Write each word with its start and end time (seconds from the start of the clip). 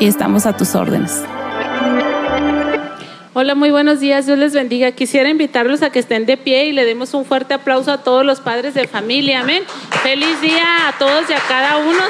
y 0.00 0.06
estamos 0.06 0.46
a 0.46 0.56
tus 0.56 0.74
órdenes. 0.74 1.22
Hola, 3.34 3.54
muy 3.54 3.70
buenos 3.70 3.98
días, 3.98 4.26
Dios 4.26 4.38
les 4.38 4.52
bendiga. 4.52 4.92
Quisiera 4.92 5.30
invitarlos 5.30 5.80
a 5.80 5.90
que 5.90 5.98
estén 5.98 6.26
de 6.26 6.36
pie 6.36 6.66
y 6.66 6.72
le 6.72 6.84
demos 6.84 7.14
un 7.14 7.24
fuerte 7.24 7.54
aplauso 7.54 7.90
a 7.90 7.98
todos 8.02 8.26
los 8.26 8.40
padres 8.40 8.74
de 8.74 8.86
familia, 8.86 9.40
amén. 9.40 9.62
Feliz 10.02 10.38
día 10.42 10.88
a 10.88 10.98
todos 10.98 11.30
y 11.30 11.32
a 11.32 11.40
cada 11.48 11.78
uno, 11.78 12.02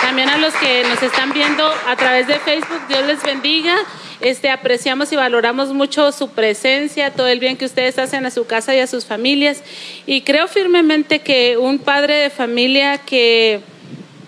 también 0.00 0.30
a 0.30 0.38
los 0.38 0.54
que 0.54 0.82
nos 0.84 1.02
están 1.02 1.34
viendo 1.34 1.70
a 1.86 1.96
través 1.96 2.26
de 2.28 2.38
Facebook, 2.38 2.80
Dios 2.88 3.06
les 3.06 3.22
bendiga. 3.22 3.76
Este, 4.22 4.48
apreciamos 4.48 5.12
y 5.12 5.16
valoramos 5.16 5.74
mucho 5.74 6.12
su 6.12 6.30
presencia, 6.30 7.10
todo 7.10 7.26
el 7.26 7.40
bien 7.40 7.58
que 7.58 7.66
ustedes 7.66 7.98
hacen 7.98 8.24
a 8.24 8.30
su 8.30 8.46
casa 8.46 8.74
y 8.74 8.80
a 8.80 8.86
sus 8.86 9.04
familias. 9.04 9.62
Y 10.06 10.22
creo 10.22 10.48
firmemente 10.48 11.18
que 11.18 11.58
un 11.58 11.78
padre 11.78 12.16
de 12.16 12.30
familia 12.30 12.98
que 12.98 13.60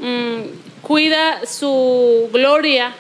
mm, 0.01 0.83
cuida 0.83 1.47
su 1.47 2.29
gloria, 2.31 2.95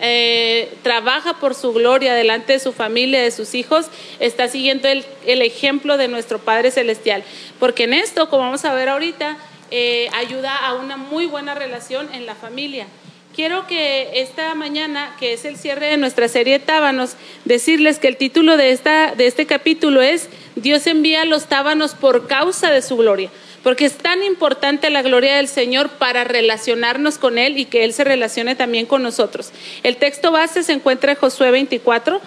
eh, 0.00 0.74
trabaja 0.82 1.34
por 1.34 1.54
su 1.54 1.72
gloria 1.72 2.14
delante 2.14 2.54
de 2.54 2.58
su 2.58 2.72
familia, 2.72 3.22
de 3.22 3.30
sus 3.30 3.54
hijos, 3.54 3.86
está 4.20 4.48
siguiendo 4.48 4.88
el, 4.88 5.04
ejemplo 5.42 5.96
de 5.96 6.08
nuestro 6.08 6.38
Padre 6.38 6.70
Celestial. 6.70 7.24
Porque 7.58 7.84
en 7.84 7.94
esto, 7.94 8.28
como 8.28 8.44
vamos 8.44 8.64
a 8.64 8.74
ver 8.74 8.88
ahorita, 8.88 9.36
eh, 9.70 10.08
ayuda 10.12 10.56
a 10.56 10.74
una 10.74 10.96
muy 10.96 11.26
buena 11.26 11.54
relación 11.54 12.12
en 12.14 12.26
la 12.26 12.34
familia. 12.34 12.86
Quiero 13.34 13.66
que 13.66 14.20
esta 14.20 14.54
mañana, 14.54 15.14
que 15.18 15.34
es 15.34 15.44
el 15.44 15.56
cierre 15.56 15.88
de 15.88 15.96
nuestra 15.98 16.28
serie 16.28 16.58
Tábanos, 16.58 17.16
decirles 17.44 17.98
que 17.98 18.08
el 18.08 18.16
título 18.16 18.56
de, 18.56 18.70
esta, 18.70 19.14
de 19.14 19.26
este 19.26 19.44
capítulo 19.46 20.00
es 20.00 20.28
Dios 20.54 20.86
envía 20.86 21.24
los 21.26 21.46
tábanos 21.46 21.94
por 21.94 22.28
causa 22.28 22.70
de 22.70 22.80
su 22.80 22.96
gloria 22.96 23.30
porque 23.66 23.84
es 23.84 23.98
tan 23.98 24.22
importante 24.22 24.90
la 24.90 25.02
gloria 25.02 25.38
del 25.38 25.48
Señor 25.48 25.88
para 25.88 26.22
relacionarnos 26.22 27.18
con 27.18 27.36
Él 27.36 27.58
y 27.58 27.64
que 27.64 27.82
Él 27.82 27.92
se 27.92 28.04
relacione 28.04 28.54
también 28.54 28.86
con 28.86 29.02
nosotros. 29.02 29.50
El 29.82 29.96
texto 29.96 30.30
base 30.30 30.62
se 30.62 30.72
encuentra 30.72 31.10
en 31.10 31.18
Josué 31.18 31.50
24, 31.50 32.20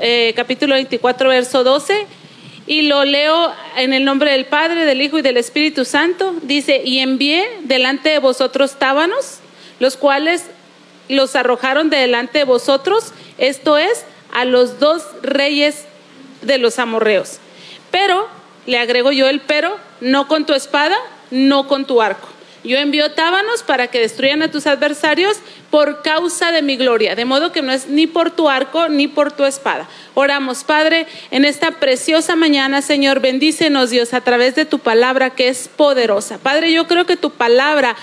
eh, 0.00 0.32
capítulo 0.34 0.72
24, 0.72 1.28
verso 1.28 1.64
12. 1.64 2.06
Y 2.66 2.80
lo 2.80 3.04
leo 3.04 3.52
en 3.76 3.92
el 3.92 4.06
nombre 4.06 4.32
del 4.32 4.46
Padre, 4.46 4.86
del 4.86 5.02
Hijo 5.02 5.18
y 5.18 5.20
del 5.20 5.36
Espíritu 5.36 5.84
Santo. 5.84 6.34
Dice, 6.40 6.80
y 6.82 7.00
envié 7.00 7.46
delante 7.64 8.08
de 8.08 8.18
vosotros 8.18 8.78
tábanos, 8.78 9.40
los 9.80 9.98
cuales 9.98 10.46
los 11.10 11.36
arrojaron 11.36 11.90
de 11.90 11.98
delante 11.98 12.38
de 12.38 12.44
vosotros, 12.44 13.12
esto 13.36 13.76
es, 13.76 14.06
a 14.32 14.46
los 14.46 14.80
dos 14.80 15.02
reyes 15.20 15.84
de 16.40 16.56
los 16.56 16.78
amorreos. 16.78 17.38
Pero, 17.90 18.34
le 18.66 18.78
agrego 18.78 19.12
yo 19.12 19.28
el 19.28 19.40
pero, 19.40 19.78
no 20.00 20.28
con 20.28 20.46
tu 20.46 20.54
espada, 20.54 20.96
no 21.30 21.68
con 21.68 21.86
tu 21.86 22.02
arco. 22.02 22.28
Yo 22.64 22.78
envío 22.78 23.12
tábanos 23.12 23.62
para 23.62 23.86
que 23.88 24.00
destruyan 24.00 24.42
a 24.42 24.50
tus 24.50 24.66
adversarios 24.66 25.38
por 25.70 26.02
causa 26.02 26.52
de 26.52 26.62
mi 26.62 26.76
gloria, 26.76 27.14
de 27.14 27.24
modo 27.24 27.52
que 27.52 27.62
no 27.62 27.72
es 27.72 27.88
ni 27.88 28.06
por 28.06 28.30
tu 28.30 28.48
arco 28.48 28.88
ni 28.88 29.08
por 29.08 29.32
tu 29.32 29.44
espada. 29.44 29.88
Oramos, 30.14 30.64
Padre, 30.64 31.06
en 31.30 31.44
esta 31.44 31.72
preciosa 31.72 32.36
mañana, 32.36 32.80
Señor, 32.80 33.20
bendícenos, 33.20 33.90
Dios, 33.90 34.14
a 34.14 34.22
través 34.22 34.54
de 34.54 34.64
tu 34.64 34.78
palabra 34.78 35.30
que 35.30 35.48
es 35.48 35.68
poderosa. 35.68 36.38
Padre, 36.38 36.72
yo 36.72 36.86
creo 36.86 37.04
que 37.04 37.16
tu 37.16 37.30
palabra 37.30 37.96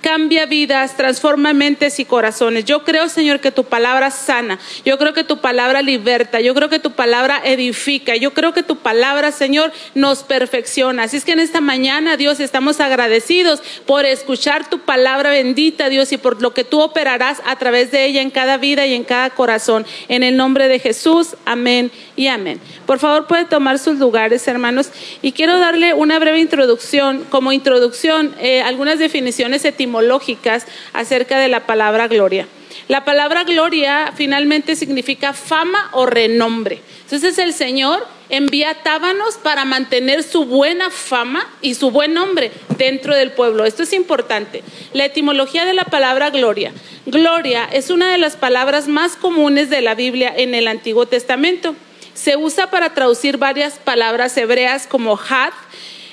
cambia 0.00 0.46
vidas, 0.46 0.96
transforma 0.96 1.52
mentes 1.52 1.98
y 1.98 2.04
corazones. 2.04 2.64
Yo 2.64 2.84
creo, 2.84 3.08
Señor, 3.08 3.40
que 3.40 3.50
tu 3.50 3.64
palabra 3.64 4.10
sana. 4.10 4.58
Yo 4.84 4.98
creo 4.98 5.12
que 5.12 5.24
tu 5.24 5.40
palabra 5.40 5.82
liberta. 5.82 6.40
Yo 6.40 6.54
creo 6.54 6.68
que 6.68 6.78
tu 6.78 6.92
palabra 6.92 7.40
edifica. 7.44 8.16
Yo 8.16 8.32
creo 8.32 8.52
que 8.52 8.62
tu 8.62 8.76
palabra, 8.76 9.32
Señor, 9.32 9.72
nos 9.94 10.22
perfecciona. 10.22 11.04
Así 11.04 11.16
es 11.16 11.24
que 11.24 11.32
en 11.32 11.40
esta 11.40 11.60
mañana, 11.60 12.16
Dios, 12.16 12.40
estamos 12.40 12.80
agradecidos 12.80 13.62
por 13.86 14.06
escuchar 14.06 14.68
tu 14.70 14.80
palabra 14.80 15.30
bendita, 15.30 15.88
Dios, 15.88 16.12
y 16.12 16.16
por 16.16 16.40
lo 16.40 16.54
que 16.54 16.64
tú 16.64 16.73
operarás 16.80 17.42
a 17.46 17.56
través 17.56 17.90
de 17.90 18.04
ella 18.06 18.22
en 18.22 18.30
cada 18.30 18.56
vida 18.56 18.86
y 18.86 18.94
en 18.94 19.04
cada 19.04 19.30
corazón. 19.30 19.86
En 20.08 20.22
el 20.22 20.36
nombre 20.36 20.68
de 20.68 20.78
Jesús, 20.78 21.36
amén 21.44 21.90
y 22.16 22.28
amén. 22.28 22.60
Por 22.86 22.98
favor, 22.98 23.26
puede 23.26 23.44
tomar 23.44 23.78
sus 23.78 23.98
lugares, 23.98 24.46
hermanos. 24.48 24.90
Y 25.22 25.32
quiero 25.32 25.58
darle 25.58 25.94
una 25.94 26.18
breve 26.18 26.40
introducción, 26.40 27.24
como 27.30 27.52
introducción, 27.52 28.34
eh, 28.40 28.62
algunas 28.62 28.98
definiciones 28.98 29.64
etimológicas 29.64 30.66
acerca 30.92 31.38
de 31.38 31.48
la 31.48 31.66
palabra 31.66 32.08
gloria. 32.08 32.46
La 32.88 33.04
palabra 33.04 33.44
gloria 33.44 34.12
finalmente 34.14 34.76
significa 34.76 35.32
fama 35.32 35.88
o 35.92 36.06
renombre. 36.06 36.80
Entonces 37.04 37.38
el 37.38 37.52
Señor 37.52 38.06
envía 38.28 38.82
tábanos 38.82 39.36
para 39.36 39.64
mantener 39.64 40.22
su 40.22 40.44
buena 40.44 40.90
fama 40.90 41.48
y 41.60 41.74
su 41.74 41.90
buen 41.90 42.14
nombre 42.14 42.50
dentro 42.76 43.14
del 43.14 43.32
pueblo. 43.32 43.64
Esto 43.64 43.82
es 43.82 43.92
importante. 43.92 44.62
La 44.92 45.04
etimología 45.04 45.64
de 45.64 45.74
la 45.74 45.84
palabra 45.84 46.30
gloria. 46.30 46.72
Gloria 47.06 47.68
es 47.70 47.90
una 47.90 48.10
de 48.10 48.18
las 48.18 48.36
palabras 48.36 48.88
más 48.88 49.16
comunes 49.16 49.70
de 49.70 49.82
la 49.82 49.94
Biblia 49.94 50.32
en 50.36 50.54
el 50.54 50.68
Antiguo 50.68 51.06
Testamento. 51.06 51.74
Se 52.14 52.36
usa 52.36 52.70
para 52.70 52.94
traducir 52.94 53.36
varias 53.36 53.74
palabras 53.74 54.36
hebreas 54.36 54.86
como 54.86 55.18
had, 55.18 55.52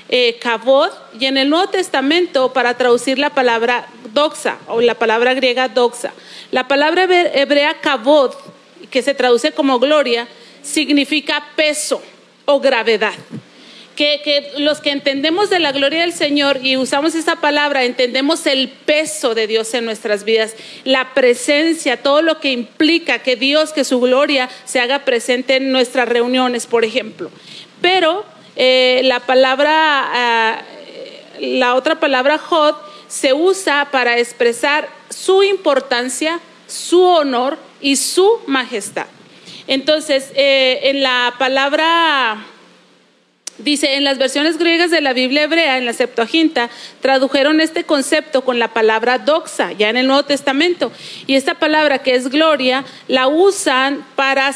eh, 0.10 0.38
kabod, 0.42 0.90
y 1.18 1.26
en 1.26 1.38
el 1.38 1.50
Nuevo 1.50 1.70
Testamento 1.70 2.52
para 2.52 2.76
traducir 2.76 3.18
la 3.18 3.30
palabra 3.30 3.88
doxa 4.14 4.58
o 4.68 4.82
la 4.82 4.96
palabra 4.96 5.34
griega 5.34 5.70
doxa. 5.70 6.12
La 6.52 6.68
palabra 6.68 7.04
hebrea 7.04 7.76
kabod, 7.80 8.34
que 8.90 9.02
se 9.02 9.14
traduce 9.14 9.54
como 9.54 9.80
gloria, 9.80 10.28
significa 10.62 11.44
peso 11.56 12.02
o 12.46 12.60
gravedad. 12.60 13.14
Que, 13.96 14.52
los 14.58 14.80
que 14.80 14.90
entendemos 14.90 15.52
de 15.52 15.59
la 15.59 15.72
gloria 15.72 16.02
del 16.02 16.14
Señor 16.14 16.59
y 16.64 16.76
usamos 16.76 17.14
esa 17.14 17.35
palabra, 17.35 17.84
entendemos 17.84 18.47
el 18.47 18.70
peso 18.70 19.35
de 19.35 19.46
Dios 19.46 19.76
en 19.76 19.85
nuestras 19.85 20.24
vidas, 20.24 20.56
la 20.85 21.14
presencia, 21.14 22.02
todo 22.02 22.24
lo 22.24 22.40
que 22.40 22.52
implica 22.52 23.20
que 23.20 23.35
Dios, 23.35 23.74
que 23.74 23.84
su 23.84 24.00
gloria 24.00 24.50
se 24.66 24.80
haga 24.80 25.06
presente 25.06 25.58
en 25.58 25.72
nuestras 25.72 26.09
reuniones, 26.09 26.66
por 26.66 26.84
ejemplo. 26.84 27.30
Pero 27.80 28.26
eh, 28.56 29.02
la 29.03 29.20
palabra, 29.20 29.72
ah, 29.74 30.62
la 31.40 31.76
otra 31.76 32.00
palabra 32.00 32.40
Jod, 32.40 32.76
se 33.08 33.34
usa 33.34 33.90
para 33.91 34.18
expresar 34.18 34.90
su 35.09 35.44
importancia, 35.44 36.40
su 36.66 37.03
honor 37.03 37.59
y 37.82 37.97
su 37.97 38.40
majestad. 38.47 39.06
Entonces, 39.67 40.31
eh, 40.35 40.79
en 40.84 41.03
la 41.03 41.34
palabra, 41.37 42.46
dice, 43.58 43.96
en 43.96 44.03
las 44.03 44.17
versiones 44.17 44.58
griegas 44.58 44.91
de 44.91 45.02
la 45.02 45.13
Biblia 45.13 45.43
hebrea, 45.43 45.78
en 45.78 45.85
la 45.85 45.93
Septuaginta, 45.93 46.69
tradujeron 47.02 47.61
este 47.61 47.84
concepto 47.84 48.43
con 48.43 48.59
la 48.59 48.73
palabra 48.73 49.19
doxa, 49.19 49.72
ya 49.72 49.90
en 49.90 49.97
el 49.97 50.08
Nuevo 50.08 50.23
Testamento. 50.23 50.91
Y 51.28 51.35
esta 51.35 51.55
palabra 51.55 51.99
que 51.99 52.16
es 52.16 52.29
gloria, 52.29 52.84
la 53.08 53.28
usan 53.28 54.05
para, 54.16 54.52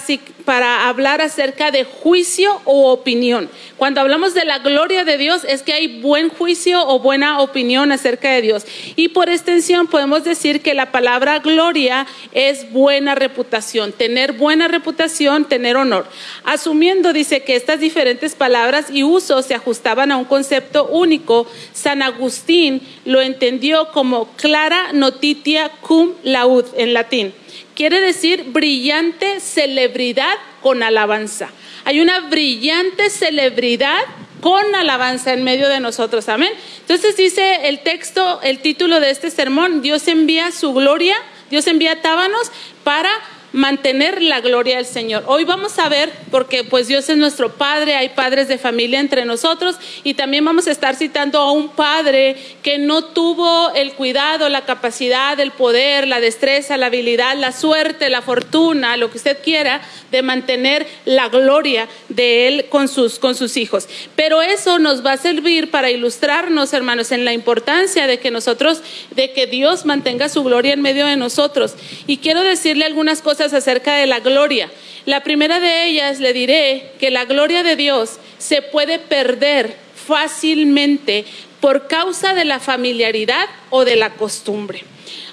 para 0.45 0.87
hablar 0.87 1.21
acerca 1.21 1.71
de 1.71 1.83
juicio 1.83 2.61
o 2.65 2.91
opinión. 2.91 3.49
Cuando 3.77 3.99
hablamos 3.99 4.33
de 4.33 4.45
la 4.45 4.59
gloria 4.59 5.03
de 5.03 5.17
Dios 5.17 5.43
es 5.43 5.63
que 5.63 5.73
hay 5.73 5.99
buen 5.99 6.29
juicio 6.29 6.87
o 6.87 6.99
buena 6.99 7.41
opinión 7.41 7.91
acerca 7.91 8.31
de 8.31 8.41
Dios. 8.41 8.65
Y 8.95 9.09
por 9.09 9.29
extensión 9.29 9.87
podemos 9.87 10.23
decir 10.23 10.61
que 10.61 10.73
la 10.73 10.91
palabra 10.91 11.39
gloria 11.39 12.05
es 12.31 12.71
buena 12.71 13.15
reputación, 13.15 13.91
tener 13.91 14.33
buena 14.33 14.67
reputación, 14.67 15.45
tener 15.45 15.75
honor. 15.75 16.07
Asumiendo, 16.43 17.11
dice 17.11 17.43
que 17.43 17.55
estas 17.55 17.79
diferentes 17.79 18.35
palabras 18.35 18.87
y 18.91 19.03
usos 19.03 19.45
se 19.45 19.55
ajustaban 19.55 20.11
a 20.11 20.17
un 20.17 20.25
concepto 20.25 20.87
único, 20.87 21.47
San 21.73 22.01
Agustín 22.01 22.81
lo 23.03 23.21
entendió 23.21 23.89
como 23.91 24.27
clara 24.35 24.93
notitia 24.93 25.69
cum 25.81 26.13
laud 26.23 26.65
en 26.77 26.93
latín 26.93 27.33
quiere 27.75 28.01
decir 28.01 28.45
brillante 28.47 29.39
celebridad 29.39 30.35
con 30.61 30.81
alabanza. 30.81 31.49
Hay 31.83 31.99
una 31.99 32.21
brillante 32.21 33.09
celebridad 33.09 33.99
con 34.41 34.75
alabanza 34.75 35.33
en 35.33 35.43
medio 35.43 35.69
de 35.69 35.79
nosotros. 35.79 36.29
Amén. 36.29 36.51
Entonces 36.81 37.17
dice 37.17 37.67
el 37.67 37.79
texto, 37.79 38.39
el 38.43 38.59
título 38.59 38.99
de 38.99 39.11
este 39.11 39.29
sermón, 39.29 39.81
Dios 39.81 40.07
envía 40.07 40.51
su 40.51 40.73
gloria, 40.73 41.15
Dios 41.49 41.67
envía 41.67 42.01
tábanos 42.01 42.51
para 42.83 43.09
mantener 43.55 44.21
la 44.21 44.41
gloria 44.41 44.75
del 44.75 44.85
Señor. 44.85 45.23
Hoy 45.27 45.45
vamos 45.45 45.79
a 45.79 45.87
ver, 45.87 46.11
porque 46.29 46.65
pues 46.65 46.87
Dios 46.87 47.07
es 47.07 47.15
nuestro 47.15 47.53
Padre, 47.53 47.95
hay 47.95 48.09
padres 48.09 48.49
de 48.49 48.57
familia 48.57 48.99
entre 48.99 49.23
nosotros 49.23 49.77
y 50.03 50.15
también 50.15 50.43
vamos 50.43 50.67
a 50.67 50.71
estar 50.71 50.95
citando 50.95 51.39
a 51.39 51.53
un 51.53 51.69
padre 51.69 52.35
que 52.61 52.77
no 52.77 53.05
tuvo 53.05 53.71
el 53.73 53.93
cuidado, 53.93 54.49
la 54.49 54.65
capacidad, 54.65 55.39
el 55.39 55.51
poder, 55.51 56.05
la 56.05 56.19
destreza, 56.19 56.75
la 56.75 56.87
habilidad, 56.87 57.37
la 57.37 57.53
suerte, 57.53 58.09
la 58.09 58.21
fortuna, 58.21 58.97
lo 58.97 59.09
que 59.09 59.17
usted 59.17 59.37
quiera, 59.41 59.81
de 60.11 60.21
mantener 60.21 60.85
la 61.05 61.29
gloria 61.29 61.87
de 62.09 62.49
Él 62.49 62.65
con 62.67 62.89
sus, 62.89 63.19
con 63.19 63.35
sus 63.35 63.55
hijos. 63.55 63.87
Pero 64.17 64.41
eso 64.41 64.79
nos 64.79 65.05
va 65.05 65.13
a 65.13 65.17
servir 65.17 65.71
para 65.71 65.91
ilustrarnos, 65.91 66.73
hermanos, 66.73 67.13
en 67.13 67.23
la 67.23 67.31
importancia 67.31 68.05
de 68.05 68.19
que 68.19 68.31
nosotros, 68.31 68.81
de 69.11 69.31
que 69.31 69.47
Dios 69.47 69.85
mantenga 69.85 70.27
su 70.27 70.43
gloria 70.43 70.73
en 70.73 70.81
medio 70.81 71.05
de 71.05 71.15
nosotros. 71.15 71.75
Y 72.05 72.17
quiero 72.17 72.43
decirle 72.43 72.83
algunas 72.83 73.21
cosas 73.21 73.44
acerca 73.53 73.95
de 73.95 74.07
la 74.07 74.19
gloria. 74.19 74.69
La 75.05 75.23
primera 75.23 75.59
de 75.59 75.85
ellas 75.85 76.19
le 76.19 76.33
diré 76.33 76.91
que 76.99 77.11
la 77.11 77.25
gloria 77.25 77.63
de 77.63 77.75
Dios 77.75 78.19
se 78.37 78.61
puede 78.61 78.99
perder 78.99 79.75
fácilmente 80.07 81.25
por 81.59 81.87
causa 81.87 82.33
de 82.33 82.45
la 82.45 82.59
familiaridad 82.59 83.47
o 83.69 83.85
de 83.85 83.95
la 83.95 84.11
costumbre. 84.11 84.83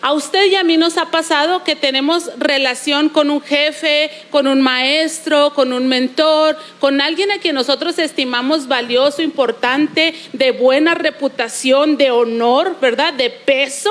A 0.01 0.13
usted 0.13 0.51
y 0.51 0.57
a 0.57 0.65
mí 0.65 0.77
nos 0.77 0.97
ha 0.97 1.11
pasado 1.11 1.65
que 1.65 1.77
tenemos 1.77 2.31
relación 2.37 3.09
con 3.09 3.31
un 3.31 3.41
jefe, 3.41 4.11
con 4.31 4.47
un 4.47 4.61
maestro, 4.61 5.55
con 5.55 5.73
un 5.73 5.87
mentor, 5.89 6.57
con 6.81 7.01
alguien 7.01 7.31
a 7.31 7.39
quien 7.39 7.55
nosotros 7.55 7.99
estimamos 7.99 8.69
valioso, 8.69 9.23
importante, 9.23 10.15
de 10.33 10.51
buena 10.51 10.95
reputación, 10.95 11.97
de 11.97 12.11
honor, 12.11 12.77
¿verdad? 12.81 13.15
De 13.15 13.31
peso 13.31 13.91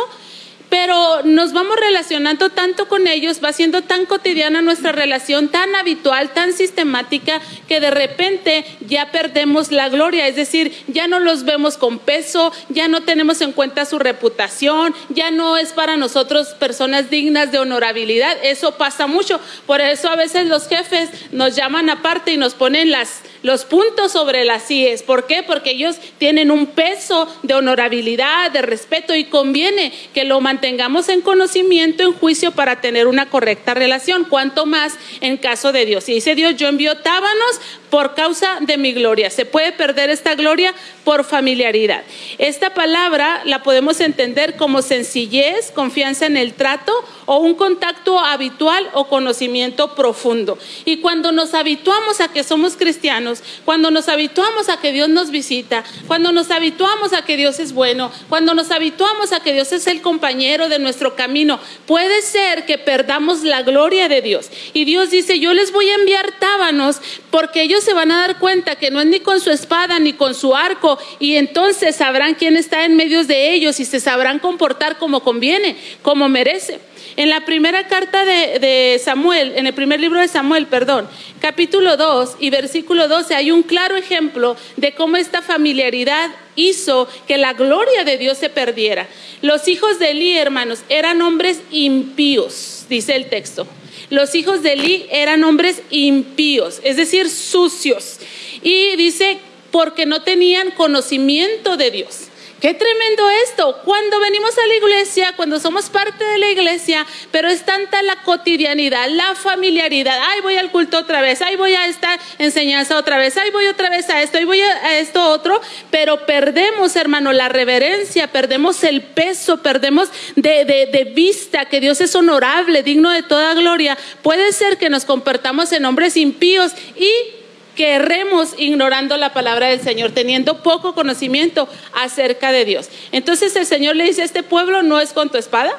pero 0.72 1.22
nos 1.24 1.52
vamos 1.52 1.76
relacionando 1.76 2.50
tanto 2.50 2.88
con 2.88 3.06
ellos, 3.06 3.42
va 3.44 3.52
siendo 3.52 3.82
tan 3.82 4.06
cotidiana 4.06 4.62
nuestra 4.62 4.94
relación, 4.94 5.50
tan 5.50 5.76
habitual, 5.76 6.30
tan 6.30 6.54
sistemática, 6.54 7.42
que 7.68 7.82
de 7.82 7.92
repente 7.92 8.64
ya 8.88 9.12
perdemos 9.12 9.74
la 9.74 9.90
gloria, 9.90 10.30
es 10.30 10.38
decir, 10.38 10.74
ya 10.88 11.10
no 11.10 11.20
los 11.20 11.44
vemos 11.44 11.76
con 11.76 12.00
peso, 12.00 12.54
ya 12.70 12.88
no 12.88 13.02
tenemos 13.04 13.42
en 13.42 13.52
cuenta 13.52 13.84
su 13.84 14.00
reputación, 14.00 14.96
ya 15.10 15.30
no 15.30 15.58
es 15.58 15.74
para 15.74 15.98
nosotros 15.98 16.48
personas 16.58 17.10
dignas 17.10 17.52
de 17.52 17.60
honorabilidad, 17.60 18.38
eso 18.42 18.78
pasa 18.78 19.08
mucho, 19.08 19.42
por 19.68 19.82
eso 19.82 20.08
a 20.08 20.16
veces 20.16 20.48
los 20.48 20.70
jefes 20.70 21.10
nos 21.34 21.54
llaman 21.54 21.90
aparte 21.90 22.32
y 22.32 22.38
nos 22.38 22.54
ponen 22.54 22.92
las 22.92 23.20
los 23.44 23.66
puntos 23.66 24.12
sobre 24.12 24.46
las 24.46 24.70
IES. 24.70 25.04
¿Por 25.04 25.26
qué? 25.26 25.44
Porque 25.44 25.72
ellos 25.72 25.98
tienen 26.18 26.52
un 26.52 26.68
peso 26.68 27.28
de 27.44 27.54
honorabilidad, 27.54 28.52
de 28.52 28.62
respeto 28.62 29.16
y 29.16 29.26
conviene 29.26 29.92
que 30.14 30.26
lo 30.26 30.42
mantengamos 30.42 31.10
en 31.10 31.22
conocimiento, 31.22 32.04
en 32.04 32.14
juicio 32.14 32.52
para 32.52 32.82
tener 32.82 33.08
una 33.08 33.30
correcta 33.30 33.74
relación. 33.74 34.26
Cuanto 34.26 34.66
más 34.66 34.94
en 35.22 35.38
caso 35.38 35.72
de 35.72 35.86
Dios. 35.86 36.08
Y 36.10 36.14
dice 36.14 36.36
Dios, 36.36 36.56
yo 36.56 36.68
envío 36.68 36.98
tábanos 36.98 37.62
por 37.90 38.16
causa 38.16 38.60
de 38.62 38.78
mi 38.78 38.94
gloria. 38.94 39.30
Se 39.30 39.46
puede 39.46 39.72
perder 39.72 40.10
esta 40.10 40.36
gloria 40.36 40.74
por 41.04 41.24
familiaridad. 41.24 42.04
Esta 42.38 42.74
palabra 42.74 43.42
la 43.46 43.64
podemos 43.64 44.00
entender 44.00 44.56
como 44.56 44.82
sencillez, 44.82 45.72
confianza 45.72 46.26
en 46.26 46.38
el 46.38 46.54
trato 46.54 46.94
o 47.26 47.38
un 47.38 47.56
contacto 47.56 48.20
habitual 48.20 48.90
o 48.94 49.08
conocimiento 49.08 49.94
profundo. 49.96 50.58
Y 50.86 50.98
cuando 50.98 51.32
nos 51.32 51.54
habituamos 51.54 52.22
a 52.22 52.30
que 52.30 52.44
somos 52.44 52.78
cristianos, 52.78 53.31
cuando 53.66 53.92
nos 53.92 54.10
habituamos 54.10 54.70
a 54.70 54.80
que 54.80 54.92
Dios 54.92 55.10
nos 55.10 55.32
visita, 55.32 55.84
cuando 56.08 56.32
nos 56.32 56.52
habituamos 56.52 57.14
a 57.14 57.24
que 57.24 57.38
Dios 57.38 57.60
es 57.60 57.74
bueno, 57.74 58.12
cuando 58.30 58.54
nos 58.54 58.72
habituamos 58.72 59.32
a 59.32 59.42
que 59.42 59.54
Dios 59.54 59.72
es 59.72 59.88
el 59.88 60.02
compañero 60.02 60.70
de 60.70 60.80
nuestro 60.80 61.16
camino, 61.16 61.60
puede 61.86 62.22
ser 62.22 62.66
que 62.66 62.78
perdamos 62.78 63.44
la 63.44 63.62
gloria 63.62 64.10
de 64.10 64.22
Dios. 64.22 64.50
Y 64.74 64.86
Dios 64.86 65.12
dice, 65.12 65.40
yo 65.40 65.54
les 65.54 65.72
voy 65.72 65.90
a 65.90 65.96
enviar 65.96 66.40
tábanos 66.40 67.02
porque 67.30 67.62
ellos 67.62 67.84
se 67.84 67.94
van 67.94 68.12
a 68.12 68.28
dar 68.28 68.40
cuenta 68.40 68.76
que 68.76 68.92
no 68.92 69.00
es 69.00 69.08
ni 69.08 69.20
con 69.20 69.40
su 69.40 69.52
espada 69.52 70.00
ni 70.00 70.14
con 70.14 70.36
su 70.36 70.56
arco 70.56 70.98
y 71.20 71.36
entonces 71.36 71.96
sabrán 71.96 72.36
quién 72.36 72.58
está 72.58 72.86
en 72.86 72.96
medio 72.96 73.24
de 73.24 73.54
ellos 73.54 73.80
y 73.80 73.86
se 73.86 74.00
sabrán 74.00 74.40
comportar 74.40 74.98
como 74.98 75.24
conviene, 75.24 75.78
como 76.02 76.30
merece. 76.30 76.91
En 77.16 77.30
la 77.30 77.46
primera 77.46 77.88
carta 77.88 78.24
de, 78.26 79.00
Samuel, 79.04 79.54
en 79.56 79.68
el 79.68 79.74
primer 79.74 80.00
libro 80.00 80.20
de 80.20 80.28
Samuel, 80.28 80.68
perdón, 80.68 81.08
capítulo 81.40 81.98
2 81.98 82.38
y 82.40 82.50
versículo 82.50 83.08
12, 83.08 83.36
hay 83.36 83.52
un 83.52 83.64
claro 83.64 83.96
ejemplo 83.96 84.56
de 84.78 84.94
cómo 84.94 85.18
esta 85.18 85.42
familiaridad 85.42 86.32
hizo 86.56 87.08
que 87.28 87.38
la 87.38 87.54
gloria 87.54 88.04
de 88.04 88.18
Dios 88.18 88.38
se 88.38 88.50
perdiera. 88.50 89.08
Los 89.42 89.68
hijos 89.68 90.00
de 90.00 90.12
Eli, 90.12 90.38
hermanos, 90.38 90.80
eran 90.90 91.22
hombres 91.22 91.62
impíos, 91.72 92.86
dice 92.90 93.16
el 93.16 93.30
texto. 93.30 93.68
Los 94.10 94.36
hijos 94.36 94.64
de 94.64 94.74
Eli 94.74 95.06
eran 95.10 95.44
hombres 95.44 95.82
impíos, 95.90 96.80
es 96.84 96.98
decir, 96.98 97.30
sucios. 97.30 98.20
Y 98.62 98.96
dice, 98.96 99.40
porque 99.72 100.06
no 100.06 100.22
tenían 100.22 100.72
conocimiento 100.72 101.78
de 101.78 101.92
Dios. 101.92 102.31
Qué 102.62 102.76
tremendo 102.76 103.28
esto. 103.44 103.76
Cuando 103.84 104.20
venimos 104.20 104.56
a 104.56 104.68
la 104.68 104.76
iglesia, 104.76 105.34
cuando 105.36 105.60
somos 105.60 105.90
parte 105.90 106.24
de 106.24 106.38
la 106.38 106.48
iglesia, 106.52 107.08
pero 107.32 107.50
es 107.50 107.66
tanta 107.66 108.04
la 108.04 108.18
cotidianidad, 108.18 109.10
la 109.10 109.34
familiaridad. 109.34 110.16
Ay, 110.30 110.42
voy 110.42 110.58
al 110.58 110.70
culto 110.70 111.00
otra 111.00 111.22
vez. 111.22 111.42
Ay, 111.42 111.56
voy 111.56 111.74
a 111.74 111.88
esta 111.88 112.20
enseñanza 112.38 113.00
otra 113.00 113.18
vez. 113.18 113.36
Ay, 113.36 113.50
voy 113.50 113.66
otra 113.66 113.90
vez 113.90 114.08
a 114.12 114.22
esto. 114.22 114.38
Ay, 114.38 114.46
voy 114.46 114.62
a 114.62 115.00
esto 115.00 115.28
otro. 115.28 115.60
Pero 115.90 116.28
perdemos, 116.28 116.96
hermano, 116.96 117.34
la 117.34 117.50
reverencia, 117.50 118.28
perdemos 118.28 118.84
el 118.84 119.02
peso, 119.02 119.64
perdemos 119.64 120.10
de, 120.36 120.64
de 120.64 121.12
vista 121.16 121.66
que 121.66 121.80
Dios 121.80 122.00
es 122.00 122.14
honorable, 122.14 122.84
digno 122.84 123.10
de 123.10 123.24
toda 123.24 123.56
gloria. 123.56 123.98
Puede 124.22 124.52
ser 124.52 124.78
que 124.78 124.92
nos 124.92 125.06
comportamos 125.06 125.72
en 125.72 125.84
hombres 125.86 126.16
impíos 126.16 126.74
y 126.96 127.41
que 127.76 127.94
erremos 127.94 128.54
ignorando 128.58 129.18
la 129.18 129.34
palabra 129.34 129.68
del 129.68 129.82
Señor, 129.82 130.12
teniendo 130.12 130.62
poco 130.62 130.94
conocimiento 130.94 131.68
acerca 131.94 132.52
de 132.52 132.66
Dios. 132.66 132.90
Entonces 133.12 133.56
el 133.56 133.66
Señor 133.66 133.96
le 133.96 134.06
dice, 134.06 134.24
este 134.24 134.44
pueblo 134.44 134.84
no 134.84 135.00
es 135.00 135.14
con 135.14 135.30
tu 135.30 135.38
espada, 135.38 135.72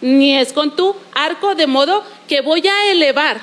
ni 0.00 0.36
es 0.36 0.52
con 0.52 0.76
tu 0.76 0.94
arco, 1.14 1.54
de 1.54 1.66
modo 1.66 2.04
que 2.28 2.40
voy 2.40 2.66
a 2.66 2.92
elevar, 2.92 3.40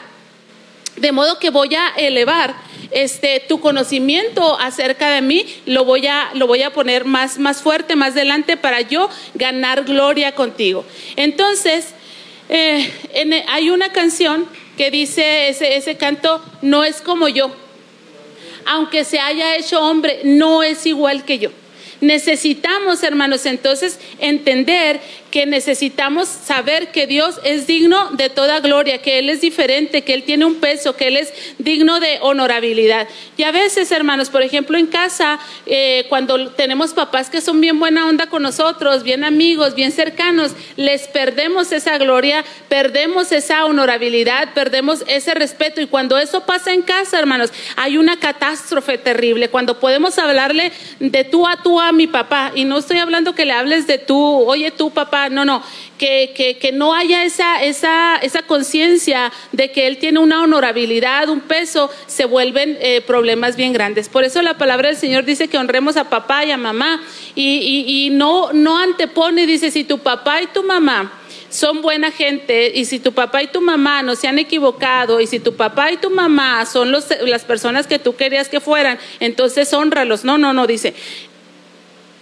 de 0.97 1.11
modo 1.11 1.39
que 1.39 1.49
voy 1.49 1.75
a 1.75 1.89
elevar 1.97 2.55
este 2.91 3.41
tu 3.41 3.59
conocimiento 3.59 4.57
acerca 4.59 5.09
de 5.09 5.21
mí, 5.21 5.45
lo 5.65 5.83
voy 5.83 6.07
a, 6.07 6.29
lo 6.33 6.47
voy 6.47 6.61
a 6.63 6.71
poner 6.71 7.03
más, 7.03 7.37
más 7.39 7.61
fuerte, 7.61 7.95
más 7.95 8.13
delante 8.13 8.55
para 8.55 8.81
yo 8.81 9.09
ganar 9.33 9.83
gloria 9.83 10.33
contigo. 10.33 10.85
Entonces, 11.17 11.89
eh, 12.47 12.89
hay 13.47 13.69
una 13.69 13.91
canción 13.91 14.47
que 14.77 14.91
dice 14.91 15.49
ese, 15.49 15.75
ese 15.75 15.97
canto, 15.97 16.41
no 16.61 16.83
es 16.83 17.01
como 17.01 17.27
yo 17.27 17.51
aunque 18.65 19.03
se 19.03 19.19
haya 19.19 19.55
hecho 19.55 19.81
hombre, 19.81 20.21
no 20.23 20.63
es 20.63 20.85
igual 20.85 21.23
que 21.23 21.39
yo. 21.39 21.51
Necesitamos, 22.01 23.03
hermanos, 23.03 23.45
entonces 23.45 23.99
entender 24.19 24.99
que 25.35 25.45
necesitamos 25.45 26.29
saber 26.29 26.93
que 26.93 27.07
Dios 27.07 27.41
es 27.43 27.67
digno 27.67 28.11
de 28.11 28.29
toda 28.29 28.61
gloria, 28.61 29.01
que 29.01 29.19
Él 29.19 29.29
es 29.29 29.41
diferente, 29.41 30.05
que 30.05 30.13
Él 30.13 30.23
tiene 30.23 30.45
un 30.45 30.61
peso, 30.61 30.95
que 30.95 31.09
Él 31.09 31.17
es 31.17 31.33
digno 31.57 31.99
de 31.99 32.19
honorabilidad. 32.21 33.09
Y 33.35 33.43
a 33.43 33.51
veces, 33.51 33.91
hermanos, 33.91 34.29
por 34.29 34.43
ejemplo, 34.43 34.77
en 34.77 34.87
casa, 34.87 35.37
eh, 35.65 36.05
cuando 36.07 36.51
tenemos 36.51 36.93
papás 36.93 37.29
que 37.29 37.41
son 37.41 37.59
bien 37.59 37.79
buena 37.79 38.07
onda 38.07 38.27
con 38.27 38.43
nosotros, 38.43 39.03
bien 39.03 39.25
amigos, 39.25 39.75
bien 39.75 39.91
cercanos, 39.91 40.53
les 40.77 41.09
perdemos 41.09 41.73
esa 41.73 41.97
gloria, 41.97 42.45
perdemos 42.69 43.33
esa 43.33 43.65
honorabilidad, 43.65 44.53
perdemos 44.53 45.03
ese 45.05 45.33
respeto. 45.33 45.81
Y 45.81 45.87
cuando 45.87 46.17
eso 46.17 46.45
pasa 46.45 46.71
en 46.71 46.81
casa, 46.81 47.19
hermanos, 47.19 47.51
hay 47.75 47.97
una 47.97 48.21
catástrofe 48.21 48.97
terrible. 48.97 49.49
Cuando 49.49 49.81
podemos 49.81 50.17
hablarle 50.17 50.71
de 51.01 51.25
tú 51.25 51.45
a 51.45 51.61
tú 51.61 51.81
a 51.81 51.91
mi 51.91 52.07
papá, 52.07 52.53
y 52.55 52.63
no 52.63 52.77
estoy 52.77 52.99
hablando 52.99 53.35
que 53.35 53.43
le 53.43 53.51
hables 53.51 53.85
de 53.85 53.97
tú, 53.97 54.17
oye 54.17 54.71
tú 54.71 54.91
papá, 54.91 55.24
no, 55.29 55.45
no, 55.45 55.63
que, 55.97 56.33
que, 56.35 56.57
que 56.57 56.71
no 56.71 56.93
haya 56.93 57.23
esa, 57.23 57.63
esa, 57.63 58.17
esa 58.17 58.43
conciencia 58.43 59.31
de 59.51 59.71
que 59.71 59.87
él 59.87 59.97
tiene 59.97 60.19
una 60.19 60.41
honorabilidad, 60.41 61.29
un 61.29 61.41
peso, 61.41 61.89
se 62.07 62.25
vuelven 62.25 62.77
eh, 62.81 63.01
problemas 63.01 63.55
bien 63.55 63.73
grandes. 63.73 64.09
Por 64.09 64.23
eso 64.23 64.41
la 64.41 64.57
palabra 64.57 64.89
del 64.89 64.97
Señor 64.97 65.25
dice 65.25 65.47
que 65.47 65.57
honremos 65.57 65.97
a 65.97 66.09
papá 66.09 66.45
y 66.45 66.51
a 66.51 66.57
mamá 66.57 67.01
y, 67.35 67.57
y, 67.57 68.05
y 68.05 68.09
no, 68.09 68.53
no 68.53 68.77
antepone, 68.77 69.45
dice, 69.45 69.71
si 69.71 69.83
tu 69.83 69.99
papá 69.99 70.41
y 70.41 70.47
tu 70.47 70.63
mamá 70.63 71.11
son 71.55 71.81
buena 71.81 72.11
gente 72.11 72.71
y 72.75 72.85
si 72.85 72.99
tu 72.99 73.13
papá 73.13 73.41
y 73.41 73.47
tu 73.47 73.61
mamá 73.61 74.03
no 74.03 74.15
se 74.15 74.27
han 74.27 74.39
equivocado 74.39 75.21
y 75.21 75.27
si 75.27 75.39
tu 75.39 75.55
papá 75.55 75.91
y 75.91 75.97
tu 75.97 76.09
mamá 76.09 76.65
son 76.65 76.91
los, 76.91 77.07
las 77.21 77.43
personas 77.43 77.87
que 77.87 77.97
tú 77.97 78.15
querías 78.15 78.49
que 78.49 78.59
fueran, 78.59 78.99
entonces 79.19 79.71
honralos. 79.73 80.25
No, 80.25 80.37
no, 80.37 80.53
no, 80.53 80.67
dice, 80.67 80.93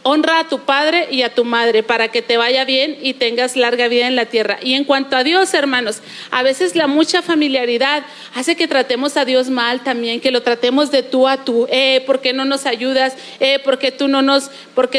honra 0.03 0.39
a 0.39 0.47
tu 0.47 0.59
padre 0.59 1.07
y 1.09 1.23
a 1.23 1.33
tu 1.33 1.45
madre 1.45 1.81
para 1.81 2.09
que 2.09 2.21
te 2.21 2.37
vaya 2.37 2.65
bien 2.65 2.97
y 3.01 3.13
tengas 3.13 3.55
larga 3.55 3.87
vida 3.87 4.07
en 4.07 4.15
la 4.15 4.25
tierra. 4.25 4.59
Y 4.61 4.73
en 4.73 4.83
cuanto 4.83 5.15
a 5.15 5.23
Dios, 5.23 5.53
hermanos, 5.53 6.01
a 6.29 6.43
veces 6.43 6.75
la 6.75 6.87
mucha 6.87 7.21
familiaridad 7.21 8.03
hace 8.35 8.55
que 8.55 8.67
tratemos 8.67 9.17
a 9.17 9.25
Dios 9.25 9.49
mal 9.49 9.83
también, 9.83 10.19
que 10.19 10.31
lo 10.31 10.43
tratemos 10.43 10.91
de 10.91 11.03
tú 11.03 11.27
a 11.27 11.43
tú. 11.43 11.67
Eh, 11.71 12.03
¿por 12.05 12.21
qué 12.21 12.33
no 12.33 12.45
nos 12.45 12.65
ayudas? 12.65 13.15
Eh, 13.39 13.59
¿por 13.59 13.79
qué 13.79 13.91
tú 13.91 14.07
no 14.07 14.21
nos, 14.21 14.51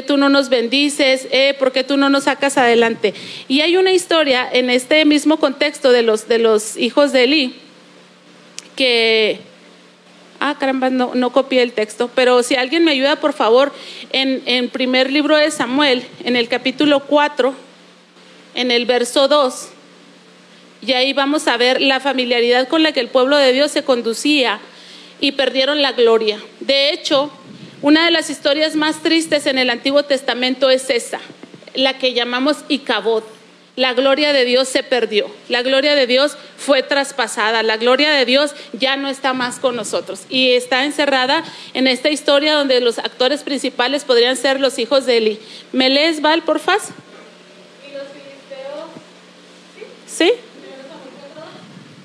tú 0.06 0.16
no 0.16 0.28
nos 0.28 0.48
bendices? 0.48 1.28
Eh, 1.30 1.54
¿por 1.58 1.72
qué 1.72 1.84
tú 1.84 1.96
no 1.96 2.08
nos 2.08 2.24
sacas 2.24 2.56
adelante? 2.56 3.14
Y 3.46 3.60
hay 3.60 3.76
una 3.76 3.92
historia 3.92 4.48
en 4.50 4.70
este 4.70 5.04
mismo 5.04 5.36
contexto 5.38 5.92
de 5.92 6.02
los, 6.02 6.28
de 6.28 6.38
los 6.38 6.76
hijos 6.76 7.12
de 7.12 7.24
Eli 7.24 7.54
que 8.76 9.40
Ah, 10.46 10.56
caramba, 10.60 10.90
no, 10.90 11.32
copié 11.32 11.62
el 11.62 11.72
texto, 11.72 12.10
pero 12.14 12.42
si 12.42 12.54
alguien 12.54 12.84
me 12.84 12.90
ayuda, 12.90 13.16
por 13.16 13.32
favor, 13.32 13.72
en, 14.12 14.42
en 14.44 14.68
primer 14.68 15.10
libro 15.10 15.38
de 15.38 15.50
Samuel, 15.50 16.04
en 16.22 16.36
el 16.36 16.48
capítulo 16.48 17.00
4, 17.00 17.54
en 18.54 18.70
el 18.70 18.84
verso 18.84 19.26
2, 19.26 19.68
y 20.82 20.92
ahí 20.92 21.14
vamos 21.14 21.48
a 21.48 21.56
ver 21.56 21.80
la 21.80 21.98
familiaridad 21.98 22.68
con 22.68 22.82
la 22.82 22.92
que 22.92 23.00
el 23.00 23.08
pueblo 23.08 23.38
de 23.38 23.54
Dios 23.54 23.70
se 23.70 23.84
conducía 23.84 24.60
y 25.18 25.32
perdieron 25.32 25.80
la 25.80 25.92
gloria. 25.92 26.38
De 26.60 26.90
hecho, 26.90 27.30
una 27.80 28.04
de 28.04 28.10
las 28.10 28.28
historias 28.28 28.76
más 28.76 29.02
tristes 29.02 29.46
en 29.46 29.56
el 29.56 29.70
Antiguo 29.70 30.02
Testamento 30.02 30.68
es 30.68 30.90
esa, 30.90 31.20
la 31.74 31.96
que 31.96 32.12
llamamos 32.12 32.66
Icabod 32.68 33.24
la 33.76 33.92
gloria 33.92 34.32
de 34.32 34.44
Dios 34.44 34.68
se 34.68 34.82
perdió, 34.82 35.30
la 35.48 35.62
gloria 35.62 35.94
de 35.94 36.06
Dios 36.06 36.36
fue 36.56 36.82
traspasada, 36.82 37.62
la 37.62 37.76
gloria 37.76 38.12
de 38.12 38.24
Dios 38.24 38.54
ya 38.72 38.96
no 38.96 39.08
está 39.08 39.32
más 39.32 39.58
con 39.58 39.74
nosotros 39.74 40.22
y 40.28 40.52
está 40.52 40.84
encerrada 40.84 41.42
en 41.72 41.86
esta 41.86 42.10
historia 42.10 42.54
donde 42.54 42.80
los 42.80 42.98
actores 42.98 43.42
principales 43.42 44.04
podrían 44.04 44.36
ser 44.36 44.60
los 44.60 44.78
hijos 44.78 45.06
de 45.06 45.16
Eli. 45.16 45.40
¿Me 45.72 45.88
lees, 45.88 46.20
Val, 46.20 46.42
por 46.42 46.60
favor? 46.60 46.82
¿Y 47.86 47.92
los 47.92 48.04
filisteos? 48.08 48.88
¿Sí? 50.06 50.32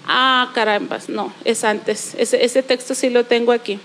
Ah, 0.07 0.51
carambas, 0.55 1.07
no, 1.07 1.33
es 1.45 1.63
antes. 1.63 2.15
Ese, 2.17 2.43
ese 2.43 2.63
texto 2.63 2.95
sí 2.95 3.11
lo 3.11 3.25
tengo 3.25 3.51
aquí 3.51 3.79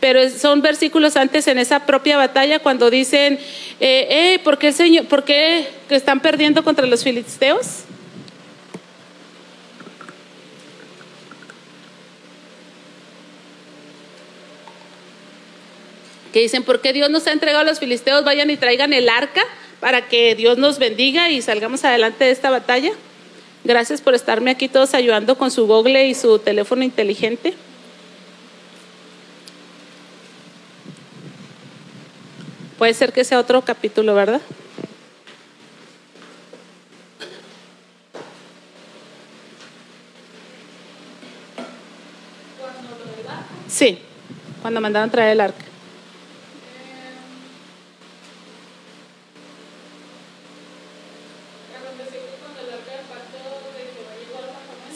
pero 0.00 0.28
son 0.30 0.62
versículos 0.62 1.16
antes 1.16 1.46
en 1.48 1.58
esa 1.58 1.86
propia 1.86 2.16
batalla 2.16 2.58
cuando 2.58 2.90
dicen, 2.90 3.38
eh, 3.80 4.06
eh, 4.10 4.40
¿por 4.44 4.58
qué, 4.58 4.72
Señor, 4.72 5.06
¿por 5.06 5.24
qué 5.24 5.66
están 5.88 6.20
perdiendo 6.20 6.62
contra 6.62 6.86
los 6.86 7.02
filisteos? 7.02 7.84
Que 16.32 16.40
dicen, 16.40 16.64
¿por 16.64 16.82
qué 16.82 16.92
Dios 16.92 17.08
nos 17.08 17.26
ha 17.26 17.32
entregado 17.32 17.62
a 17.62 17.64
los 17.64 17.78
filisteos? 17.78 18.22
Vayan 18.22 18.50
y 18.50 18.58
traigan 18.58 18.92
el 18.92 19.08
arca 19.08 19.42
para 19.80 20.08
que 20.08 20.34
Dios 20.34 20.58
nos 20.58 20.78
bendiga 20.78 21.30
y 21.30 21.40
salgamos 21.40 21.84
adelante 21.84 22.24
de 22.24 22.30
esta 22.30 22.50
batalla. 22.50 22.90
Gracias 23.64 24.02
por 24.02 24.14
estarme 24.14 24.50
aquí 24.50 24.68
todos 24.68 24.94
ayudando 24.94 25.38
con 25.38 25.50
su 25.50 25.66
google 25.66 26.06
y 26.06 26.14
su 26.14 26.38
teléfono 26.38 26.84
inteligente. 26.84 27.54
Puede 32.78 32.92
ser 32.92 33.12
que 33.12 33.24
sea 33.24 33.38
otro 33.38 33.62
capítulo, 33.62 34.14
¿verdad? 34.14 34.40
Sí, 43.66 43.98
cuando 44.62 44.80
mandaron 44.80 45.10
traer 45.10 45.32
el 45.32 45.40
arca. 45.40 45.64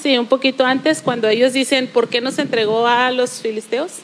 Sí, 0.03 0.17
un 0.17 0.27
poquito 0.27 0.65
antes, 0.65 1.03
cuando 1.03 1.29
ellos 1.29 1.53
dicen, 1.53 1.87
¿por 1.87 2.09
qué 2.09 2.23
nos 2.23 2.39
entregó 2.39 2.87
a 2.87 3.11
los 3.11 3.41
filisteos? 3.41 4.01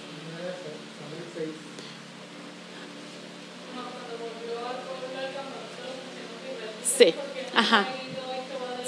Sí, 6.97 7.15
ajá. 7.55 7.87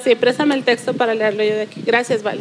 Sí, 0.02 0.14
préstame 0.14 0.54
el 0.54 0.64
texto 0.64 0.94
para 0.94 1.14
leerlo 1.14 1.42
yo 1.42 1.54
de 1.54 1.62
aquí. 1.62 1.82
Gracias, 1.84 2.22
Vale. 2.22 2.40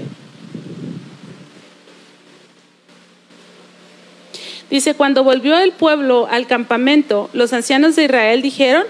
Dice, 4.69 4.95
cuando 4.95 5.23
volvió 5.23 5.57
el 5.57 5.71
pueblo 5.71 6.27
al 6.29 6.45
campamento, 6.45 7.29
los 7.31 7.53
ancianos 7.53 7.95
de 7.95 8.03
Israel 8.03 8.41
dijeron, 8.41 8.83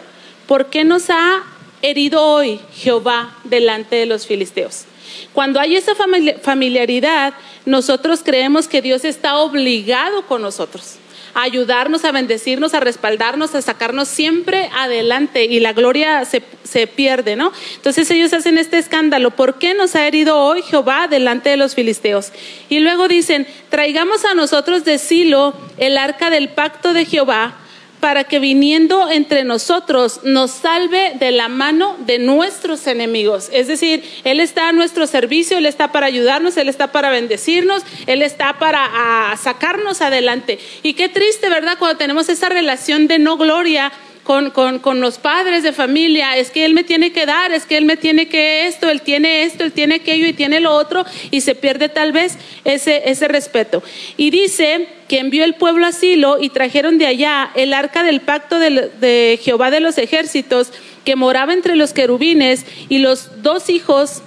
¿por 0.48 0.68
qué 0.68 0.84
nos 0.84 1.12
ha 1.12 1.44
herido 1.84 2.24
hoy 2.24 2.60
Jehová 2.74 3.36
delante 3.44 3.96
de 3.96 4.08
los 4.08 4.26
filisteos? 4.26 4.86
Cuando 5.34 5.60
hay 5.60 5.76
esa 5.76 5.94
familiaridad, 6.42 7.36
nosotros 7.66 8.22
creemos 8.24 8.68
que 8.68 8.82
Dios 8.82 9.06
está 9.06 9.38
obligado 9.38 10.26
con 10.26 10.42
nosotros 10.42 10.98
a 11.38 11.44
ayudarnos, 11.44 12.04
a 12.04 12.12
bendecirnos, 12.12 12.74
a 12.74 12.80
respaldarnos, 12.80 13.54
a 13.54 13.62
sacarnos 13.62 14.08
siempre 14.08 14.72
adelante 14.76 15.46
y 15.46 15.60
la 15.60 15.72
gloria 15.72 16.26
se, 16.26 16.42
se 16.64 16.88
pierde, 16.88 17.36
¿no? 17.36 17.54
Entonces 17.76 18.10
ellos 18.10 18.34
hacen 18.34 18.58
este 18.58 18.80
escándalo. 18.80 19.30
¿Por 19.30 19.60
qué 19.60 19.76
nos 19.76 19.96
ha 19.96 20.08
herido 20.08 20.36
hoy 20.36 20.64
Jehová 20.64 21.08
delante 21.08 21.52
de 21.52 21.58
los 21.58 21.76
filisteos? 21.76 22.32
Y 22.70 22.80
luego 22.80 23.08
dicen, 23.08 23.46
traigamos 23.70 24.26
a 24.26 24.34
nosotros 24.34 24.84
de 24.84 24.98
Silo 24.98 25.54
el 25.78 26.00
arca 26.00 26.32
del 26.32 26.50
pacto 26.50 26.94
de 26.94 27.06
Jehová 27.06 27.54
para 28.00 28.26
que 28.26 28.40
viniendo 28.40 29.10
entre 29.10 29.44
nosotros 29.44 30.22
nos 30.24 30.52
salve 30.52 31.14
de 31.20 31.32
la 31.32 31.48
mano 31.48 31.96
de 32.00 32.20
nuestros 32.20 32.86
enemigos. 32.88 33.50
Es 33.52 33.68
decir, 33.68 34.04
Él 34.24 34.40
está 34.40 34.70
a 34.70 34.72
nuestro 34.72 35.08
servicio, 35.08 35.58
Él 35.58 35.66
está 35.66 35.92
para 35.92 36.08
ayudarnos, 36.08 36.58
Él 36.58 36.70
está 36.70 36.92
para 36.92 37.10
bendecirnos, 37.10 37.84
Él 38.06 38.22
está 38.22 38.60
para 38.60 39.36
sacarnos 39.42 40.02
adelante. 40.02 40.60
Y 40.84 40.94
qué 40.94 41.10
triste, 41.10 41.50
¿verdad? 41.50 41.78
Cuando 41.80 41.98
tenemos 41.98 42.30
esa 42.30 42.50
relación 42.50 43.08
de 43.08 43.20
no 43.20 43.38
gloria 43.38 43.92
con, 44.28 44.52
con, 44.52 44.80
con, 44.80 45.00
los 45.00 45.20
padres 45.20 45.64
de 45.64 45.72
familia, 45.72 46.36
es 46.36 46.52
que 46.52 46.66
él 46.66 46.74
me 46.74 46.84
tiene 46.84 47.14
que 47.14 47.26
dar, 47.26 47.54
es 47.54 47.66
que 47.66 47.78
él 47.78 47.86
me 47.86 47.96
tiene 47.96 48.28
que 48.28 48.68
esto, 48.68 48.90
él 48.90 49.02
tiene 49.02 49.44
esto, 49.44 49.64
él 49.64 49.72
tiene 49.72 49.96
aquello 49.96 50.28
y 50.28 50.34
tiene 50.34 50.60
lo 50.60 50.76
otro, 50.76 51.06
y 51.32 51.40
se 51.40 51.56
pierde 51.56 51.88
tal 51.88 52.12
vez 52.12 52.38
ese, 52.66 53.10
ese 53.10 53.30
respeto. 53.30 53.82
Y 54.18 54.30
dice 54.30 54.90
que 55.08 55.20
envió 55.20 55.46
el 55.46 55.56
pueblo 55.56 55.86
a 55.86 55.94
Silo 55.94 56.40
y 56.42 56.50
trajeron 56.50 56.98
de 56.98 57.08
allá 57.08 57.52
el 57.56 57.74
arca 57.74 58.04
del 58.04 58.20
pacto 58.20 58.60
de, 58.60 58.92
de 59.00 59.40
Jehová 59.42 59.72
de 59.72 59.80
los 59.80 59.98
ejércitos, 59.98 60.74
que 61.06 61.16
moraba 61.16 61.54
entre 61.54 61.78
los 61.78 61.94
querubines, 61.94 62.66
y 62.90 62.98
los 62.98 63.42
dos 63.44 63.70
hijos 63.70 64.24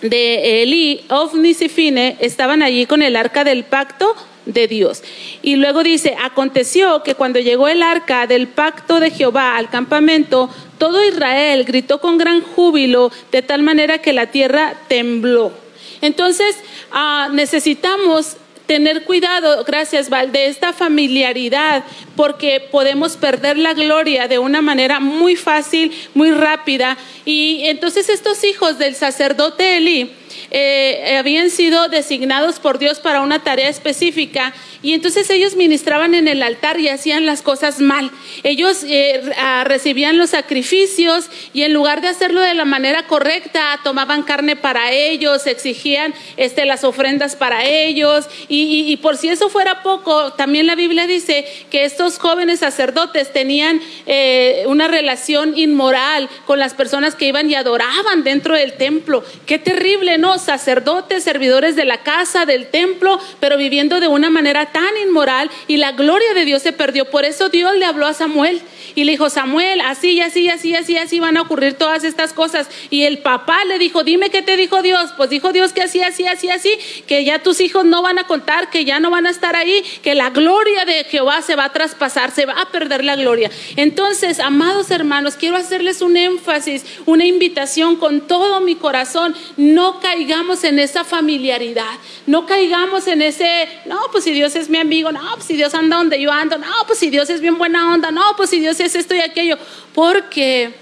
de 0.00 0.62
Eli, 0.62 1.02
Ofnis 1.10 1.60
y 1.60 1.68
Fine, 1.68 2.16
estaban 2.20 2.62
allí 2.62 2.86
con 2.86 3.02
el 3.02 3.16
arca 3.16 3.44
del 3.44 3.64
pacto 3.64 4.16
de 4.46 4.68
Dios. 4.68 5.02
Y 5.42 5.56
luego 5.56 5.82
dice, 5.82 6.16
aconteció 6.20 7.02
que 7.02 7.14
cuando 7.14 7.38
llegó 7.38 7.68
el 7.68 7.82
arca 7.82 8.26
del 8.26 8.48
pacto 8.48 9.00
de 9.00 9.10
Jehová 9.10 9.56
al 9.56 9.70
campamento, 9.70 10.50
todo 10.78 11.06
Israel 11.06 11.64
gritó 11.64 12.00
con 12.00 12.18
gran 12.18 12.40
júbilo, 12.40 13.12
de 13.32 13.42
tal 13.42 13.62
manera 13.62 13.98
que 13.98 14.12
la 14.12 14.26
tierra 14.26 14.74
tembló. 14.88 15.52
Entonces, 16.00 16.56
ah, 16.90 17.28
necesitamos 17.32 18.36
tener 18.70 19.02
cuidado, 19.02 19.64
gracias 19.64 20.08
Val, 20.08 20.30
de 20.30 20.46
esta 20.46 20.72
familiaridad, 20.72 21.82
porque 22.14 22.60
podemos 22.70 23.16
perder 23.16 23.58
la 23.58 23.74
gloria 23.74 24.28
de 24.28 24.38
una 24.38 24.62
manera 24.62 25.00
muy 25.00 25.34
fácil, 25.34 25.92
muy 26.14 26.30
rápida. 26.30 26.96
Y 27.24 27.62
entonces 27.64 28.08
estos 28.08 28.44
hijos 28.44 28.78
del 28.78 28.94
sacerdote 28.94 29.76
Eli, 29.76 30.12
eh, 30.50 31.16
habían 31.18 31.50
sido 31.50 31.88
designados 31.88 32.58
por 32.58 32.78
Dios 32.78 32.98
para 32.98 33.20
una 33.20 33.42
tarea 33.42 33.68
específica 33.68 34.52
y 34.82 34.94
entonces 34.94 35.28
ellos 35.30 35.56
ministraban 35.56 36.14
en 36.14 36.26
el 36.26 36.42
altar 36.42 36.80
y 36.80 36.88
hacían 36.88 37.26
las 37.26 37.42
cosas 37.42 37.80
mal. 37.80 38.10
Ellos 38.42 38.82
eh, 38.84 39.20
recibían 39.64 40.16
los 40.16 40.30
sacrificios 40.30 41.28
y 41.52 41.62
en 41.62 41.74
lugar 41.74 42.00
de 42.00 42.08
hacerlo 42.08 42.40
de 42.40 42.54
la 42.54 42.64
manera 42.64 43.06
correcta, 43.06 43.78
tomaban 43.84 44.22
carne 44.22 44.56
para 44.56 44.92
ellos, 44.92 45.46
exigían 45.46 46.14
este, 46.36 46.64
las 46.64 46.84
ofrendas 46.84 47.36
para 47.36 47.66
ellos. 47.66 48.26
Y, 48.48 48.96
por 48.98 49.16
si 49.16 49.28
eso 49.28 49.48
fuera 49.50 49.82
poco, 49.82 50.32
también 50.32 50.66
la 50.66 50.74
Biblia 50.74 51.06
dice 51.06 51.44
que 51.70 51.84
estos 51.84 52.18
jóvenes 52.18 52.60
sacerdotes 52.60 53.32
tenían 53.32 53.80
eh, 54.06 54.64
una 54.66 54.88
relación 54.88 55.56
inmoral 55.56 56.28
con 56.46 56.58
las 56.58 56.74
personas 56.74 57.14
que 57.14 57.26
iban 57.26 57.50
y 57.50 57.54
adoraban 57.54 58.24
dentro 58.24 58.54
del 58.54 58.74
templo. 58.74 59.22
Qué 59.46 59.58
terrible, 59.58 60.18
¿no? 60.18 60.38
Sacerdotes, 60.40 61.24
servidores 61.24 61.76
de 61.76 61.84
la 61.84 62.02
casa, 62.02 62.46
del 62.46 62.68
templo, 62.68 63.18
pero 63.40 63.56
viviendo 63.56 64.00
de 64.00 64.08
una 64.08 64.30
manera 64.30 64.66
tan 64.72 64.96
inmoral 65.02 65.50
y 65.68 65.76
la 65.76 65.92
gloria 65.92 66.34
de 66.34 66.44
Dios 66.44 66.62
se 66.62 66.72
perdió. 66.72 67.04
Por 67.06 67.24
eso 67.24 67.48
Dios 67.48 67.76
le 67.76 67.84
habló 67.84 68.06
a 68.06 68.14
Samuel 68.14 68.60
y 68.94 69.04
le 69.04 69.12
dijo, 69.12 69.30
Samuel, 69.30 69.80
así, 69.80 70.20
así, 70.20 70.48
así, 70.48 70.74
así, 70.74 70.96
así 70.96 71.20
van 71.20 71.36
a 71.36 71.42
ocurrir 71.42 71.74
todas 71.74 72.04
estas 72.04 72.32
cosas. 72.32 72.68
Y 72.90 73.04
el 73.04 73.18
papá 73.18 73.64
le 73.64 73.78
dijo, 73.78 74.04
dime 74.04 74.30
qué 74.30 74.42
te 74.42 74.56
dijo 74.56 74.82
Dios. 74.82 75.12
Pues 75.16 75.30
dijo 75.30 75.52
Dios 75.52 75.72
que 75.72 75.82
así, 75.82 76.02
así, 76.02 76.26
así, 76.26 76.50
así, 76.50 76.70
que 77.06 77.24
ya 77.24 77.42
tus 77.42 77.60
hijos 77.60 77.84
no 77.84 78.02
van 78.02 78.18
a 78.18 78.24
contar, 78.24 78.70
que 78.70 78.84
ya 78.84 79.00
no 79.00 79.10
van 79.10 79.26
a 79.26 79.30
estar 79.30 79.56
ahí, 79.56 79.82
que 80.02 80.14
la 80.14 80.30
gloria 80.30 80.84
de 80.84 81.04
Jehová 81.04 81.42
se 81.42 81.56
va 81.56 81.66
a 81.66 81.72
traspasar, 81.72 82.30
se 82.30 82.46
va 82.46 82.54
a 82.54 82.70
perder 82.70 83.04
la 83.04 83.16
gloria. 83.16 83.50
Entonces, 83.76 84.40
amados 84.40 84.90
hermanos, 84.90 85.36
quiero 85.36 85.56
hacerles 85.56 86.02
un 86.02 86.16
énfasis, 86.16 86.84
una 87.06 87.24
invitación 87.24 87.96
con 87.96 88.26
todo 88.26 88.60
mi 88.60 88.74
corazón. 88.74 89.34
No 89.56 90.00
caigamos 90.30 90.62
en 90.62 90.78
esa 90.78 91.02
familiaridad, 91.02 91.98
no 92.26 92.46
caigamos 92.46 93.08
en 93.08 93.20
ese, 93.20 93.68
no, 93.86 93.98
pues 94.12 94.22
si 94.22 94.32
Dios 94.32 94.54
es 94.54 94.68
mi 94.68 94.78
amigo, 94.78 95.10
no, 95.10 95.20
pues 95.34 95.46
si 95.46 95.56
Dios 95.56 95.74
anda 95.74 95.96
donde 95.96 96.20
yo 96.20 96.30
ando, 96.30 96.56
no, 96.56 96.70
pues 96.86 97.00
si 97.00 97.10
Dios 97.10 97.28
es 97.30 97.40
bien 97.40 97.58
buena 97.58 97.92
onda, 97.92 98.12
no, 98.12 98.22
pues 98.36 98.50
si 98.50 98.60
Dios 98.60 98.78
es 98.78 98.94
esto 98.94 99.12
y 99.12 99.20
aquello, 99.20 99.58
porque 99.92 100.72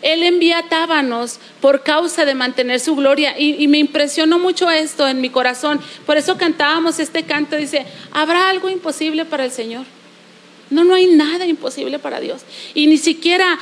Él 0.00 0.22
envía 0.22 0.66
tábanos 0.68 1.40
por 1.60 1.82
causa 1.82 2.24
de 2.24 2.36
mantener 2.36 2.78
su 2.78 2.94
gloria. 2.94 3.36
Y, 3.36 3.60
y, 3.60 3.66
me 3.66 3.78
impresionó 3.78 4.38
mucho 4.38 4.70
esto 4.70 5.08
en 5.08 5.20
mi 5.20 5.30
corazón. 5.30 5.80
Por 6.06 6.16
eso 6.16 6.36
cantábamos 6.36 7.00
este 7.00 7.24
canto, 7.24 7.56
dice, 7.56 7.86
¿habrá 8.12 8.48
algo 8.48 8.68
imposible 8.68 9.24
para 9.24 9.44
el 9.44 9.50
Señor? 9.50 9.86
No, 10.74 10.82
no 10.82 10.96
hay 10.96 11.06
nada 11.06 11.46
imposible 11.46 12.00
para 12.00 12.18
Dios. 12.18 12.42
Y 12.74 12.88
ni 12.88 12.98
siquiera 12.98 13.60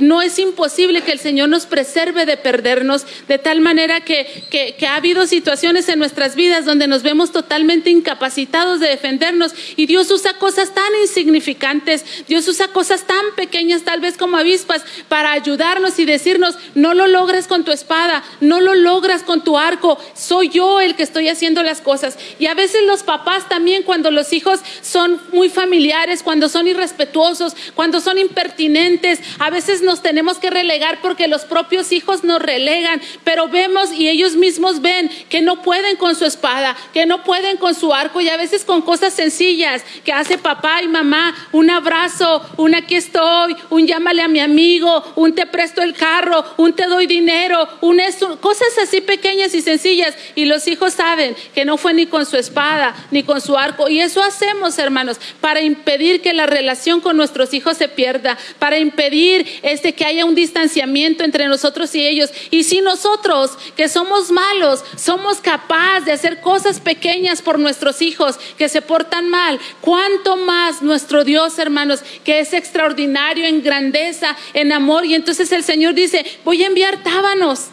no 0.00 0.20
es 0.20 0.38
imposible 0.38 1.00
que 1.00 1.12
el 1.12 1.18
Señor 1.18 1.48
nos 1.48 1.64
preserve 1.64 2.26
de 2.26 2.36
perdernos, 2.36 3.06
de 3.28 3.38
tal 3.38 3.62
manera 3.62 4.02
que, 4.02 4.44
que, 4.50 4.86
ha 4.86 4.96
habido 4.96 5.26
situaciones 5.26 5.88
en 5.88 5.98
nuestras 5.98 6.34
vidas 6.34 6.66
donde 6.66 6.86
nos 6.86 7.02
vemos 7.02 7.32
totalmente 7.32 7.88
incapacitados 7.88 8.78
de 8.78 8.88
defendernos. 8.88 9.54
Y 9.76 9.86
Dios 9.86 10.10
usa 10.10 10.34
cosas 10.34 10.74
tan 10.74 10.84
insignificantes, 11.00 12.04
Dios 12.28 12.46
usa 12.46 12.68
cosas 12.68 13.06
tan 13.06 13.34
pequeñas, 13.34 13.84
tal 13.84 14.00
vez 14.00 14.18
como 14.18 14.36
avispas, 14.36 14.84
para 15.08 15.32
ayudarnos 15.32 15.98
y 15.98 16.04
decirnos, 16.04 16.56
no 16.74 16.92
lo 16.92 17.06
logras 17.06 17.46
con 17.46 17.64
tu 17.64 17.72
espada, 17.72 18.22
no 18.42 18.60
lo 18.60 18.74
logras 18.74 19.22
con 19.22 19.44
tu 19.44 19.56
arco, 19.56 19.98
soy 20.14 20.50
yo 20.50 20.78
el 20.78 20.94
que 20.94 21.04
estoy 21.04 21.28
haciendo 21.28 21.62
las 21.62 21.80
cosas. 21.80 22.18
Y 22.38 22.48
a 22.48 22.54
veces 22.54 22.82
los 22.86 23.02
papás 23.02 23.48
también, 23.48 23.82
cuando 23.82 24.10
los 24.10 24.34
hijos 24.34 24.60
son 24.82 25.18
muy 25.32 25.48
familiares, 25.48 26.01
cuando 26.24 26.48
son 26.48 26.66
irrespetuosos, 26.66 27.54
cuando 27.74 28.00
son 28.00 28.18
impertinentes. 28.18 29.20
A 29.38 29.50
veces 29.50 29.82
nos 29.82 30.02
tenemos 30.02 30.38
que 30.38 30.50
relegar 30.50 31.00
porque 31.00 31.28
los 31.28 31.42
propios 31.42 31.92
hijos 31.92 32.24
nos 32.24 32.42
relegan, 32.42 33.00
pero 33.24 33.48
vemos 33.48 33.92
y 33.92 34.08
ellos 34.08 34.34
mismos 34.34 34.80
ven 34.80 35.08
que 35.28 35.40
no 35.40 35.62
pueden 35.62 35.96
con 35.96 36.16
su 36.16 36.24
espada, 36.24 36.76
que 36.92 37.06
no 37.06 37.22
pueden 37.22 37.56
con 37.56 37.74
su 37.74 37.94
arco 37.94 38.20
y 38.20 38.28
a 38.28 38.36
veces 38.36 38.64
con 38.64 38.82
cosas 38.82 39.14
sencillas 39.14 39.82
que 40.04 40.12
hace 40.12 40.38
papá 40.38 40.82
y 40.82 40.88
mamá, 40.88 41.34
un 41.52 41.70
abrazo, 41.70 42.42
un 42.56 42.74
aquí 42.74 42.96
estoy, 42.96 43.56
un 43.70 43.86
llámale 43.86 44.22
a 44.22 44.28
mi 44.28 44.40
amigo, 44.40 45.04
un 45.14 45.34
te 45.34 45.46
presto 45.46 45.82
el 45.82 45.94
carro, 45.94 46.44
un 46.56 46.72
te 46.72 46.86
doy 46.86 47.06
dinero, 47.06 47.68
un 47.80 48.00
esto, 48.00 48.40
cosas 48.40 48.76
así 48.82 49.00
pequeñas 49.00 49.54
y 49.54 49.62
sencillas 49.62 50.16
y 50.34 50.46
los 50.46 50.66
hijos 50.66 50.94
saben 50.94 51.36
que 51.54 51.64
no 51.64 51.76
fue 51.76 51.94
ni 51.94 52.06
con 52.06 52.26
su 52.26 52.36
espada 52.36 52.94
ni 53.12 53.22
con 53.22 53.40
su 53.40 53.56
arco 53.56 53.88
y 53.88 54.00
eso 54.00 54.20
hacemos, 54.22 54.78
hermanos, 54.78 55.18
para 55.40 55.60
impedir 55.60 55.81
que 55.84 56.32
la 56.32 56.46
relación 56.46 57.00
con 57.00 57.16
nuestros 57.16 57.52
hijos 57.54 57.76
se 57.76 57.88
pierda, 57.88 58.38
para 58.58 58.78
impedir 58.78 59.46
este 59.62 59.94
que 59.94 60.04
haya 60.04 60.24
un 60.24 60.34
distanciamiento 60.34 61.24
entre 61.24 61.46
nosotros 61.46 61.94
y 61.94 62.06
ellos. 62.06 62.30
Y 62.50 62.64
si 62.64 62.80
nosotros, 62.80 63.52
que 63.76 63.88
somos 63.88 64.30
malos, 64.30 64.84
somos 64.96 65.38
capaces 65.40 66.04
de 66.04 66.12
hacer 66.12 66.40
cosas 66.40 66.80
pequeñas 66.80 67.42
por 67.42 67.58
nuestros 67.58 68.02
hijos 68.02 68.38
que 68.56 68.68
se 68.68 68.82
portan 68.82 69.28
mal, 69.28 69.58
cuánto 69.80 70.36
más 70.36 70.82
nuestro 70.82 71.24
Dios, 71.24 71.58
hermanos, 71.58 72.00
que 72.24 72.40
es 72.40 72.52
extraordinario 72.52 73.44
en 73.46 73.62
grandeza, 73.62 74.36
en 74.54 74.72
amor. 74.72 75.04
Y 75.04 75.14
entonces 75.14 75.52
el 75.52 75.64
Señor 75.64 75.94
dice, 75.94 76.24
voy 76.44 76.62
a 76.62 76.66
enviar 76.66 77.02
tábanos 77.02 77.68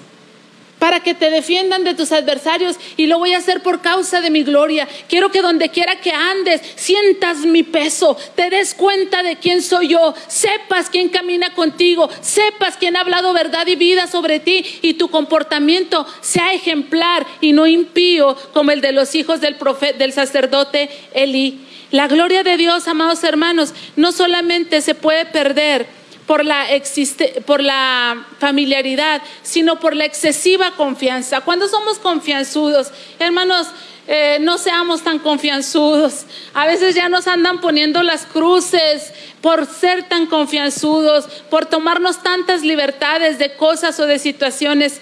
para 0.80 1.02
que 1.02 1.14
te 1.14 1.30
defiendan 1.30 1.84
de 1.84 1.94
tus 1.94 2.12
adversarios 2.12 2.78
y 2.98 3.06
lo 3.06 3.20
voy 3.20 3.34
a 3.34 3.38
hacer 3.38 3.62
por 3.62 3.82
causa 3.82 4.22
de 4.22 4.30
mi 4.30 4.44
gloria. 4.44 4.88
Quiero 5.08 5.30
que 5.30 5.42
donde 5.42 5.70
quiera 5.70 6.00
que 6.00 6.12
andes, 6.12 6.62
sientas 6.76 7.40
mi 7.40 7.64
peso, 7.64 8.18
te 8.36 8.50
des 8.50 8.74
cuenta 8.74 9.22
de 9.22 9.36
quién 9.36 9.62
soy 9.62 9.90
yo, 9.90 10.14
sepas 10.28 10.90
quién 10.90 11.10
camina 11.10 11.54
contigo, 11.54 12.10
sepas 12.22 12.78
quién 12.78 12.96
ha 12.96 13.02
hablado 13.02 13.34
verdad 13.34 13.68
y 13.68 13.76
vida 13.76 14.08
sobre 14.08 14.40
ti 14.40 14.66
y 14.82 14.94
tu 14.94 15.10
comportamiento 15.10 16.08
sea 16.22 16.54
ejemplar 16.54 17.28
y 17.42 17.52
no 17.52 17.68
impío 17.68 18.36
como 18.54 18.72
el 18.72 18.82
de 18.82 18.94
los 18.94 19.14
hijos 19.16 19.42
del 19.42 19.58
del 19.98 20.14
sacerdote 20.14 20.90
Elí. 21.14 21.66
La 21.92 22.08
gloria 22.08 22.44
de 22.44 22.56
Dios, 22.56 22.88
amados 22.88 23.24
hermanos, 23.24 23.74
no 23.96 24.12
solamente 24.12 24.82
se 24.82 24.94
puede 24.94 25.26
perder, 25.26 25.88
por 26.30 26.46
la, 26.46 26.68
por 27.48 27.60
la 27.60 28.24
familiaridad, 28.38 29.20
sino 29.42 29.80
por 29.80 29.96
la 29.96 30.06
excesiva 30.06 30.74
confianza. 30.76 31.42
Cuando 31.42 31.68
somos 31.68 31.98
confianzudos, 31.98 32.92
hermanos, 33.18 33.66
eh, 34.06 34.38
no 34.40 34.60
seamos 34.60 35.02
tan 35.02 35.18
confianzudos. 35.18 36.28
A 36.54 36.68
veces 36.68 36.94
ya 36.94 37.10
nos 37.10 37.26
andan 37.26 37.62
poniendo 37.62 38.04
las 38.04 38.28
cruces 38.28 39.12
por 39.42 39.66
ser 39.66 40.08
tan 40.08 40.28
confianzudos, 40.28 41.26
por 41.50 41.66
tomarnos 41.66 42.22
tantas 42.22 42.62
libertades 42.62 43.40
de 43.40 43.56
cosas 43.56 44.00
o 44.00 44.06
de 44.06 44.20
situaciones. 44.20 45.02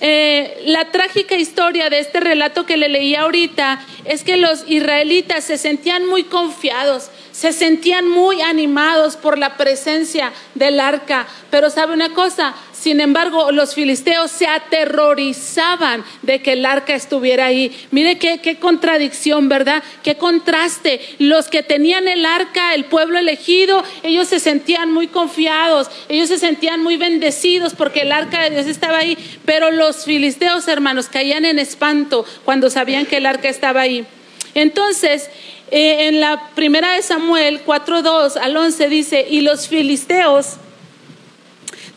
Eh, 0.00 0.62
la 0.66 0.90
trágica 0.90 1.36
historia 1.36 1.90
de 1.90 1.98
este 1.98 2.20
relato 2.20 2.64
que 2.64 2.76
le 2.76 2.88
leí 2.88 3.14
ahorita 3.14 3.84
es 4.04 4.24
que 4.24 4.36
los 4.36 4.64
israelitas 4.66 5.44
se 5.44 5.58
sentían 5.58 6.06
muy 6.06 6.24
confiados, 6.24 7.10
se 7.32 7.52
sentían 7.52 8.08
muy 8.08 8.40
animados 8.40 9.16
por 9.16 9.38
la 9.38 9.56
presencia 9.56 10.32
del 10.54 10.80
arca. 10.80 11.26
Pero 11.50 11.68
sabe 11.70 11.92
una 11.92 12.14
cosa, 12.14 12.54
sin 12.80 13.02
embargo, 13.02 13.52
los 13.52 13.74
filisteos 13.74 14.30
se 14.30 14.46
aterrorizaban 14.46 16.02
de 16.22 16.40
que 16.40 16.52
el 16.52 16.64
arca 16.64 16.94
estuviera 16.94 17.44
ahí. 17.44 17.78
Mire 17.90 18.16
qué, 18.16 18.56
contradicción, 18.58 19.50
¿verdad? 19.50 19.82
Qué 20.02 20.14
contraste. 20.14 20.98
Los 21.18 21.48
que 21.48 21.62
tenían 21.62 22.08
el 22.08 22.24
arca, 22.24 22.74
el 22.74 22.86
pueblo 22.86 23.18
elegido, 23.18 23.84
ellos 24.02 24.28
se 24.28 24.40
sentían 24.40 24.94
muy 24.94 25.08
confiados, 25.08 25.90
ellos 26.08 26.28
se 26.28 26.38
sentían 26.38 26.82
muy 26.82 26.96
bendecidos 26.96 27.74
porque 27.74 28.00
el 28.00 28.12
arca 28.12 28.44
de 28.44 28.50
Dios 28.50 28.66
estaba 28.66 28.96
ahí. 28.96 29.18
Pero 29.44 29.70
los 29.70 30.06
filisteos, 30.06 30.66
hermanos, 30.66 31.10
caían 31.10 31.44
en 31.44 31.58
espanto 31.58 32.24
cuando 32.46 32.70
sabían 32.70 33.04
que 33.04 33.18
el 33.18 33.26
arca 33.26 33.50
estaba 33.50 33.82
ahí. 33.82 34.06
Entonces, 34.54 35.28
eh, 35.70 36.08
en 36.08 36.20
la 36.20 36.48
primera 36.54 36.92
de 36.94 37.02
Samuel 37.02 37.62
4.2 37.62 38.38
al 38.38 38.56
11 38.56 38.88
dice, 38.88 39.26
y 39.28 39.42
los 39.42 39.68
filisteos 39.68 40.56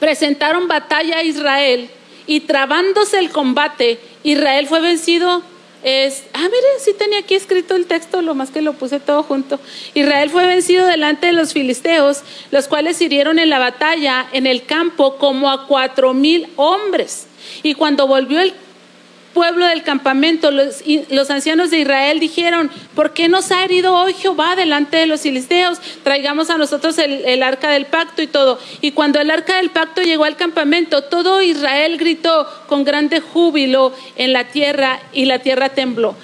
presentaron 0.03 0.67
batalla 0.67 1.19
a 1.19 1.23
Israel 1.23 1.89
y 2.27 2.41
trabándose 2.41 3.19
el 3.19 3.29
combate, 3.29 4.01
Israel 4.23 4.67
fue 4.67 4.81
vencido. 4.81 5.41
Es, 5.81 6.25
ah, 6.33 6.41
mire, 6.41 6.67
sí 6.79 6.91
tenía 6.91 7.19
aquí 7.19 7.35
escrito 7.35 7.73
el 7.77 7.85
texto, 7.85 8.21
lo 8.21 8.35
más 8.35 8.51
que 8.51 8.61
lo 8.61 8.73
puse 8.73 8.99
todo 8.99 9.23
junto. 9.23 9.61
Israel 9.93 10.29
fue 10.29 10.45
vencido 10.45 10.85
delante 10.85 11.27
de 11.27 11.31
los 11.31 11.53
filisteos, 11.53 12.23
los 12.51 12.67
cuales 12.67 12.99
hirieron 12.99 13.39
en 13.39 13.49
la 13.49 13.59
batalla 13.59 14.27
en 14.33 14.45
el 14.45 14.65
campo 14.65 15.15
como 15.15 15.49
a 15.49 15.67
cuatro 15.67 16.13
mil 16.13 16.49
hombres. 16.57 17.27
Y 17.63 17.73
cuando 17.73 18.05
volvió 18.05 18.41
el 18.41 18.53
pueblo 19.33 19.65
del 19.65 19.83
campamento, 19.83 20.51
los, 20.51 20.83
los, 21.09 21.29
ancianos 21.29 21.71
de 21.71 21.79
Israel 21.79 22.19
dijeron, 22.19 22.71
¿por 22.95 23.13
qué 23.13 23.27
nos 23.27 23.51
ha 23.51 23.63
herido 23.63 23.95
hoy 23.95 24.13
Jehová 24.13 24.55
delante 24.55 24.97
de 24.97 25.07
los 25.07 25.21
filisteos? 25.21 25.79
Traigamos 26.03 26.49
a 26.49 26.57
nosotros 26.57 26.97
el, 26.99 27.25
el, 27.25 27.43
arca 27.43 27.69
del 27.71 27.85
pacto 27.87 28.21
y 28.21 28.27
todo. 28.27 28.59
Y 28.81 28.91
cuando 28.91 29.19
el 29.19 29.31
arca 29.31 29.57
del 29.57 29.71
pacto 29.71 30.01
llegó 30.01 30.23
al 30.23 30.37
campamento, 30.37 31.03
todo 31.03 31.41
Israel 31.41 31.97
gritó 31.97 32.47
con 32.67 32.83
grande 32.83 33.19
júbilo 33.19 33.93
en 34.15 34.33
la 34.33 34.45
tierra 34.45 34.99
y 35.11 35.25
la 35.25 35.39
tierra 35.39 35.69
tembló. 35.69 36.15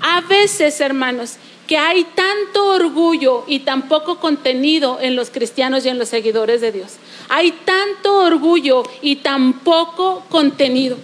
A 0.00 0.20
veces, 0.22 0.80
hermanos, 0.80 1.36
que 1.70 1.78
hay 1.78 2.04
tanto 2.16 2.66
orgullo 2.66 3.44
y 3.46 3.60
tan 3.60 3.86
poco 3.86 4.18
contenido 4.18 4.98
en 5.00 5.14
los 5.14 5.30
cristianos 5.30 5.86
y 5.86 5.88
en 5.88 6.00
los 6.00 6.08
seguidores 6.08 6.60
de 6.60 6.72
Dios. 6.72 6.96
Hay 7.28 7.52
tanto 7.64 8.12
orgullo 8.24 8.82
y 9.02 9.16
tan 9.16 9.60
poco 9.60 10.24
contenido. 10.28 10.96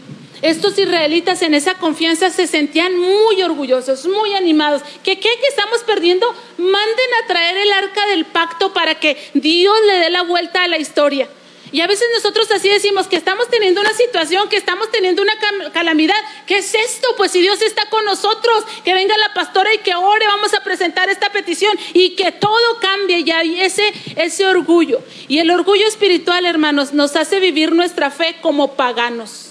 Estos 0.43 0.79
israelitas 0.79 1.43
en 1.43 1.55
esa 1.55 1.75
confianza 1.75 2.31
se 2.31 2.47
sentían 2.47 2.97
muy 2.97 3.43
orgullosos, 3.43 4.07
muy 4.07 4.35
animados. 4.35 4.83
¿Qué, 5.03 5.19
qué, 5.19 5.29
que 5.41 5.47
estamos 5.49 5.81
perdiendo? 5.85 6.33
Manden 6.59 7.15
a 7.23 7.27
traer 7.27 7.57
el 7.57 7.73
arca 7.73 8.07
del 8.07 8.25
pacto 8.27 8.73
para 8.73 8.97
que 9.01 9.17
Dios 9.35 9.77
le 9.87 9.99
dé 9.99 10.11
la 10.11 10.23
vuelta 10.23 10.65
a 10.65 10.69
la 10.69 10.79
historia. 10.79 11.29
Y 11.73 11.81
a 11.81 11.87
veces 11.87 12.07
nosotros 12.15 12.51
así 12.53 12.69
decimos 12.69 13.09
que 13.09 13.17
estamos 13.17 13.49
teniendo 13.49 13.81
una 13.81 13.93
situación, 13.93 14.49
que 14.49 14.57
estamos 14.57 14.91
teniendo 14.91 15.23
una 15.23 15.35
calamidad. 15.73 16.15
¿Qué 16.47 16.59
es 16.59 16.75
esto? 16.75 17.09
Pues 17.17 17.33
si 17.33 17.41
Dios 17.41 17.61
está 17.61 17.89
con 17.91 18.05
nosotros, 18.05 18.65
que 18.85 18.95
venga 18.95 19.17
la 19.19 19.35
pastora 19.35 19.75
y 19.75 19.79
que 19.79 19.95
ore, 19.95 20.27
vamos 20.27 20.55
a 20.55 20.63
presentar 20.63 21.09
esta 21.09 21.31
petición 21.31 21.77
y 21.93 22.15
que 22.15 22.31
todo 22.33 22.79
cambie. 22.81 23.25
Y 23.45 23.61
ese, 23.61 23.93
ese 24.17 24.47
orgullo. 24.47 25.03
Y 25.29 25.39
el 25.39 25.51
orgullo 25.51 25.87
espiritual, 25.87 26.47
hermanos, 26.47 26.93
nos 26.93 27.17
hace 27.17 27.41
vivir 27.41 27.73
nuestra 27.73 28.11
fe 28.11 28.37
como 28.41 28.75
paganos, 28.75 29.46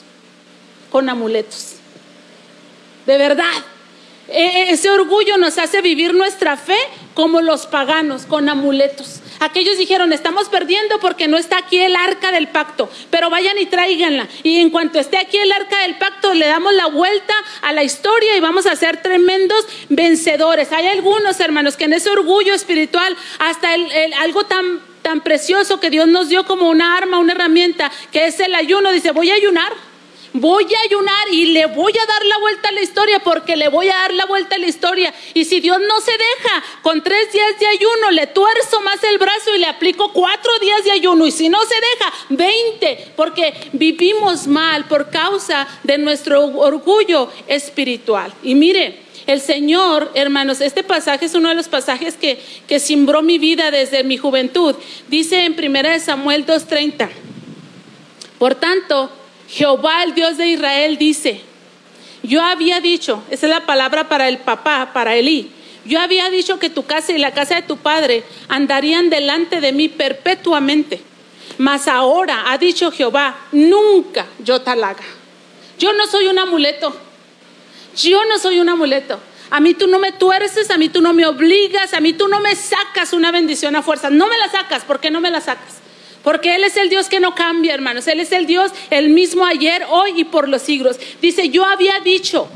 con 0.96 1.10
amuletos. 1.10 1.74
De 3.06 3.18
verdad. 3.18 3.52
E, 4.30 4.42
e, 4.42 4.70
ese 4.70 4.90
orgullo 4.90 5.36
nos 5.38 5.58
hace 5.58 5.82
vivir 5.82 6.14
nuestra 6.14 6.56
fe 6.56 6.78
como 7.14 7.42
los 7.42 7.66
paganos, 7.66 8.26
con 8.26 8.48
amuletos. 8.48 9.20
Aquellos 9.42 9.78
dijeron, 9.78 10.14
estamos 10.14 10.48
perdiendo 10.48 10.98
porque 11.02 11.28
no 11.28 11.36
está 11.36 11.58
aquí 11.58 11.80
el 11.80 11.98
arca 11.98 12.32
del 12.32 12.48
pacto, 12.48 12.90
pero 13.10 13.30
vayan 13.30 13.58
y 13.58 13.66
tráiganla. 13.66 14.30
Y 14.42 14.62
en 14.62 14.70
cuanto 14.70 14.98
esté 14.98 15.18
aquí 15.18 15.36
el 15.36 15.52
arca 15.52 15.80
del 15.80 15.98
pacto, 15.98 16.34
le 16.34 16.48
damos 16.48 16.74
la 16.74 16.86
vuelta 16.86 17.34
a 17.62 17.74
la 17.74 17.84
historia 17.84 18.38
y 18.38 18.40
vamos 18.40 18.66
a 18.66 18.78
ser 18.78 19.02
tremendos 19.02 19.68
vencedores. 19.90 20.72
Hay 20.72 20.88
algunos 20.88 21.38
hermanos 21.42 21.76
que 21.76 21.84
en 21.84 21.92
ese 21.92 22.10
orgullo 22.10 22.54
espiritual, 22.54 23.18
hasta 23.40 23.68
algo 24.22 24.46
tan, 24.46 24.80
tan 25.02 25.20
precioso 25.20 25.82
que 25.82 25.90
Dios 25.90 26.08
nos 26.08 26.30
dio 26.30 26.46
como 26.46 26.70
una 26.70 26.96
arma, 26.96 27.20
una 27.20 27.34
herramienta, 27.34 27.92
que 28.14 28.28
es 28.28 28.40
el 28.40 28.56
ayuno, 28.56 28.94
dice, 28.94 29.12
voy 29.12 29.30
a 29.32 29.34
ayunar 29.34 29.74
voy 30.36 30.66
a 30.66 30.86
ayunar 30.86 31.30
y 31.32 31.48
le 31.48 31.66
voy 31.68 31.94
a 31.94 32.06
dar 32.06 32.26
la 32.26 32.38
vuelta 32.40 32.70
a 32.70 32.72
la 32.72 32.82
historia 32.82 33.20
porque 33.20 33.56
le 33.56 33.70
voy 33.70 33.88
a 33.88 33.96
dar 33.96 34.14
la 34.14 34.26
vuelta 34.26 34.56
a 34.56 34.60
la 34.60 34.68
historia. 34.68 35.14
Y 35.34 35.46
si 35.46 35.60
Dios 35.60 35.80
no 35.80 36.02
se 36.02 36.12
deja, 36.12 36.64
con 36.82 37.02
tres 37.04 37.32
días 37.32 37.60
de 37.60 37.68
ayuno 37.68 38.12
le 38.12 38.28
tuerzo 38.28 38.82
más 38.82 39.04
el 39.04 39.18
brazo 39.18 39.56
y 39.56 39.60
le 39.60 39.68
aplico 39.68 40.12
cuatro 40.12 40.52
días 40.60 40.84
de 40.84 40.92
ayuno. 40.92 41.26
Y 41.26 41.32
si 41.32 41.50
no 41.50 41.60
se 41.64 41.76
deja, 41.76 42.14
veinte, 42.30 43.12
porque 43.16 43.54
vivimos 43.74 44.48
mal 44.48 44.86
por 44.86 45.10
causa 45.10 45.68
de 45.84 45.98
nuestro 45.98 46.46
orgullo 46.46 47.32
espiritual. 47.48 48.34
Y 48.44 48.56
mire, 48.56 49.00
el 49.28 49.42
Señor, 49.42 50.12
hermanos, 50.14 50.62
este 50.62 50.84
pasaje 50.84 51.26
es 51.26 51.34
uno 51.34 51.50
de 51.50 51.56
los 51.56 51.68
pasajes 51.68 52.16
que, 52.16 52.40
que 52.68 52.80
simbró 52.80 53.22
mi 53.22 53.38
vida 53.38 53.72
desde 53.72 54.04
mi 54.04 54.18
juventud. 54.18 54.76
Dice 55.08 55.46
en 55.46 55.54
1 55.54 56.00
Samuel 56.00 56.46
2.30. 56.46 57.10
Por 58.38 58.56
tanto, 58.56 59.10
Jehová, 59.48 60.04
el 60.04 60.14
Dios 60.14 60.38
de 60.38 60.48
Israel, 60.48 60.98
dice, 60.98 61.42
yo 62.24 62.42
había 62.42 62.80
dicho, 62.82 63.24
esa 63.30 63.46
es 63.46 63.50
la 63.50 63.66
palabra 63.66 64.10
para 64.10 64.28
el 64.28 64.40
papá, 64.40 64.92
para 64.94 65.16
Elí, 65.16 65.52
yo 65.86 66.00
había 66.00 66.30
dicho 66.32 66.58
que 66.58 66.70
tu 66.70 66.86
casa 66.86 67.14
y 67.14 67.20
la 67.20 67.34
casa 67.34 67.56
de 67.56 67.62
tu 67.62 67.78
padre 67.78 68.24
andarían 68.48 69.10
delante 69.10 69.62
de 69.62 69.72
mí 69.72 69.88
perpetuamente. 69.88 71.02
Mas 71.60 71.88
ahora 71.88 72.52
ha 72.52 72.58
dicho 72.58 72.92
Jehová, 72.92 73.38
nunca 73.52 74.26
yo 74.40 74.62
talaga. 74.62 75.04
Yo 75.78 75.94
no 75.94 76.08
soy 76.08 76.28
un 76.28 76.40
amuleto. 76.40 76.96
Yo 77.96 78.26
no 78.26 78.40
soy 78.40 78.60
un 78.60 78.70
amuleto. 78.70 79.20
A 79.52 79.60
mí 79.60 79.76
tú 79.76 79.88
no 79.88 80.00
me 80.00 80.12
tuerces, 80.12 80.72
a 80.72 80.78
mí 80.78 80.90
tú 80.90 81.02
no 81.02 81.14
me 81.14 81.26
obligas, 81.28 81.94
a 81.94 82.00
mí 82.00 82.14
tú 82.14 82.28
no 82.28 82.40
me 82.40 82.56
sacas 82.56 83.14
una 83.14 83.32
bendición 83.32 83.76
a 83.76 83.84
fuerza. 83.84 84.10
No 84.10 84.28
me 84.28 84.38
la 84.40 84.50
sacas. 84.50 84.84
¿Por 84.84 85.00
qué 85.00 85.12
no 85.12 85.22
me 85.22 85.30
la 85.30 85.40
sacas? 85.40 85.85
Porque 86.26 86.56
Él 86.56 86.64
es 86.64 86.76
el 86.76 86.90
Dios 86.90 87.08
que 87.08 87.20
no 87.20 87.36
cambia, 87.36 87.76
hermanos. 87.76 88.08
Él 88.08 88.20
es 88.20 88.32
el 88.32 88.48
Dios 88.48 88.72
el 88.90 89.10
mismo 89.10 89.46
ayer, 89.46 89.86
hoy 89.90 90.14
y 90.18 90.24
por 90.26 90.50
los 90.50 90.64
siglos. 90.64 90.98
Dice, 91.22 91.50
yo 91.50 91.64
había 91.64 92.00
dicho 92.00 92.50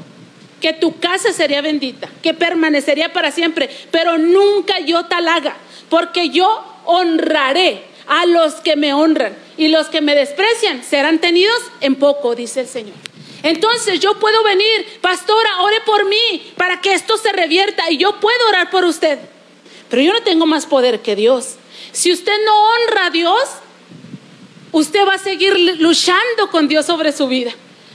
que 0.60 0.74
tu 0.74 1.00
casa 1.00 1.32
sería 1.32 1.62
bendita, 1.62 2.10
que 2.24 2.34
permanecería 2.34 3.14
para 3.14 3.32
siempre, 3.32 3.70
pero 3.92 4.18
nunca 4.18 4.80
yo 4.80 5.06
tal 5.06 5.28
haga, 5.28 5.56
porque 5.88 6.30
yo 6.30 6.64
honraré 6.86 7.84
a 8.08 8.26
los 8.26 8.56
que 8.56 8.76
me 8.76 8.94
honran 8.94 9.38
y 9.56 9.68
los 9.68 9.88
que 9.88 10.02
me 10.02 10.16
desprecian 10.16 10.84
serán 10.84 11.20
tenidos 11.20 11.62
en 11.80 11.96
poco, 11.96 12.34
dice 12.34 12.62
el 12.62 12.68
Señor. 12.68 12.96
Entonces 13.44 14.00
yo 14.00 14.20
puedo 14.20 14.44
venir, 14.44 15.00
pastora, 15.00 15.62
ore 15.62 15.78
por 15.86 16.06
mí 16.10 16.54
para 16.58 16.82
que 16.82 16.94
esto 16.94 17.18
se 17.18 17.32
revierta 17.32 17.90
y 17.92 17.98
yo 17.98 18.20
puedo 18.20 18.48
orar 18.50 18.72
por 18.72 18.84
usted. 18.84 19.20
Pero 19.90 20.02
yo 20.02 20.12
no 20.12 20.24
tengo 20.24 20.48
más 20.48 20.66
poder 20.66 21.02
que 21.02 21.16
Dios. 21.16 21.56
Si 21.92 22.12
usted 22.12 22.34
no 22.46 22.64
honra 22.64 23.06
a 23.08 23.10
Dios, 23.10 23.44
usted 24.72 25.06
va 25.08 25.16
a 25.16 25.20
seguir 25.20 25.58
luchando 25.80 26.50
con 26.52 26.68
Dios 26.68 26.86
sobre 26.86 27.12
su 27.12 27.28
vida, 27.28 27.52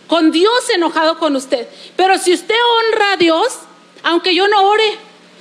con 0.06 0.30
Dios 0.30 0.70
enojado 0.74 1.18
con 1.18 1.36
usted. 1.36 1.68
Pero 1.96 2.18
si 2.18 2.32
usted 2.32 2.54
honra 2.54 3.12
a 3.12 3.16
Dios, 3.16 3.58
aunque 4.02 4.34
yo 4.34 4.48
no 4.48 4.68
ore, 4.68 4.98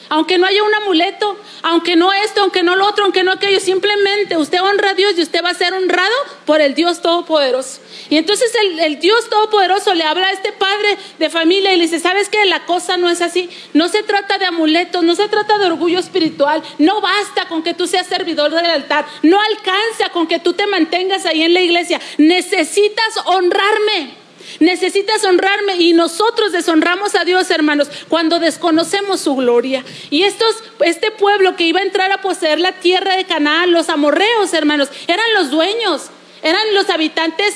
aunque 0.09 0.37
no 0.37 0.45
haya 0.45 0.63
un 0.63 0.73
amuleto, 0.73 1.37
aunque 1.61 1.95
no 1.95 2.11
esto, 2.13 2.41
aunque 2.41 2.63
no 2.63 2.75
lo 2.75 2.87
otro, 2.87 3.03
aunque 3.03 3.23
no 3.23 3.31
aquello, 3.31 3.59
simplemente 3.59 4.37
usted 4.37 4.61
honra 4.61 4.91
a 4.91 4.93
Dios 4.93 5.13
y 5.17 5.21
usted 5.21 5.43
va 5.43 5.49
a 5.49 5.53
ser 5.53 5.73
honrado 5.73 6.15
por 6.45 6.61
el 6.61 6.75
Dios 6.75 7.01
Todopoderoso. 7.01 7.79
Y 8.09 8.17
entonces 8.17 8.51
el, 8.79 8.99
Dios 8.99 9.29
Todopoderoso 9.29 9.93
le 9.93 10.03
habla 10.03 10.27
a 10.27 10.31
este 10.31 10.51
padre 10.51 10.97
de 11.19 11.29
familia 11.29 11.73
y 11.73 11.77
le 11.77 11.83
dice, 11.83 11.99
¿sabes 11.99 12.29
qué? 12.29 12.45
La 12.45 12.65
cosa 12.65 12.97
no 12.97 13.09
es 13.09 13.21
así. 13.21 13.49
No 13.73 13.87
se 13.87 14.03
trata 14.03 14.37
de 14.37 14.45
amuletos, 14.45 15.03
no 15.03 15.15
se 15.15 15.27
trata 15.27 15.57
de 15.57 15.65
orgullo 15.65 15.99
espiritual. 15.99 16.61
No 16.77 17.01
basta 17.01 17.47
con 17.47 17.63
que 17.63 17.73
tú 17.73 17.87
seas 17.87 18.07
servidor 18.07 18.51
del 18.51 18.65
altar. 18.65 19.05
No 19.21 19.39
alcanza 19.39 20.09
con 20.11 20.27
que 20.27 20.39
tú 20.39 20.53
te 20.53 20.67
mantengas 20.67 21.25
ahí 21.25 21.43
en 21.43 21.53
la 21.53 21.61
iglesia. 21.61 21.99
Necesitas 22.17 23.17
honrarme. 23.25 24.22
Necesitas 24.59 25.23
honrarme 25.23 25.75
y 25.77 25.93
nosotros 25.93 26.51
deshonramos 26.51 27.15
a 27.15 27.25
Dios, 27.25 27.49
hermanos, 27.51 27.89
cuando 28.09 28.39
desconocemos 28.39 29.21
su 29.21 29.35
gloria. 29.35 29.83
Y 30.09 30.23
estos, 30.23 30.63
este 30.79 31.11
pueblo 31.11 31.55
que 31.55 31.65
iba 31.65 31.79
a 31.79 31.83
entrar 31.83 32.11
a 32.11 32.21
poseer 32.21 32.59
la 32.59 32.73
tierra 32.73 33.15
de 33.15 33.25
Canaán, 33.25 33.71
los 33.71 33.89
amorreos, 33.89 34.53
hermanos, 34.53 34.89
eran 35.07 35.25
los 35.35 35.49
dueños. 35.51 36.09
Eran 36.43 36.73
los 36.73 36.89
habitantes 36.89 37.55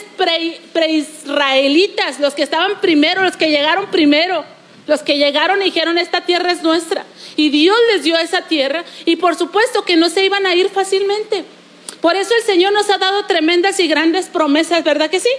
preisraelitas, 0.72 2.22
los 2.22 2.34
que 2.34 2.44
estaban 2.44 2.80
primero, 2.80 3.22
los 3.22 3.36
que 3.36 3.50
llegaron 3.50 3.88
primero, 3.92 4.46
los 4.88 5.02
que 5.02 5.18
llegaron 5.18 5.62
y 5.62 5.66
dijeron, 5.66 5.98
esta 5.98 6.22
tierra 6.22 6.54
es 6.54 6.64
nuestra. 6.64 7.06
Y 7.36 7.50
Dios 7.50 7.76
les 7.94 8.04
dio 8.04 8.18
esa 8.18 8.44
tierra 8.44 8.86
y 9.04 9.18
por 9.18 9.36
supuesto 9.36 9.84
que 9.84 9.98
no 9.98 10.10
se 10.10 10.24
iban 10.24 10.46
a 10.46 10.56
ir 10.56 10.70
fácilmente. 10.70 11.44
Por 12.00 12.16
eso 12.16 12.34
el 12.38 12.44
Señor 12.44 12.72
nos 12.72 12.90
ha 12.90 12.98
dado 12.98 13.26
tremendas 13.26 13.78
y 13.82 13.90
grandes 13.90 14.28
promesas, 14.28 14.86
¿verdad 14.86 15.10
que 15.10 15.20
sí? 15.20 15.30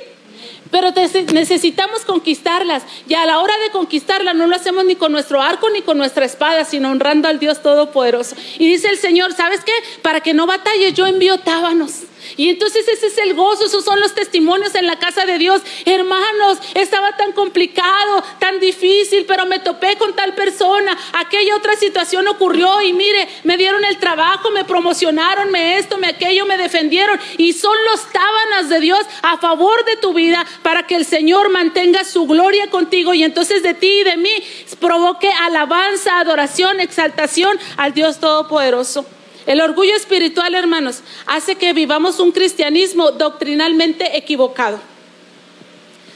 Pero 0.71 0.93
necesitamos 1.33 2.05
conquistarlas. 2.05 2.83
Y 3.09 3.15
a 3.15 3.27
la 3.27 3.39
hora 3.41 3.57
de 3.59 3.71
conquistarlas 3.71 4.35
no 4.35 4.47
lo 4.47 4.57
hacemos 4.57 4.85
ni 4.85 4.97
con 4.97 5.13
nuestro 5.13 5.41
arco 5.41 5.71
ni 5.71 5.83
con 5.83 5.99
nuestra 5.99 6.25
espada, 6.25 6.65
sino 6.65 6.91
honrando 6.91 7.29
al 7.29 7.39
Dios 7.39 7.63
Todopoderoso. 7.63 8.37
Y 8.59 8.69
dice 8.69 8.89
el 8.89 8.99
Señor, 8.99 9.33
¿sabes 9.33 9.61
qué? 9.65 9.73
Para 10.03 10.21
que 10.21 10.35
no 10.35 10.47
batalles, 10.47 10.95
yo 10.95 11.07
envío 11.07 11.39
tábanos. 11.39 12.03
Y 12.39 12.51
entonces 12.51 12.87
ese 12.87 13.09
es 13.09 13.19
el 13.19 13.35
gozo, 13.35 13.65
esos 13.65 13.85
son 13.85 13.99
los 13.99 14.15
testimonios 14.15 14.77
en 14.77 14.87
la 14.87 14.97
casa 14.97 15.27
de 15.27 15.39
Dios. 15.39 15.61
Hermanos, 15.85 16.59
estaba 16.75 17.17
tan 17.17 17.33
complicado, 17.33 18.23
tan 18.39 18.61
difícil, 18.61 19.25
pero 19.27 19.45
me 19.45 19.59
topé 19.59 19.97
con 19.97 20.15
tal 20.15 20.37
persona. 20.37 20.97
Aquella 21.15 21.57
otra 21.57 21.75
situación 21.75 22.29
ocurrió 22.29 22.81
y 22.81 22.93
mire, 22.93 23.29
me 23.43 23.57
dieron 23.57 23.85
el 23.85 23.99
trabajo, 23.99 24.53
me 24.53 24.65
promocionaron, 24.65 25.51
me 25.51 25.79
esto, 25.79 25.99
me 25.99 26.07
aquello, 26.07 26.47
me 26.47 26.57
defendieron. 26.57 27.19
Y 27.39 27.55
son 27.55 27.77
los 27.91 28.07
tábanas 28.13 28.69
de 28.69 28.79
Dios 28.79 29.01
a 29.23 29.39
favor 29.39 29.85
de 29.85 29.97
tu 29.97 30.15
vida 30.15 30.47
para 30.63 30.87
que 30.87 30.95
el 30.95 31.05
Señor 31.05 31.49
mantenga 31.49 32.05
su 32.05 32.29
gloria 32.29 32.71
contigo 32.71 33.15
y 33.15 33.25
entonces 33.25 33.65
de 33.65 33.75
ti 33.75 33.91
y 34.01 34.05
de 34.05 34.17
mí 34.17 34.31
provoque 34.79 35.29
alabanza, 35.29 36.21
adoración, 36.21 36.79
exaltación 36.79 37.59
al 37.77 37.95
Dios 37.95 38.21
Todopoderoso. 38.21 39.18
El 39.49 39.63
orgullo 39.63 39.97
espiritual, 39.97 40.55
hermanos, 40.55 41.01
hace 41.25 41.57
que 41.57 41.73
vivamos 41.73 42.21
un 42.21 42.33
cristianismo 42.33 43.13
doctrinalmente 43.13 44.19
equivocado. 44.19 44.79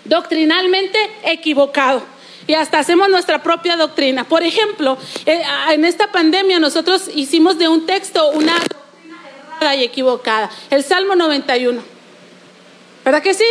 Doctrinalmente 0.04 0.98
equivocado. 1.24 2.02
Y 2.46 2.52
hasta 2.52 2.78
hacemos 2.78 3.08
nuestra 3.08 3.42
propia 3.42 3.78
doctrina. 3.78 4.24
Por 4.24 4.42
ejemplo, 4.42 4.98
eh, 5.24 5.40
en 5.70 5.86
esta 5.86 6.12
pandemia 6.12 6.60
nosotros 6.60 7.08
hicimos 7.14 7.56
de 7.56 7.68
un 7.68 7.86
texto 7.86 8.28
una 8.32 8.52
doctrina 8.52 9.18
errada 9.56 9.76
y 9.76 9.84
equivocada. 9.84 10.50
El 10.68 10.84
Salmo 10.84 11.16
91. 11.16 11.82
¿Verdad 13.02 13.22
que 13.22 13.32
sí? 13.32 13.46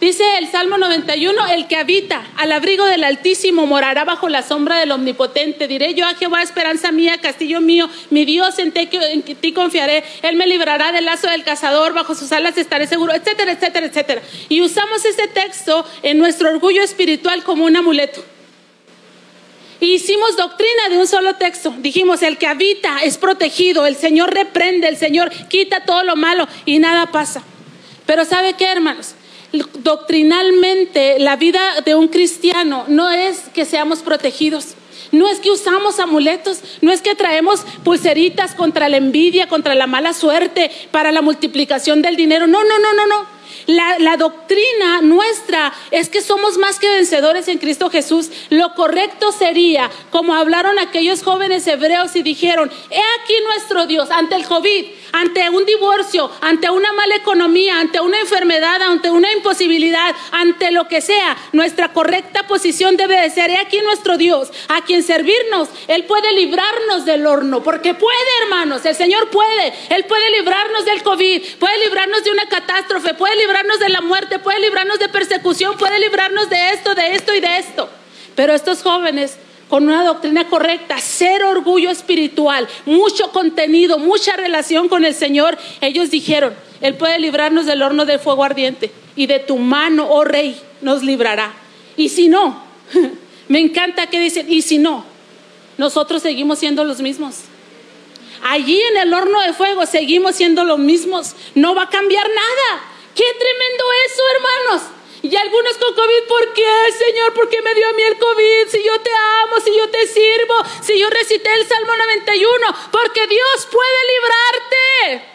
Dice 0.00 0.24
el 0.38 0.50
Salmo 0.50 0.76
91, 0.76 1.46
el 1.46 1.66
que 1.68 1.76
habita 1.76 2.22
al 2.36 2.52
abrigo 2.52 2.84
del 2.84 3.02
Altísimo 3.02 3.64
morará 3.64 4.04
bajo 4.04 4.28
la 4.28 4.42
sombra 4.42 4.78
del 4.78 4.92
Omnipotente. 4.92 5.68
Diré 5.68 5.94
yo 5.94 6.04
a 6.04 6.14
Jehová, 6.14 6.42
esperanza 6.42 6.92
mía, 6.92 7.16
castillo 7.18 7.62
mío, 7.62 7.88
mi 8.10 8.26
Dios, 8.26 8.58
en 8.58 8.72
ti, 8.72 9.52
confiaré. 9.54 10.04
Él 10.20 10.36
me 10.36 10.46
librará 10.46 10.92
del 10.92 11.06
lazo 11.06 11.28
del 11.28 11.44
cazador, 11.44 11.94
bajo 11.94 12.14
sus 12.14 12.30
alas 12.32 12.58
estaré 12.58 12.86
seguro, 12.86 13.14
etcétera, 13.14 13.52
etcétera, 13.52 13.86
etcétera. 13.86 14.22
Y 14.50 14.60
usamos 14.60 15.02
este 15.06 15.28
texto 15.28 15.86
en 16.02 16.18
nuestro 16.18 16.50
orgullo 16.50 16.82
espiritual 16.82 17.42
como 17.42 17.64
un 17.64 17.74
amuleto. 17.74 18.22
Y 19.80 19.94
hicimos 19.94 20.36
doctrina 20.36 20.90
de 20.90 20.98
un 20.98 21.06
solo 21.06 21.36
texto. 21.36 21.74
Dijimos, 21.78 22.22
el 22.22 22.36
que 22.36 22.46
habita 22.46 22.98
es 23.02 23.16
protegido, 23.16 23.86
el 23.86 23.96
Señor 23.96 24.34
reprende, 24.34 24.88
el 24.88 24.98
Señor 24.98 25.30
quita 25.48 25.86
todo 25.86 26.02
lo 26.02 26.16
malo 26.16 26.46
y 26.66 26.80
nada 26.80 27.06
pasa. 27.06 27.42
Pero 28.04 28.26
¿sabe 28.26 28.54
qué, 28.54 28.66
hermanos? 28.66 29.14
Doctrinalmente 29.78 31.18
la 31.18 31.36
vida 31.36 31.80
de 31.84 31.94
un 31.94 32.08
cristiano 32.08 32.84
no 32.88 33.10
es 33.10 33.48
que 33.54 33.64
seamos 33.64 34.00
protegidos. 34.00 34.74
No 35.12 35.28
es 35.28 35.38
que 35.38 35.52
usamos 35.52 36.00
amuletos, 36.00 36.60
no 36.80 36.90
es 36.90 37.00
que 37.00 37.14
traemos 37.14 37.60
pulseritas 37.84 38.54
contra 38.54 38.88
la 38.88 38.96
envidia, 38.96 39.48
contra 39.48 39.76
la 39.76 39.86
mala 39.86 40.12
suerte, 40.12 40.70
para 40.90 41.12
la 41.12 41.22
multiplicación 41.22 42.02
del 42.02 42.16
dinero. 42.16 42.48
No, 42.48 42.64
no, 42.64 42.78
no, 42.78 42.92
no, 42.92 43.06
no. 43.06 43.35
La, 43.66 44.16
doctrina 44.16 45.00
nuestra 45.02 45.72
es 45.90 46.08
que 46.08 46.22
somos 46.22 46.56
más 46.58 46.78
que 46.78 46.88
vencedores 46.88 47.48
en 47.48 47.58
Cristo 47.58 47.90
Jesús. 47.90 48.30
Lo 48.50 48.74
correcto 48.74 49.32
sería, 49.32 49.90
como 50.10 50.34
hablaron 50.34 50.78
aquellos 50.78 51.22
jóvenes 51.22 51.66
hebreos 51.66 52.14
y 52.16 52.22
dijeron, 52.22 52.70
he 52.90 53.02
aquí 53.20 53.34
nuestro 53.44 53.86
Dios 53.86 54.10
ante 54.10 54.36
el 54.36 54.46
COVID, 54.46 54.86
ante 55.12 55.50
un 55.50 55.64
divorcio, 55.64 56.30
ante 56.40 56.70
una 56.70 56.92
mala 56.92 57.16
economía, 57.16 57.80
ante 57.80 58.00
una 58.00 58.20
enfermedad, 58.20 58.80
ante 58.82 59.10
una 59.10 59.32
imposibilidad, 59.32 60.14
ante 60.32 60.70
lo 60.70 60.86
que 60.88 61.00
sea, 61.00 61.36
nuestra 61.52 61.92
correcta 61.92 62.46
posición 62.46 62.96
debe 62.96 63.20
de 63.20 63.30
ser, 63.30 63.50
he 63.50 63.58
aquí 63.58 63.80
nuestro 63.80 64.16
Dios, 64.16 64.50
a 64.68 64.82
quien 64.82 65.02
servirnos, 65.02 65.68
Él 65.88 66.04
puede 66.04 66.32
librarnos 66.32 67.04
del 67.04 67.26
horno, 67.26 67.62
porque 67.62 67.94
puede, 67.94 68.16
hermanos, 68.42 68.84
el 68.84 68.94
Señor 68.94 69.30
puede, 69.30 69.72
Él 69.90 70.04
puede 70.04 70.30
librarnos 70.30 70.84
del 70.84 71.02
COVID, 71.02 71.42
puede 71.58 71.78
librarnos 71.84 72.24
de 72.24 72.30
una 72.30 72.46
catástrofe, 72.48 73.14
puede 73.14 73.34
librarnos 73.36 73.45
librarnos 73.46 73.78
de 73.78 73.88
la 73.88 74.00
muerte, 74.00 74.38
puede 74.38 74.60
librarnos 74.60 74.98
de 74.98 75.08
persecución, 75.08 75.76
puede 75.78 75.98
librarnos 76.00 76.50
de 76.50 76.70
esto, 76.70 76.94
de 76.94 77.14
esto 77.14 77.34
y 77.34 77.40
de 77.40 77.58
esto. 77.58 77.88
Pero 78.34 78.52
estos 78.52 78.82
jóvenes 78.82 79.38
con 79.68 79.84
una 79.88 80.04
doctrina 80.04 80.46
correcta, 80.48 80.98
ser 80.98 81.42
orgullo 81.44 81.90
espiritual, 81.90 82.68
mucho 82.84 83.32
contenido, 83.32 83.98
mucha 83.98 84.36
relación 84.36 84.88
con 84.88 85.04
el 85.04 85.14
Señor, 85.14 85.58
ellos 85.80 86.10
dijeron, 86.10 86.54
Él 86.80 86.94
puede 86.94 87.18
librarnos 87.18 87.66
del 87.66 87.82
horno 87.82 88.04
de 88.06 88.18
fuego 88.18 88.44
ardiente 88.44 88.92
y 89.16 89.26
de 89.26 89.40
tu 89.40 89.58
mano, 89.58 90.06
oh 90.08 90.24
rey, 90.24 90.60
nos 90.82 91.02
librará. 91.02 91.52
Y 91.96 92.10
si 92.10 92.28
no, 92.28 92.62
me 93.48 93.58
encanta 93.58 94.06
que 94.08 94.20
dicen, 94.20 94.46
y 94.48 94.62
si 94.62 94.78
no, 94.78 95.04
nosotros 95.78 96.22
seguimos 96.22 96.58
siendo 96.58 96.84
los 96.84 97.00
mismos. 97.00 97.40
Allí 98.44 98.80
en 98.92 98.98
el 98.98 99.12
horno 99.12 99.40
de 99.40 99.52
fuego 99.52 99.86
seguimos 99.86 100.36
siendo 100.36 100.64
los 100.64 100.78
mismos, 100.78 101.34
no 101.54 101.74
va 101.74 101.84
a 101.84 101.88
cambiar 101.88 102.26
nada. 102.28 102.95
Qué 103.16 103.24
tremendo 103.24 103.84
eso, 104.06 104.22
hermanos. 104.34 104.82
Y 105.22 105.34
algunos 105.34 105.76
con 105.78 105.94
COVID, 105.94 106.28
¿por 106.28 106.52
qué, 106.52 106.92
Señor? 106.96 107.32
¿Por 107.32 107.48
qué 107.48 107.62
me 107.62 107.74
dio 107.74 107.88
a 107.88 107.92
mí 107.94 108.02
el 108.02 108.18
COVID? 108.18 108.68
Si 108.68 108.82
yo 108.84 109.00
te 109.00 109.10
amo, 109.42 109.60
si 109.64 109.76
yo 109.76 109.88
te 109.88 110.06
sirvo, 110.06 110.54
si 110.82 111.00
yo 111.00 111.08
recité 111.08 111.52
el 111.54 111.66
Salmo 111.66 111.96
91, 111.96 112.66
porque 112.92 113.26
Dios 113.26 113.68
puede 113.72 113.98
librarte. 114.12 115.28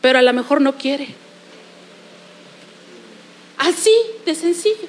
Pero 0.00 0.18
a 0.18 0.22
lo 0.22 0.32
mejor 0.32 0.60
no 0.60 0.76
quiere. 0.76 1.14
Así 3.56 3.96
de 4.26 4.34
sencillo. 4.34 4.88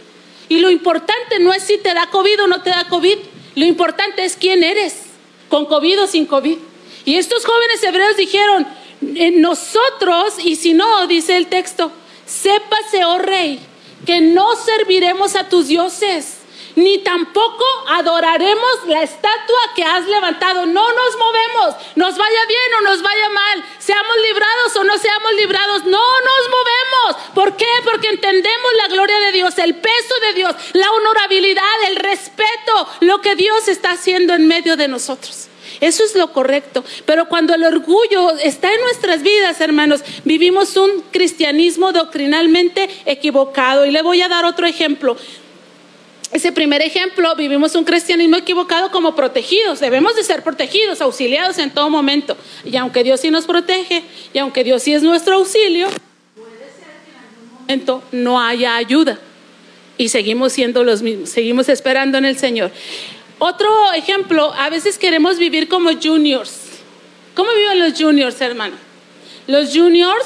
Y 0.50 0.58
lo 0.58 0.72
importante 0.72 1.40
no 1.40 1.54
es 1.54 1.64
si 1.64 1.78
te 1.78 1.94
da 1.94 2.08
COVID 2.08 2.44
o 2.44 2.48
no 2.48 2.64
te 2.64 2.72
da 2.72 2.90
COVID. 2.90 3.20
Lo 3.56 3.66
importante 3.66 4.26
es 4.26 4.36
quién 4.36 4.64
eres, 4.64 4.96
con 5.48 5.68
COVID 5.68 6.02
o 6.02 6.08
sin 6.08 6.26
COVID. 6.26 6.58
Y 7.06 7.18
estos 7.18 7.46
jóvenes 7.46 7.84
hebreos 7.84 8.18
dijeron, 8.18 8.68
nosotros, 9.42 10.36
y 10.44 10.56
si 10.56 10.74
no, 10.74 11.08
dice 11.08 11.38
el 11.38 11.48
texto, 11.48 11.92
sépase, 12.26 13.06
oh 13.06 13.18
rey, 13.18 13.60
que 14.06 14.22
no 14.22 14.56
serviremos 14.56 15.36
a 15.36 15.50
tus 15.50 15.68
dioses, 15.68 16.40
ni 16.76 16.98
tampoco 17.00 17.64
adoraremos 17.88 18.88
la 18.88 19.04
estatua 19.04 19.60
que 19.76 19.84
has 19.84 20.06
levantado. 20.08 20.66
No 20.66 20.88
nos 20.94 21.18
movemos, 21.18 21.76
nos 21.96 22.18
vaya 22.18 22.46
bien 22.48 22.74
o 22.80 22.82
nos 22.82 23.02
vaya 23.02 23.30
mal, 23.30 23.64
seamos 23.78 24.16
librados 24.28 24.76
o 24.78 24.84
no 24.84 24.98
seamos 24.98 25.34
librados, 25.34 25.84
no 25.86 26.00
nos 26.00 26.50
movemos. 26.50 27.32
¿Por 27.36 27.56
qué? 27.56 27.70
Porque 27.84 28.10
entendemos 28.10 28.74
la 28.78 28.88
gloria 28.88 29.20
de 29.20 29.32
Dios, 29.32 29.58
el 29.60 29.76
peso 29.76 30.16
de 30.28 30.34
Dios, 30.34 30.56
la 30.74 30.92
honorabilidad, 30.92 31.84
el 31.88 31.98
respeto, 31.98 32.88
lo 33.02 33.22
que 33.22 33.36
Dios 33.36 33.68
está 33.68 33.92
haciendo 33.92 34.34
en 34.34 34.48
medio 34.48 34.76
de 34.76 34.88
nosotros. 34.88 35.50
Eso 35.82 36.04
es 36.04 36.16
lo 36.16 36.32
correcto. 36.32 36.84
Pero 37.06 37.28
cuando 37.28 37.54
el 37.54 37.64
orgullo 37.64 38.32
está 38.38 38.74
en 38.74 38.82
nuestras 38.82 39.22
vidas, 39.24 39.60
hermanos, 39.62 40.02
vivimos 40.24 40.76
un 40.78 41.04
cristianismo 41.12 41.92
doctrinalmente 41.92 42.90
equivocado. 43.06 43.86
Y 43.86 43.92
le 43.92 44.02
voy 44.02 44.22
a 44.22 44.28
dar 44.28 44.46
otro 44.46 44.66
ejemplo. 44.68 45.18
Ese 46.34 46.52
primer 46.52 46.82
ejemplo, 46.82 47.36
vivimos 47.36 47.76
un 47.76 47.84
cristianismo 47.84 48.38
equivocado 48.38 48.90
como 48.90 49.16
protegidos. 49.16 49.80
Debemos 49.80 50.16
de 50.16 50.24
ser 50.24 50.44
protegidos, 50.44 51.00
auxiliados 51.00 51.60
en 51.60 51.70
todo 51.70 51.92
momento. 51.92 52.36
Y 52.66 52.76
aunque 52.76 53.04
Dios 53.04 53.20
sí 53.20 53.30
nos 53.30 53.46
protege, 53.46 54.04
y 54.34 54.40
aunque 54.40 54.64
Dios 54.64 54.82
sí 54.82 54.94
es 54.96 55.04
nuestro 55.04 55.36
auxilio, 55.36 55.90
puede 56.36 56.50
ser 56.58 56.88
que 57.06 57.12
en 57.12 57.18
algún 57.18 57.60
momento 57.60 58.04
no 58.12 58.42
haya 58.42 58.76
ayuda. 58.76 59.20
Y 59.96 60.10
seguimos 60.10 60.54
siendo 60.54 60.84
los 60.84 61.04
mismos, 61.04 61.30
seguimos 61.30 61.70
esperando 61.70 62.18
en 62.18 62.26
el 62.26 62.36
Señor. 62.36 62.72
Otro 63.46 63.92
ejemplo, 63.92 64.54
a 64.58 64.70
veces 64.70 64.98
queremos 64.98 65.38
vivir 65.38 65.68
como 65.68 65.90
juniors. 66.02 66.62
¿Cómo 67.36 67.52
viven 67.52 67.78
los 67.78 68.02
juniors, 68.02 68.40
hermano? 68.40 68.78
Los 69.48 69.76
juniors 69.76 70.26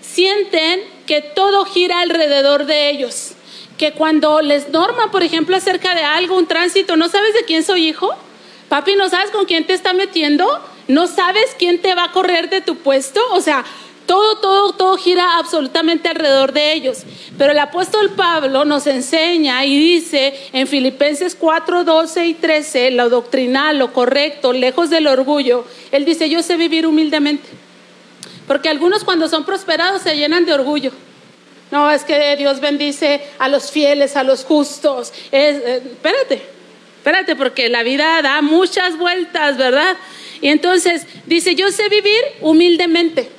sienten 0.00 0.80
que 1.06 1.20
todo 1.20 1.66
gira 1.66 2.00
alrededor 2.00 2.64
de 2.64 2.88
ellos. 2.88 3.32
Que 3.76 3.92
cuando 3.92 4.40
les 4.40 4.70
norman, 4.70 5.10
por 5.10 5.22
ejemplo, 5.22 5.54
acerca 5.54 5.94
de 5.94 6.04
algo, 6.04 6.38
un 6.38 6.46
tránsito, 6.46 6.96
¿no 6.96 7.10
sabes 7.10 7.34
de 7.34 7.44
quién 7.44 7.64
soy 7.64 7.86
hijo? 7.86 8.14
Papi, 8.70 8.94
¿no 8.94 9.10
sabes 9.10 9.30
con 9.30 9.44
quién 9.44 9.66
te 9.66 9.74
está 9.74 9.92
metiendo? 9.92 10.48
¿No 10.88 11.06
sabes 11.06 11.54
quién 11.58 11.82
te 11.82 11.94
va 11.94 12.04
a 12.04 12.12
correr 12.12 12.48
de 12.48 12.62
tu 12.62 12.76
puesto? 12.76 13.20
O 13.32 13.42
sea, 13.42 13.62
todo, 14.06 14.36
todo, 14.36 14.72
todo 14.72 14.96
gira 14.96 15.38
absolutamente 15.38 16.08
alrededor 16.08 16.52
de 16.52 16.72
ellos. 16.72 17.04
Pero 17.38 17.52
el 17.52 17.58
apóstol 17.58 18.10
Pablo 18.10 18.64
nos 18.64 18.86
enseña 18.86 19.64
y 19.64 19.76
dice 19.76 20.34
en 20.52 20.66
Filipenses 20.66 21.36
4, 21.38 21.84
12 21.84 22.26
y 22.26 22.34
13, 22.34 22.90
lo 22.90 23.08
doctrinal, 23.08 23.78
lo 23.78 23.92
correcto, 23.92 24.52
lejos 24.52 24.90
del 24.90 25.06
orgullo. 25.06 25.64
Él 25.90 26.04
dice, 26.04 26.28
yo 26.28 26.42
sé 26.42 26.56
vivir 26.56 26.86
humildemente. 26.86 27.48
Porque 28.46 28.68
algunos 28.68 29.04
cuando 29.04 29.28
son 29.28 29.44
prosperados 29.44 30.02
se 30.02 30.16
llenan 30.16 30.44
de 30.44 30.52
orgullo. 30.52 30.92
No, 31.70 31.90
es 31.90 32.04
que 32.04 32.36
Dios 32.36 32.60
bendice 32.60 33.22
a 33.38 33.48
los 33.48 33.70
fieles, 33.70 34.16
a 34.16 34.22
los 34.22 34.44
justos. 34.44 35.12
Eh, 35.32 35.82
espérate, 35.92 36.42
espérate, 36.98 37.36
porque 37.36 37.68
la 37.68 37.82
vida 37.82 38.20
da 38.22 38.42
muchas 38.42 38.98
vueltas, 38.98 39.56
¿verdad? 39.56 39.96
Y 40.40 40.48
entonces 40.48 41.06
dice, 41.26 41.54
yo 41.54 41.70
sé 41.70 41.88
vivir 41.88 42.20
humildemente. 42.42 43.30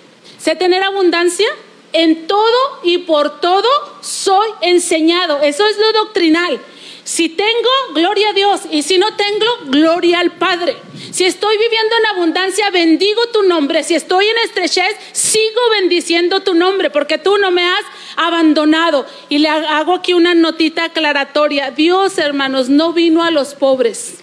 Sé 0.45 0.55
tener 0.55 0.83
abundancia 0.83 1.47
en 1.91 2.27
todo 2.27 2.79
y 2.83 2.99
por 2.99 3.41
todo 3.41 3.67
soy 4.01 4.47
enseñado. 4.61 5.41
Eso 5.41 5.65
es 5.65 5.75
lo 5.79 5.91
doctrinal. 5.93 6.61
Si 7.03 7.29
tengo, 7.29 7.69
gloria 7.95 8.29
a 8.29 8.33
Dios. 8.33 8.61
Y 8.69 8.83
si 8.83 8.99
no 8.99 9.07
tengo, 9.15 9.45
gloria 9.71 10.19
al 10.19 10.33
Padre. 10.33 10.77
Si 11.11 11.25
estoy 11.25 11.57
viviendo 11.57 11.95
en 11.97 12.05
abundancia, 12.05 12.69
bendigo 12.69 13.25
tu 13.33 13.41
nombre. 13.41 13.83
Si 13.83 13.95
estoy 13.95 14.27
en 14.27 14.37
estrechez, 14.45 14.95
sigo 15.13 15.61
bendiciendo 15.79 16.41
tu 16.41 16.53
nombre, 16.53 16.91
porque 16.91 17.17
tú 17.17 17.39
no 17.39 17.49
me 17.49 17.65
has 17.65 17.85
abandonado. 18.15 19.07
Y 19.29 19.39
le 19.39 19.49
hago 19.49 19.95
aquí 19.95 20.13
una 20.13 20.35
notita 20.35 20.83
aclaratoria. 20.83 21.71
Dios, 21.71 22.19
hermanos, 22.19 22.69
no 22.69 22.93
vino 22.93 23.23
a 23.23 23.31
los 23.31 23.55
pobres. 23.55 24.19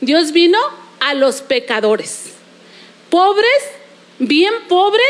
Dios 0.00 0.32
vino 0.32 0.58
a 0.98 1.14
los 1.14 1.40
pecadores 1.40 2.32
pobres, 3.10 3.70
bien 4.18 4.52
pobres, 4.68 5.02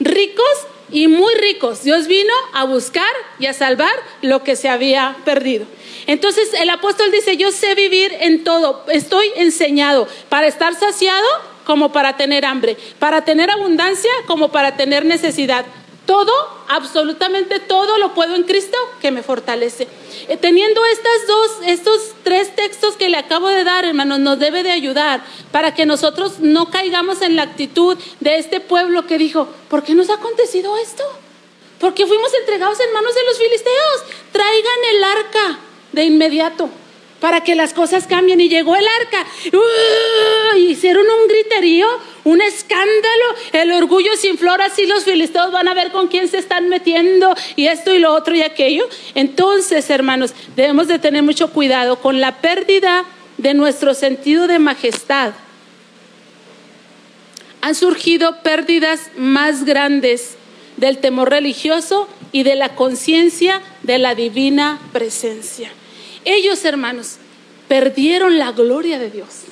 ricos 0.00 0.66
y 0.90 1.08
muy 1.08 1.34
ricos. 1.34 1.82
Dios 1.84 2.06
vino 2.06 2.32
a 2.52 2.64
buscar 2.64 3.10
y 3.38 3.46
a 3.46 3.52
salvar 3.52 3.94
lo 4.22 4.42
que 4.42 4.56
se 4.56 4.68
había 4.68 5.16
perdido. 5.24 5.66
Entonces 6.06 6.52
el 6.54 6.70
apóstol 6.70 7.10
dice, 7.12 7.36
yo 7.36 7.52
sé 7.52 7.74
vivir 7.74 8.12
en 8.20 8.44
todo, 8.44 8.84
estoy 8.88 9.26
enseñado 9.36 10.08
para 10.28 10.46
estar 10.46 10.74
saciado 10.74 11.28
como 11.64 11.92
para 11.92 12.16
tener 12.16 12.44
hambre, 12.44 12.76
para 12.98 13.24
tener 13.24 13.50
abundancia 13.50 14.10
como 14.26 14.50
para 14.50 14.76
tener 14.76 15.04
necesidad. 15.04 15.64
Todo, 16.10 16.32
absolutamente 16.66 17.60
todo 17.60 17.96
lo 17.98 18.14
puedo 18.14 18.34
en 18.34 18.42
Cristo 18.42 18.76
que 19.00 19.12
me 19.12 19.22
fortalece. 19.22 19.86
Eh, 20.26 20.36
teniendo 20.36 20.84
estas 20.86 21.26
dos, 21.28 21.50
estos 21.66 22.00
tres 22.24 22.56
textos 22.56 22.96
que 22.96 23.08
le 23.08 23.16
acabo 23.16 23.46
de 23.46 23.62
dar, 23.62 23.84
hermanos, 23.84 24.18
nos 24.18 24.36
debe 24.40 24.64
de 24.64 24.72
ayudar 24.72 25.22
para 25.52 25.72
que 25.72 25.86
nosotros 25.86 26.40
no 26.40 26.68
caigamos 26.68 27.22
en 27.22 27.36
la 27.36 27.42
actitud 27.42 27.96
de 28.18 28.38
este 28.38 28.58
pueblo 28.58 29.06
que 29.06 29.18
dijo, 29.18 29.46
¿por 29.68 29.84
qué 29.84 29.94
nos 29.94 30.10
ha 30.10 30.14
acontecido 30.14 30.76
esto? 30.78 31.04
Porque 31.78 32.08
fuimos 32.08 32.34
entregados 32.34 32.80
en 32.80 32.92
manos 32.92 33.14
de 33.14 33.24
los 33.26 33.38
filisteos. 33.38 34.02
Traigan 34.32 34.78
el 34.92 35.04
arca 35.04 35.58
de 35.92 36.04
inmediato 36.06 36.70
para 37.20 37.44
que 37.44 37.54
las 37.54 37.72
cosas 37.72 38.08
cambien. 38.08 38.40
Y 38.40 38.48
llegó 38.48 38.74
el 38.74 38.86
arca. 39.00 39.26
Hicieron 40.56 41.06
un 41.06 41.28
griterío, 41.28 41.86
un 42.24 42.40
escándalo. 42.42 43.24
El 43.52 43.72
orgullo 43.72 44.10
sin 44.16 44.38
flor, 44.38 44.60
así 44.62 44.86
los 44.86 45.04
filisteos 45.04 45.52
van 45.52 45.68
a 45.68 45.74
ver 45.74 45.92
con 45.92 46.08
quién 46.08 46.28
se 46.28 46.38
están 46.38 46.68
metiendo 46.68 47.34
y 47.56 47.66
esto 47.66 47.94
y 47.94 47.98
lo 47.98 48.12
otro 48.12 48.34
y 48.34 48.42
aquello. 48.42 48.88
Entonces, 49.14 49.88
hermanos, 49.90 50.34
debemos 50.56 50.88
de 50.88 50.98
tener 50.98 51.22
mucho 51.22 51.50
cuidado 51.50 52.00
con 52.00 52.20
la 52.20 52.40
pérdida 52.40 53.04
de 53.38 53.54
nuestro 53.54 53.94
sentido 53.94 54.46
de 54.46 54.58
majestad. 54.58 55.32
han 57.62 57.74
surgido 57.74 58.42
pérdidas 58.42 59.10
más 59.18 59.64
grandes 59.64 60.36
del 60.78 60.96
temor 60.98 61.28
religioso 61.28 62.08
y 62.32 62.42
de 62.42 62.54
la 62.54 62.74
conciencia 62.74 63.60
de 63.82 63.98
la 63.98 64.14
divina 64.14 64.80
presencia. 64.92 65.70
Ellos, 66.24 66.64
hermanos, 66.64 67.16
perdieron 67.68 68.38
la 68.38 68.52
gloria 68.52 68.98
de 68.98 69.10
Dios. 69.10 69.42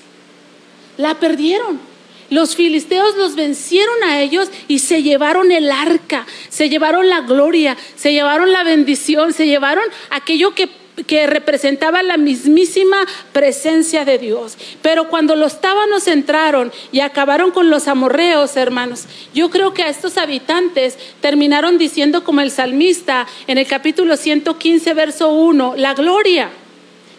La 0.96 1.20
perdieron. 1.20 1.87
Los 2.30 2.56
filisteos 2.56 3.16
los 3.16 3.36
vencieron 3.36 4.02
a 4.04 4.20
ellos 4.20 4.50
y 4.68 4.80
se 4.80 5.02
llevaron 5.02 5.50
el 5.50 5.70
arca, 5.70 6.26
se 6.48 6.68
llevaron 6.68 7.08
la 7.08 7.22
gloria, 7.22 7.76
se 7.96 8.12
llevaron 8.12 8.52
la 8.52 8.64
bendición, 8.64 9.32
se 9.32 9.46
llevaron 9.46 9.84
aquello 10.10 10.54
que 10.54 10.68
que 11.06 11.26
representaba 11.26 12.02
la 12.02 12.16
mismísima 12.16 13.06
presencia 13.32 14.04
de 14.04 14.18
Dios. 14.18 14.56
Pero 14.82 15.08
cuando 15.08 15.36
los 15.36 15.60
tábanos 15.60 16.06
entraron 16.08 16.72
y 16.92 17.00
acabaron 17.00 17.50
con 17.50 17.70
los 17.70 17.88
amorreos, 17.88 18.56
hermanos, 18.56 19.04
yo 19.34 19.50
creo 19.50 19.74
que 19.74 19.82
a 19.82 19.88
estos 19.88 20.16
habitantes 20.16 20.98
terminaron 21.20 21.78
diciendo 21.78 22.24
como 22.24 22.40
el 22.40 22.50
salmista 22.50 23.26
en 23.46 23.58
el 23.58 23.66
capítulo 23.66 24.16
115, 24.16 24.94
verso 24.94 25.30
1, 25.30 25.74
la 25.76 25.94
gloria, 25.94 26.50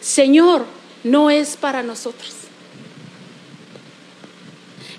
Señor, 0.02 0.66
no 1.04 1.30
es 1.30 1.56
para 1.56 1.84
nosotros. 1.84 2.39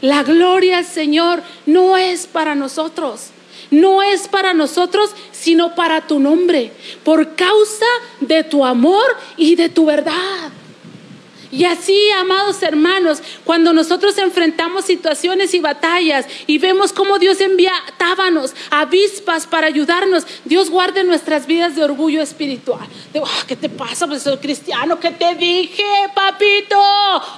La 0.01 0.23
gloria, 0.23 0.83
Señor, 0.83 1.43
no 1.67 1.97
es 1.97 2.27
para 2.27 2.55
nosotros 2.55 3.31
no 3.71 4.03
es 4.03 4.29
para 4.29 4.53
nosotros, 4.53 5.11
sino 5.33 5.75
para 5.75 6.07
tu 6.07 6.19
nombre, 6.19 6.73
por 7.05 7.35
causa 7.37 7.87
de 8.21 8.45
tu 8.45 8.65
amor 8.65 9.05
y 9.37 9.55
de 9.55 9.69
tu 9.69 9.87
verdad. 9.87 10.51
Y 11.53 11.65
así, 11.65 12.11
amados 12.13 12.63
hermanos, 12.63 13.21
cuando 13.45 13.73
nosotros 13.73 14.17
enfrentamos 14.19 14.85
situaciones 14.85 15.53
y 15.53 15.59
batallas 15.59 16.27
y 16.47 16.59
vemos 16.59 16.93
cómo 16.93 17.19
Dios 17.19 17.41
envía 17.41 17.73
tábanos, 17.99 18.55
avispas 18.71 19.49
para 19.49 19.67
ayudarnos, 19.67 20.25
Dios 20.45 20.71
guarde 20.71 21.03
nuestras 21.03 21.47
vidas 21.47 21.75
de 21.75 21.83
orgullo 21.83 22.23
espiritual. 22.23 22.87
De, 23.13 23.21
ah, 23.21 23.45
¿Qué 23.49 23.57
te 23.57 23.69
pasa? 23.69 24.07
Pues 24.07 24.23
soy 24.23 24.37
cristiano, 24.37 25.01
¿qué 25.01 25.11
te 25.11 25.35
dije, 25.35 25.83
papito? 26.15 26.81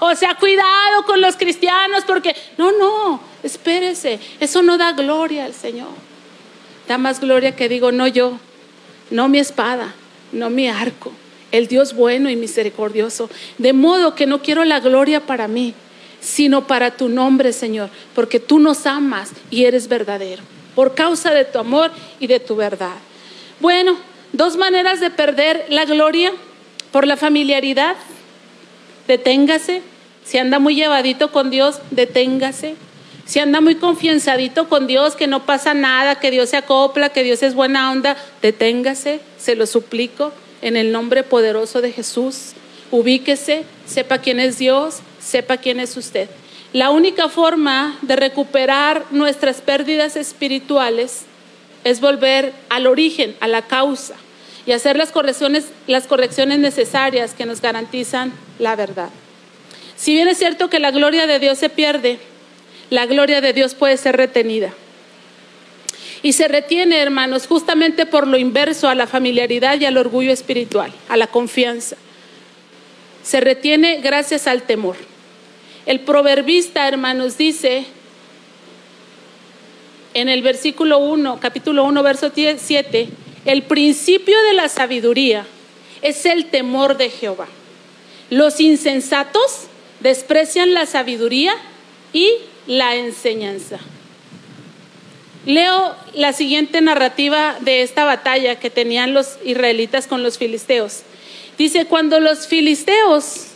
O 0.00 0.14
sea, 0.14 0.34
cuidado 0.34 1.04
con 1.06 1.20
los 1.20 1.36
cristianos 1.36 2.04
porque... 2.06 2.36
No, 2.58 2.70
no, 2.72 3.20
espérese, 3.42 4.20
eso 4.40 4.62
no 4.62 4.76
da 4.76 4.92
gloria 4.92 5.46
al 5.46 5.54
Señor. 5.54 5.88
Da 6.86 6.98
más 6.98 7.18
gloria 7.18 7.56
que 7.56 7.68
digo, 7.68 7.92
no 7.92 8.06
yo, 8.06 8.38
no 9.10 9.28
mi 9.28 9.38
espada, 9.38 9.94
no 10.32 10.50
mi 10.50 10.68
arco, 10.68 11.12
el 11.52 11.68
Dios 11.68 11.94
bueno 11.94 12.28
y 12.30 12.36
misericordioso. 12.36 13.30
De 13.58 13.72
modo 13.72 14.14
que 14.14 14.26
no 14.26 14.42
quiero 14.42 14.64
la 14.64 14.80
gloria 14.80 15.20
para 15.20 15.46
mí, 15.46 15.74
sino 16.20 16.66
para 16.66 16.96
tu 16.96 17.08
nombre, 17.08 17.52
Señor, 17.52 17.90
porque 18.14 18.40
tú 18.40 18.58
nos 18.58 18.86
amas 18.86 19.30
y 19.50 19.64
eres 19.64 19.88
verdadero, 19.88 20.42
por 20.74 20.94
causa 20.94 21.32
de 21.32 21.44
tu 21.44 21.58
amor 21.58 21.90
y 22.18 22.26
de 22.26 22.40
tu 22.40 22.56
verdad. 22.56 22.96
Bueno, 23.60 23.96
dos 24.32 24.56
maneras 24.56 24.98
de 25.00 25.10
perder 25.10 25.66
la 25.68 25.84
gloria, 25.84 26.32
por 26.90 27.06
la 27.06 27.16
familiaridad, 27.16 27.96
deténgase, 29.06 29.82
si 30.24 30.38
anda 30.38 30.58
muy 30.58 30.74
llevadito 30.74 31.32
con 31.32 31.50
Dios, 31.50 31.80
deténgase. 31.90 32.76
Si 33.24 33.38
anda 33.38 33.60
muy 33.60 33.76
confianzadito 33.76 34.68
con 34.68 34.86
Dios, 34.86 35.14
que 35.14 35.28
no 35.28 35.46
pasa 35.46 35.74
nada, 35.74 36.16
que 36.16 36.30
Dios 36.30 36.50
se 36.50 36.56
acopla, 36.56 37.10
que 37.10 37.22
Dios 37.22 37.42
es 37.42 37.54
buena 37.54 37.90
onda, 37.90 38.16
deténgase, 38.42 39.20
se 39.38 39.54
lo 39.54 39.66
suplico 39.66 40.32
en 40.62 40.76
el 40.76 40.92
nombre 40.92 41.22
poderoso 41.22 41.82
de 41.82 41.92
Jesús. 41.92 42.52
Ubíquese, 42.90 43.64
sepa 43.86 44.18
quién 44.18 44.40
es 44.40 44.58
Dios, 44.58 45.00
sepa 45.20 45.58
quién 45.58 45.80
es 45.80 45.96
usted. 45.96 46.28
La 46.72 46.90
única 46.90 47.28
forma 47.28 47.98
de 48.00 48.16
recuperar 48.16 49.04
nuestras 49.10 49.60
pérdidas 49.60 50.16
espirituales 50.16 51.22
es 51.84 52.00
volver 52.00 52.52
al 52.70 52.86
origen, 52.86 53.36
a 53.40 53.48
la 53.48 53.62
causa 53.62 54.14
y 54.64 54.72
hacer 54.72 54.96
las 54.96 55.10
correcciones, 55.10 55.66
las 55.86 56.06
correcciones 56.06 56.60
necesarias 56.60 57.34
que 57.34 57.44
nos 57.46 57.60
garantizan 57.60 58.32
la 58.58 58.76
verdad. 58.76 59.10
Si 59.96 60.14
bien 60.14 60.28
es 60.28 60.38
cierto 60.38 60.70
que 60.70 60.78
la 60.78 60.90
gloria 60.90 61.26
de 61.26 61.38
Dios 61.38 61.58
se 61.58 61.68
pierde, 61.68 62.18
la 62.90 63.06
gloria 63.06 63.40
de 63.40 63.52
Dios 63.52 63.74
puede 63.74 63.96
ser 63.96 64.16
retenida. 64.16 64.72
Y 66.22 66.34
se 66.34 66.46
retiene, 66.48 67.00
hermanos, 67.00 67.46
justamente 67.46 68.06
por 68.06 68.28
lo 68.28 68.36
inverso 68.38 68.88
a 68.88 68.94
la 68.94 69.06
familiaridad 69.06 69.80
y 69.80 69.86
al 69.86 69.96
orgullo 69.96 70.32
espiritual, 70.32 70.92
a 71.08 71.16
la 71.16 71.26
confianza. 71.26 71.96
Se 73.22 73.40
retiene 73.40 74.00
gracias 74.00 74.46
al 74.46 74.62
temor. 74.62 74.96
El 75.84 76.00
proverbista, 76.00 76.86
hermanos, 76.86 77.36
dice 77.38 77.86
en 80.14 80.28
el 80.28 80.42
versículo 80.42 80.98
1, 80.98 81.40
capítulo 81.40 81.84
1, 81.84 82.02
verso 82.02 82.30
7, 82.34 83.08
el 83.44 83.62
principio 83.62 84.40
de 84.44 84.52
la 84.52 84.68
sabiduría 84.68 85.46
es 86.02 86.26
el 86.26 86.46
temor 86.46 86.96
de 86.96 87.10
Jehová. 87.10 87.48
Los 88.30 88.60
insensatos 88.60 89.66
desprecian 90.00 90.74
la 90.74 90.86
sabiduría 90.86 91.54
y 92.12 92.30
la 92.66 92.96
enseñanza. 92.96 93.78
Leo 95.44 95.96
la 96.14 96.32
siguiente 96.32 96.80
narrativa 96.80 97.56
de 97.60 97.82
esta 97.82 98.04
batalla 98.04 98.60
que 98.60 98.70
tenían 98.70 99.12
los 99.12 99.38
israelitas 99.44 100.06
con 100.06 100.22
los 100.22 100.38
filisteos. 100.38 101.00
Dice, 101.58 101.86
cuando 101.86 102.20
los 102.20 102.46
filisteos 102.46 103.46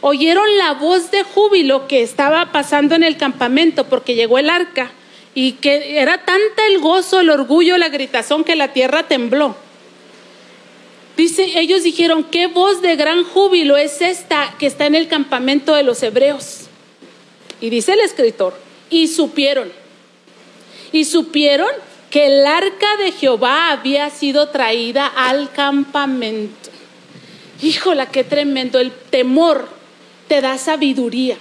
oyeron 0.00 0.46
la 0.58 0.72
voz 0.72 1.10
de 1.10 1.22
júbilo 1.22 1.86
que 1.86 2.02
estaba 2.02 2.52
pasando 2.52 2.94
en 2.94 3.02
el 3.02 3.16
campamento 3.16 3.84
porque 3.86 4.14
llegó 4.14 4.38
el 4.38 4.50
arca 4.50 4.90
y 5.34 5.52
que 5.52 6.00
era 6.00 6.24
tanta 6.24 6.66
el 6.66 6.80
gozo, 6.80 7.20
el 7.20 7.30
orgullo, 7.30 7.76
la 7.76 7.90
gritazón 7.90 8.42
que 8.42 8.56
la 8.56 8.72
tierra 8.72 9.04
tembló. 9.04 9.54
Dice, 11.16 11.58
ellos 11.58 11.82
dijeron, 11.82 12.24
¿qué 12.24 12.46
voz 12.46 12.82
de 12.82 12.96
gran 12.96 13.24
júbilo 13.24 13.76
es 13.76 14.02
esta 14.02 14.54
que 14.58 14.66
está 14.66 14.86
en 14.86 14.94
el 14.94 15.08
campamento 15.08 15.74
de 15.74 15.82
los 15.82 16.02
hebreos? 16.02 16.66
Y 17.60 17.70
dice 17.70 17.94
el 17.94 18.00
escritor, 18.00 18.54
y 18.90 19.08
supieron, 19.08 19.72
y 20.96 21.04
supieron 21.04 21.68
que 22.10 22.26
el 22.26 22.46
arca 22.46 22.96
de 22.98 23.12
Jehová 23.12 23.70
había 23.70 24.08
sido 24.10 24.48
traída 24.48 25.06
al 25.06 25.50
campamento. 25.52 26.70
Híjola, 27.60 28.06
qué 28.06 28.24
tremendo. 28.24 28.78
El 28.78 28.92
temor 28.92 29.68
te 30.28 30.40
da 30.40 30.58
sabiduría. 30.58 31.36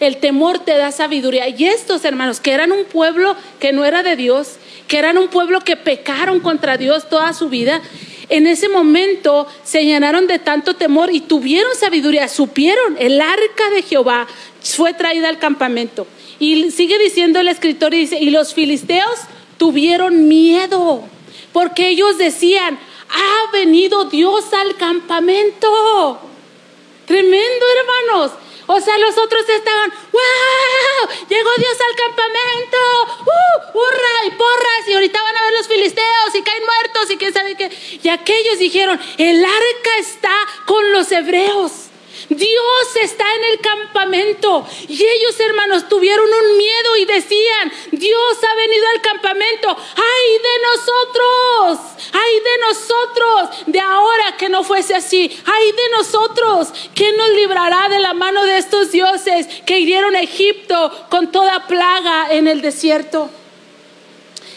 El 0.00 0.16
temor 0.16 0.58
te 0.58 0.76
da 0.76 0.90
sabiduría. 0.92 1.48
Y 1.48 1.64
estos 1.64 2.04
hermanos, 2.04 2.40
que 2.40 2.52
eran 2.52 2.72
un 2.72 2.84
pueblo 2.84 3.36
que 3.60 3.72
no 3.72 3.84
era 3.84 4.02
de 4.02 4.16
Dios, 4.16 4.56
que 4.88 4.98
eran 4.98 5.18
un 5.18 5.28
pueblo 5.28 5.60
que 5.60 5.76
pecaron 5.76 6.40
contra 6.40 6.76
Dios 6.76 7.08
toda 7.08 7.32
su 7.34 7.48
vida, 7.48 7.80
en 8.28 8.46
ese 8.46 8.68
momento 8.68 9.46
se 9.62 9.84
llenaron 9.84 10.26
de 10.26 10.38
tanto 10.38 10.74
temor 10.74 11.12
y 11.12 11.20
tuvieron 11.20 11.74
sabiduría, 11.74 12.28
supieron, 12.28 12.96
el 12.98 13.20
arca 13.20 13.70
de 13.74 13.82
Jehová 13.82 14.26
fue 14.62 14.94
traída 14.94 15.28
al 15.28 15.38
campamento. 15.38 16.06
Y 16.42 16.72
sigue 16.72 16.98
diciendo 16.98 17.38
el 17.38 17.46
escritor 17.46 17.94
y 17.94 17.98
dice, 17.98 18.18
y 18.18 18.30
los 18.30 18.52
filisteos 18.52 19.20
tuvieron 19.58 20.26
miedo, 20.26 21.04
porque 21.52 21.90
ellos 21.90 22.18
decían, 22.18 22.80
ha 23.08 23.52
venido 23.52 24.06
Dios 24.06 24.52
al 24.52 24.74
campamento. 24.76 26.18
Tremendo, 27.06 27.66
hermanos. 27.78 28.32
O 28.66 28.80
sea, 28.80 28.98
los 28.98 29.16
otros 29.18 29.48
estaban, 29.48 29.92
¡wow! 30.12 31.14
Llegó 31.28 31.50
Dios 31.58 31.76
al 31.88 31.96
campamento, 32.08 32.78
¡uh! 33.20 33.78
¡Hurra! 33.78 34.26
Y 34.26 34.30
porras, 34.30 34.88
y 34.88 34.92
ahorita 34.94 35.22
van 35.22 35.36
a 35.36 35.42
ver 35.44 35.52
los 35.52 35.68
filisteos 35.68 36.34
y 36.34 36.42
caen 36.42 36.62
muertos 36.64 37.10
y 37.12 37.18
quién 37.18 37.32
sabe 37.32 37.54
qué. 37.54 37.70
Y 38.02 38.08
aquellos 38.08 38.58
dijeron, 38.58 38.98
el 39.16 39.44
arca 39.44 39.96
está 40.00 40.34
con 40.66 40.90
los 40.90 41.12
hebreos. 41.12 41.91
Dios 42.28 42.96
está 43.00 43.24
en 43.34 43.44
el 43.52 43.60
campamento. 43.60 44.66
Y 44.88 44.94
ellos, 44.94 45.38
hermanos, 45.40 45.88
tuvieron 45.88 46.26
un 46.26 46.56
miedo 46.56 46.96
y 46.96 47.04
decían, 47.04 47.72
Dios 47.90 48.38
ha 48.42 48.54
venido 48.54 48.86
al 48.94 49.00
campamento. 49.00 49.68
¡Ay 49.68 50.38
de 50.42 50.56
nosotros! 50.66 51.78
¡Ay 52.12 52.40
de 52.40 52.58
nosotros! 52.66 53.66
De 53.66 53.80
ahora 53.80 54.36
que 54.38 54.48
no 54.48 54.64
fuese 54.64 54.94
así. 54.94 55.30
¡Ay 55.44 55.72
de 55.72 55.96
nosotros! 55.96 56.72
¿Quién 56.94 57.16
nos 57.16 57.30
librará 57.30 57.88
de 57.88 57.98
la 57.98 58.14
mano 58.14 58.44
de 58.44 58.58
estos 58.58 58.92
dioses 58.92 59.46
que 59.66 59.80
hirieron 59.80 60.14
a 60.16 60.20
Egipto 60.20 61.06
con 61.10 61.32
toda 61.32 61.66
plaga 61.66 62.28
en 62.30 62.48
el 62.48 62.62
desierto? 62.62 63.30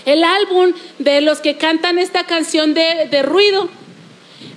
El 0.05 0.23
álbum 0.23 0.73
de 0.99 1.21
los 1.21 1.39
que 1.39 1.57
cantan 1.57 1.97
esta 1.97 2.25
canción 2.25 2.73
de, 2.73 3.07
de 3.09 3.23
ruido 3.23 3.69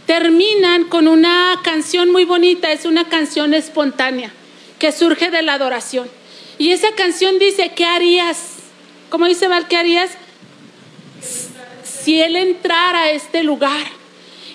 terminan 0.08 0.84
con 0.84 1.06
una 1.06 1.60
canción 1.62 2.10
muy 2.10 2.24
bonita, 2.24 2.72
es 2.72 2.86
una 2.86 3.10
canción 3.10 3.52
espontánea 3.52 4.32
que 4.78 4.90
surge 4.90 5.30
de 5.30 5.42
la 5.42 5.52
adoración. 5.52 6.08
Y 6.56 6.70
esa 6.70 6.92
canción 6.92 7.38
dice, 7.38 7.72
¿qué 7.76 7.84
harías? 7.84 8.54
¿Cómo 9.10 9.26
dice 9.26 9.48
Val, 9.48 9.68
qué 9.68 9.76
harías? 9.76 10.12
Si 11.84 12.22
él 12.22 12.36
entrara 12.36 13.02
a 13.02 13.10
este 13.10 13.44
lugar. 13.44 13.86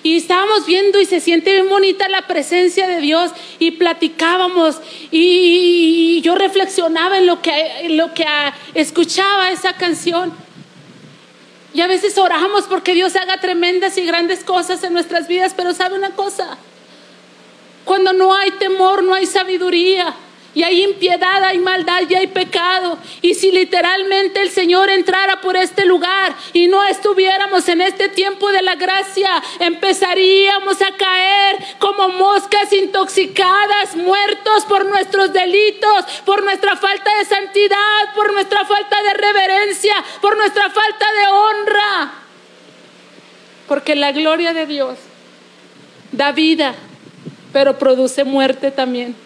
y 0.02 0.16
estábamos 0.16 0.66
viendo 0.66 1.00
y 1.00 1.06
se 1.06 1.20
siente 1.20 1.52
bien 1.52 1.68
bonita 1.68 2.08
la 2.08 2.26
presencia 2.26 2.88
de 2.88 3.00
Dios 3.00 3.30
y 3.58 3.70
platicábamos 3.70 4.80
y, 5.10 6.20
yo 6.22 6.34
reflexionaba 6.34 7.18
en 7.18 7.26
lo 7.26 7.40
que, 7.40 7.52
en 7.82 7.96
lo 7.96 8.12
que 8.12 8.26
escuchaba 8.74 9.52
esa 9.52 9.74
canción. 9.74 10.43
Y 11.74 11.80
a 11.80 11.88
veces 11.88 12.16
oramos 12.16 12.64
porque 12.64 12.94
Dios 12.94 13.16
haga 13.16 13.40
tremendas 13.40 13.98
y 13.98 14.06
grandes 14.06 14.44
cosas 14.44 14.82
en 14.84 14.92
nuestras 14.92 15.26
vidas, 15.26 15.54
pero 15.56 15.74
sabe 15.74 15.96
una 15.96 16.10
cosa, 16.10 16.56
cuando 17.84 18.12
no 18.12 18.32
hay 18.32 18.52
temor, 18.52 19.02
no 19.02 19.12
hay 19.12 19.26
sabiduría 19.26 20.14
y 20.54 20.62
hay 20.62 20.84
impiedad, 20.84 21.42
hay 21.42 21.58
maldad 21.58 22.02
y 22.08 22.14
hay 22.14 22.28
pecado. 22.28 22.96
Y 23.20 23.34
si 23.34 23.50
literalmente 23.50 24.40
el 24.40 24.50
Señor 24.50 24.88
entrara 24.88 25.40
por 25.40 25.56
este 25.56 25.84
lugar 25.84 26.34
y 26.52 26.68
no 26.68 26.84
estuviéramos 26.84 27.68
en 27.68 27.80
este 27.80 28.08
tiempo 28.08 28.50
de 28.52 28.62
la 28.62 28.76
gracia, 28.76 29.42
empezaríamos 29.58 30.80
a 30.80 30.96
caer 30.96 31.58
como 31.78 32.08
moscas 32.10 32.72
intoxicadas, 32.72 33.96
muertos 33.96 34.64
por 34.68 34.86
nuestros 34.86 35.32
delitos, 35.32 36.04
por 36.24 36.44
nuestra 36.44 36.76
falta 36.76 37.10
de 37.18 37.24
santidad, 37.24 38.14
por 38.14 38.32
nuestra 38.32 38.64
falta 38.64 39.02
de 39.02 39.14
reverencia, 39.14 39.94
por 40.20 40.36
nuestra 40.36 40.70
falta 40.70 41.06
de 41.12 41.26
honra. 41.28 42.12
Porque 43.66 43.96
la 43.96 44.12
gloria 44.12 44.52
de 44.52 44.66
Dios 44.66 44.98
da 46.12 46.30
vida, 46.30 46.74
pero 47.52 47.76
produce 47.76 48.22
muerte 48.22 48.70
también 48.70 49.23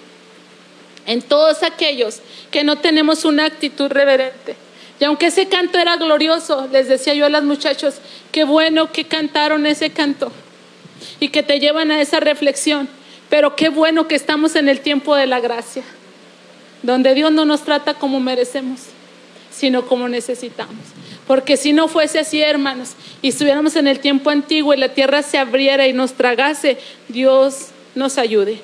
en 1.08 1.22
todos 1.22 1.62
aquellos 1.62 2.20
que 2.50 2.62
no 2.62 2.76
tenemos 2.76 3.24
una 3.24 3.46
actitud 3.46 3.90
reverente. 3.90 4.56
Y 5.00 5.04
aunque 5.04 5.26
ese 5.26 5.48
canto 5.48 5.78
era 5.78 5.96
glorioso, 5.96 6.68
les 6.70 6.86
decía 6.86 7.14
yo 7.14 7.24
a 7.24 7.30
los 7.30 7.42
muchachos, 7.44 7.94
qué 8.30 8.44
bueno 8.44 8.92
que 8.92 9.04
cantaron 9.04 9.64
ese 9.64 9.90
canto 9.90 10.30
y 11.18 11.28
que 11.28 11.42
te 11.42 11.60
llevan 11.60 11.90
a 11.90 12.02
esa 12.02 12.20
reflexión, 12.20 12.88
pero 13.30 13.56
qué 13.56 13.70
bueno 13.70 14.06
que 14.06 14.16
estamos 14.16 14.54
en 14.54 14.68
el 14.68 14.80
tiempo 14.80 15.16
de 15.16 15.26
la 15.26 15.40
gracia, 15.40 15.82
donde 16.82 17.14
Dios 17.14 17.32
no 17.32 17.46
nos 17.46 17.62
trata 17.62 17.94
como 17.94 18.20
merecemos, 18.20 18.80
sino 19.50 19.86
como 19.86 20.10
necesitamos. 20.10 20.84
Porque 21.26 21.56
si 21.56 21.72
no 21.72 21.88
fuese 21.88 22.18
así, 22.18 22.42
hermanos, 22.42 22.90
y 23.22 23.28
estuviéramos 23.28 23.76
en 23.76 23.86
el 23.86 24.00
tiempo 24.00 24.28
antiguo 24.28 24.74
y 24.74 24.76
la 24.76 24.92
tierra 24.92 25.22
se 25.22 25.38
abriera 25.38 25.86
y 25.86 25.94
nos 25.94 26.12
tragase, 26.12 26.76
Dios 27.08 27.68
nos 27.94 28.18
ayude. 28.18 28.60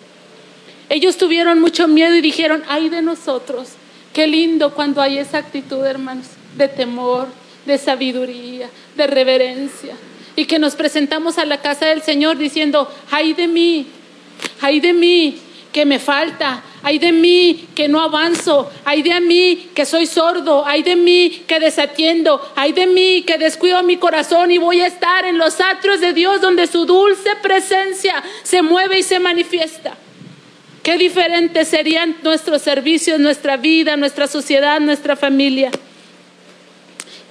Ellos 0.88 1.16
tuvieron 1.16 1.60
mucho 1.60 1.88
miedo 1.88 2.14
y 2.14 2.20
dijeron, 2.20 2.62
ay 2.68 2.88
de 2.88 3.02
nosotros, 3.02 3.70
qué 4.12 4.26
lindo 4.26 4.74
cuando 4.74 5.00
hay 5.00 5.18
esa 5.18 5.38
actitud, 5.38 5.84
hermanos, 5.84 6.26
de 6.56 6.68
temor, 6.68 7.28
de 7.66 7.78
sabiduría, 7.78 8.68
de 8.96 9.06
reverencia. 9.06 9.94
Y 10.36 10.46
que 10.46 10.58
nos 10.58 10.74
presentamos 10.74 11.38
a 11.38 11.44
la 11.44 11.60
casa 11.60 11.86
del 11.86 12.02
Señor 12.02 12.36
diciendo, 12.36 12.90
ay 13.10 13.32
de 13.32 13.48
mí, 13.48 13.86
ay 14.60 14.80
de 14.80 14.92
mí, 14.92 15.38
que 15.72 15.84
me 15.84 15.98
falta, 15.98 16.62
ay 16.84 17.00
de 17.00 17.10
mí 17.10 17.66
que 17.74 17.88
no 17.88 18.00
avanzo, 18.00 18.70
ay 18.84 19.02
de 19.02 19.20
mí 19.20 19.70
que 19.74 19.84
soy 19.84 20.06
sordo, 20.06 20.64
ay 20.64 20.84
de 20.84 20.94
mí 20.94 21.42
que 21.48 21.58
desatiendo, 21.58 22.40
ay 22.54 22.72
de 22.72 22.86
mí 22.86 23.22
que 23.22 23.38
descuido 23.38 23.82
mi 23.82 23.96
corazón 23.96 24.52
y 24.52 24.58
voy 24.58 24.80
a 24.82 24.86
estar 24.86 25.24
en 25.24 25.36
los 25.36 25.60
atrios 25.60 26.00
de 26.00 26.12
Dios 26.12 26.40
donde 26.40 26.68
su 26.68 26.86
dulce 26.86 27.30
presencia 27.42 28.22
se 28.44 28.62
mueve 28.62 29.00
y 29.00 29.02
se 29.02 29.18
manifiesta. 29.18 29.96
Qué 30.84 30.98
diferentes 30.98 31.66
serían 31.68 32.14
nuestros 32.22 32.60
servicios, 32.60 33.18
nuestra 33.18 33.56
vida, 33.56 33.96
nuestra 33.96 34.26
sociedad, 34.26 34.78
nuestra 34.80 35.16
familia. 35.16 35.70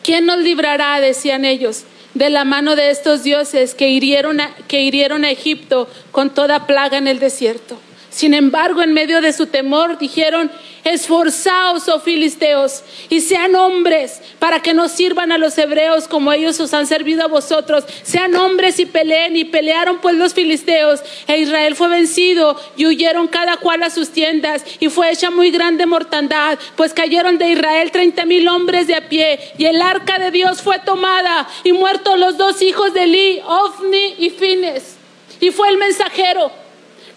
¿Quién 0.02 0.26
nos 0.26 0.40
librará, 0.40 1.00
decían 1.00 1.46
ellos, 1.46 1.84
de 2.16 2.32
la 2.32 2.46
mano 2.46 2.76
de 2.76 2.90
estos 2.90 3.22
dioses 3.22 3.76
que 3.76 3.90
hirieron 3.90 4.40
que 4.68 4.82
hirieron 4.82 5.24
a 5.24 5.30
Egipto 5.30 5.88
con 6.12 6.34
toda 6.34 6.66
plaga 6.66 6.98
en 6.98 7.08
el 7.08 7.20
desierto? 7.20 7.78
Sin 8.14 8.36
embargo, 8.36 8.84
en 8.84 8.94
medio 8.94 9.22
de 9.22 9.34
su 9.34 9.48
temor, 9.48 9.98
dijeron, 9.98 10.52
esforzaos, 10.84 11.90
oh 11.90 12.00
filisteos, 12.00 12.84
y 13.10 13.22
sean 13.22 13.56
hombres 13.56 14.22
para 14.38 14.62
que 14.62 14.76
no 14.76 14.88
sirvan 14.88 15.32
a 15.32 15.40
los 15.40 15.58
hebreos 15.58 16.08
como 16.08 16.32
ellos 16.32 16.60
os 16.60 16.76
han 16.76 16.86
servido 16.86 17.24
a 17.24 17.28
vosotros. 17.28 17.86
Sean 18.04 18.36
hombres 18.36 18.78
y 18.78 18.86
peleen, 18.86 19.36
y 19.36 19.46
pelearon 19.46 19.98
pues 19.98 20.16
los 20.16 20.36
filisteos, 20.36 21.02
e 21.26 21.40
Israel 21.40 21.76
fue 21.76 21.88
vencido, 21.88 22.56
y 22.78 22.86
huyeron 22.86 23.28
cada 23.28 23.58
cual 23.58 23.82
a 23.82 23.90
sus 23.90 24.10
tiendas, 24.10 24.64
y 24.80 24.90
fue 24.90 25.12
hecha 25.12 25.32
muy 25.32 25.50
grande 25.50 25.88
mortandad, 25.88 26.60
pues 26.76 26.94
cayeron 26.94 27.40
de 27.40 27.50
Israel 27.50 27.90
treinta 27.90 28.26
mil 28.26 28.48
hombres 28.48 28.86
de 28.86 28.94
a 28.94 29.10
pie, 29.10 29.40
y 29.58 29.66
el 29.66 29.82
arca 29.82 30.20
de 30.20 30.30
Dios 30.30 30.62
fue 30.62 30.78
tomada, 30.78 31.50
y 31.64 31.74
muertos 31.74 32.20
los 32.20 32.38
dos 32.38 32.62
hijos 32.62 32.94
de 32.94 33.06
Eli, 33.06 33.42
Ofni 33.44 34.18
y 34.20 34.30
Fines. 34.30 34.98
Y 35.40 35.50
fue 35.50 35.70
el 35.70 35.80
mensajero 35.80 36.63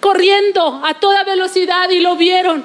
corriendo 0.01 0.81
a 0.85 0.95
toda 0.95 1.25
velocidad 1.25 1.91
y 1.91 2.01
lo 2.01 2.17
vieron. 2.17 2.65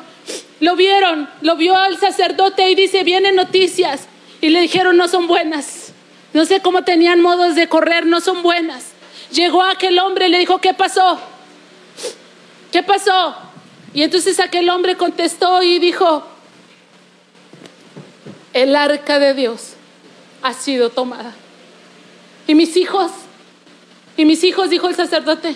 Lo 0.59 0.75
vieron, 0.75 1.27
lo 1.41 1.55
vio 1.55 1.83
el 1.85 1.97
sacerdote 1.97 2.69
y 2.69 2.75
dice, 2.75 3.03
vienen 3.03 3.35
noticias. 3.35 4.07
Y 4.41 4.49
le 4.49 4.61
dijeron, 4.61 4.97
no 4.97 5.07
son 5.07 5.27
buenas. 5.27 5.93
No 6.33 6.45
sé 6.45 6.61
cómo 6.61 6.83
tenían 6.83 7.21
modos 7.21 7.55
de 7.55 7.67
correr, 7.67 8.05
no 8.05 8.21
son 8.21 8.43
buenas. 8.43 8.91
Llegó 9.31 9.63
aquel 9.63 9.97
hombre 9.99 10.27
y 10.27 10.29
le 10.29 10.39
dijo, 10.39 10.59
¿qué 10.59 10.73
pasó? 10.73 11.19
¿Qué 12.71 12.83
pasó? 12.83 13.35
Y 13.93 14.03
entonces 14.03 14.39
aquel 14.39 14.69
hombre 14.69 14.95
contestó 14.95 15.61
y 15.63 15.79
dijo, 15.79 16.25
el 18.53 18.75
arca 18.75 19.19
de 19.19 19.33
Dios 19.33 19.73
ha 20.41 20.53
sido 20.53 20.89
tomada. 20.89 21.33
Y 22.47 22.55
mis 22.55 22.77
hijos, 22.77 23.11
y 24.17 24.25
mis 24.25 24.43
hijos, 24.43 24.69
dijo 24.69 24.87
el 24.87 24.95
sacerdote, 24.95 25.55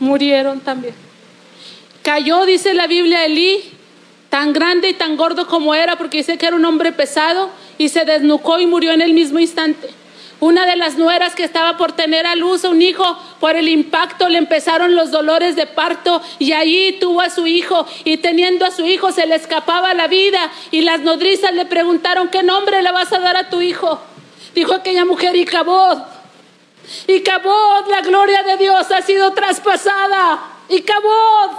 murieron 0.00 0.60
también. 0.60 0.94
Cayó, 2.02 2.44
dice 2.46 2.74
la 2.74 2.86
Biblia, 2.86 3.24
Elí, 3.24 3.60
tan 4.30 4.52
grande 4.52 4.88
y 4.88 4.94
tan 4.94 5.16
gordo 5.16 5.46
como 5.46 5.74
era, 5.74 5.96
porque 5.96 6.18
dice 6.18 6.38
que 6.38 6.46
era 6.46 6.56
un 6.56 6.64
hombre 6.64 6.92
pesado, 6.92 7.50
y 7.78 7.88
se 7.88 8.04
desnucó 8.04 8.58
y 8.58 8.66
murió 8.66 8.92
en 8.92 9.02
el 9.02 9.12
mismo 9.12 9.38
instante. 9.38 9.88
Una 10.40 10.64
de 10.64 10.76
las 10.76 10.96
nueras 10.96 11.34
que 11.34 11.44
estaba 11.44 11.76
por 11.76 11.92
tener 11.92 12.26
a 12.26 12.34
luz 12.34 12.64
un 12.64 12.80
hijo, 12.80 13.04
por 13.40 13.56
el 13.56 13.68
impacto 13.68 14.26
le 14.30 14.38
empezaron 14.38 14.94
los 14.94 15.10
dolores 15.10 15.54
de 15.54 15.66
parto 15.66 16.22
y 16.38 16.52
allí 16.52 16.92
tuvo 16.98 17.20
a 17.20 17.28
su 17.28 17.46
hijo 17.46 17.86
y 18.04 18.16
teniendo 18.16 18.64
a 18.64 18.70
su 18.70 18.86
hijo 18.86 19.12
se 19.12 19.26
le 19.26 19.34
escapaba 19.34 19.92
la 19.92 20.06
vida 20.06 20.50
y 20.70 20.80
las 20.80 21.00
nodrizas 21.00 21.52
le 21.52 21.66
preguntaron, 21.66 22.28
¿qué 22.28 22.42
nombre 22.42 22.80
le 22.82 22.90
vas 22.90 23.12
a 23.12 23.18
dar 23.18 23.36
a 23.36 23.50
tu 23.50 23.60
hijo? 23.60 24.00
Dijo 24.54 24.72
aquella 24.72 25.04
mujer, 25.04 25.36
Icabod. 25.36 25.98
Y 27.06 27.20
Cabod, 27.22 27.88
la 27.88 28.00
gloria 28.00 28.42
de 28.42 28.56
Dios 28.56 28.90
ha 28.90 29.02
sido 29.02 29.32
traspasada. 29.32 30.40
Y 30.68 30.82
Cabod. 30.82 31.50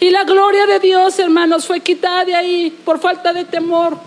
Y 0.00 0.10
la 0.10 0.24
gloria 0.24 0.66
de 0.66 0.80
Dios, 0.80 1.18
hermanos, 1.18 1.66
fue 1.66 1.80
quitada 1.80 2.24
de 2.24 2.34
ahí 2.34 2.70
por 2.84 3.00
falta 3.00 3.32
de 3.32 3.44
temor, 3.44 3.98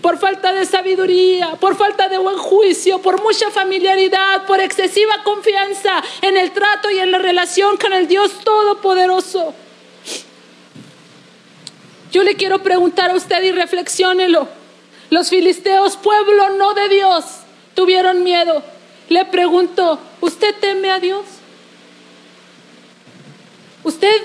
por 0.00 0.18
falta 0.18 0.52
de 0.52 0.66
sabiduría, 0.66 1.52
por 1.60 1.76
falta 1.76 2.08
de 2.08 2.18
buen 2.18 2.36
juicio, 2.36 3.00
por 3.00 3.22
mucha 3.22 3.50
familiaridad, 3.50 4.46
por 4.46 4.60
excesiva 4.60 5.22
confianza 5.24 6.02
en 6.22 6.36
el 6.36 6.52
trato 6.52 6.90
y 6.90 6.98
en 6.98 7.10
la 7.10 7.18
relación 7.18 7.76
con 7.76 7.92
el 7.92 8.08
Dios 8.08 8.40
Todopoderoso. 8.44 9.54
Yo 12.12 12.22
le 12.22 12.36
quiero 12.36 12.62
preguntar 12.62 13.10
a 13.10 13.14
usted 13.14 13.42
y 13.42 13.52
reflexiónelo. 13.52 14.46
Los 15.10 15.30
filisteos, 15.30 15.96
pueblo 15.96 16.50
no 16.50 16.74
de 16.74 16.88
Dios, 16.88 17.24
tuvieron 17.74 18.22
miedo. 18.22 18.62
Le 19.08 19.24
pregunto, 19.26 19.98
¿usted 20.20 20.54
teme 20.60 20.90
a 20.90 21.00
Dios? 21.00 21.24
¿Usted 23.84 24.22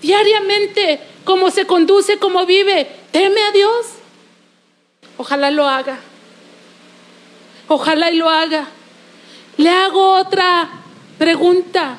diariamente, 0.00 1.00
cómo 1.24 1.50
se 1.50 1.66
conduce, 1.66 2.18
cómo 2.18 2.46
vive, 2.46 2.88
teme 3.10 3.40
a 3.42 3.52
Dios? 3.52 3.86
Ojalá 5.16 5.50
lo 5.50 5.66
haga. 5.66 5.98
Ojalá 7.68 8.10
y 8.10 8.16
lo 8.16 8.28
haga. 8.28 8.68
Le 9.56 9.70
hago 9.70 10.14
otra 10.14 10.68
pregunta 11.18 11.98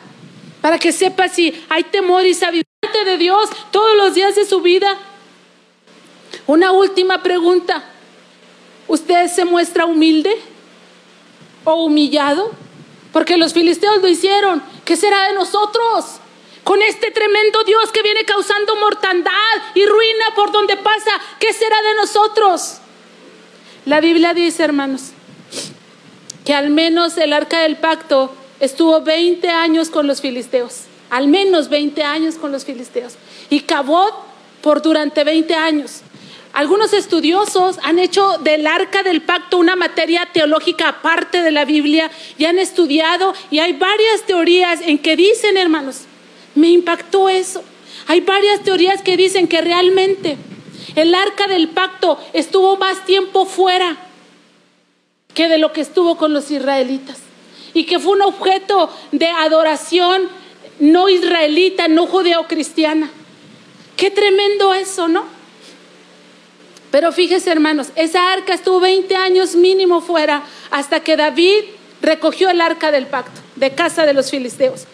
para 0.62 0.80
que 0.80 0.92
sepa 0.92 1.28
si 1.28 1.54
hay 1.70 1.84
temor 1.84 2.26
y 2.26 2.34
sabiduría 2.34 3.04
de 3.06 3.18
Dios 3.18 3.50
todos 3.72 3.96
los 3.98 4.14
días 4.14 4.36
de 4.36 4.46
su 4.46 4.62
vida. 4.62 4.98
Una 6.48 6.72
última 6.72 7.22
pregunta. 7.22 7.84
¿Usted 8.88 9.28
se 9.28 9.46
muestra 9.46 9.86
humilde? 9.86 10.36
O 11.64 11.86
humillado? 11.86 12.52
Porque 13.12 13.38
los 13.38 13.54
filisteos 13.54 14.02
lo 14.02 14.08
hicieron. 14.08 14.64
¿Qué 14.86 14.96
será 14.96 15.28
de 15.28 15.34
nosotros? 15.34 16.20
Con 16.64 16.82
este 16.82 17.12
tremendo 17.12 17.64
Dios 17.64 17.92
que 17.92 18.02
viene 18.02 18.24
causando 18.26 18.76
mortandad 18.78 19.32
y 19.76 19.86
ruina 19.86 20.26
por 20.36 20.52
donde 20.52 20.78
pasa, 20.78 21.12
¿qué 21.40 21.52
será 21.54 21.82
de 21.82 21.96
nosotros? 21.96 22.78
La 23.86 24.00
Biblia 24.00 24.34
dice, 24.34 24.64
hermanos, 24.64 25.12
que 26.46 26.54
al 26.54 26.70
menos 26.70 27.18
el 27.18 27.34
arca 27.34 27.60
del 27.60 27.76
pacto 27.76 28.34
estuvo 28.62 29.02
20 29.02 29.50
años 29.50 29.90
con 29.90 30.08
los 30.08 30.22
filisteos, 30.22 30.84
al 31.10 31.28
menos 31.28 31.68
20 31.68 32.02
años 32.04 32.36
con 32.36 32.54
los 32.54 32.64
filisteos, 32.64 33.16
y 33.50 33.62
Cabot 33.62 34.14
por 34.62 34.82
durante 34.82 35.26
20 35.26 35.54
años. 35.54 36.02
Algunos 36.54 36.94
estudiosos 36.94 37.80
han 37.82 37.98
hecho 37.98 38.38
del 38.38 38.68
arca 38.68 39.02
del 39.02 39.24
pacto 39.24 39.58
una 39.58 39.76
materia 39.76 40.30
teológica 40.32 40.88
aparte 40.88 41.42
de 41.42 41.50
la 41.52 41.66
Biblia 41.66 42.12
y 42.38 42.46
han 42.46 42.60
estudiado 42.60 43.34
y 43.50 43.58
hay 43.58 43.74
varias 43.74 44.22
teorías 44.28 44.80
en 44.82 45.00
que 45.00 45.16
dicen, 45.16 45.58
hermanos, 45.58 46.02
me 46.54 46.70
impactó 46.70 47.28
eso. 47.28 47.64
Hay 48.06 48.22
varias 48.22 48.62
teorías 48.62 49.02
que 49.02 49.18
dicen 49.18 49.48
que 49.48 49.62
realmente 49.62 50.38
el 50.96 51.16
arca 51.16 51.48
del 51.48 51.70
pacto 51.70 52.20
estuvo 52.34 52.78
más 52.78 53.04
tiempo 53.04 53.48
fuera 53.48 53.98
que 55.34 55.48
de 55.48 55.58
lo 55.58 55.74
que 55.74 55.82
estuvo 55.82 56.18
con 56.18 56.34
los 56.34 56.52
israelitas 56.52 57.18
y 57.74 57.86
que 57.86 57.98
fue 57.98 58.12
un 58.12 58.22
objeto 58.22 58.92
de 59.12 59.28
adoración 59.28 60.30
no 60.80 61.10
israelita, 61.10 61.88
no 61.88 62.06
judeocristiana. 62.06 63.10
Qué 63.98 64.12
tremendo 64.12 64.76
eso, 64.76 65.08
¿no? 65.08 65.33
Pero 66.94 67.12
fíjese, 67.12 67.52
hermanos, 67.52 67.88
esa 67.96 68.32
arca 68.32 68.54
estuvo 68.54 68.80
20 68.80 69.16
años 69.16 69.56
mínimo 69.56 70.00
fuera 70.00 70.44
hasta 70.70 71.00
que 71.00 71.18
David 71.18 71.64
recogió 72.04 72.52
el 72.52 72.62
arca 72.62 72.92
del 72.92 73.08
pacto 73.08 73.42
de 73.56 73.72
casa 73.72 74.06
de 74.06 74.14
los 74.14 74.30
filisteos. 74.30 74.86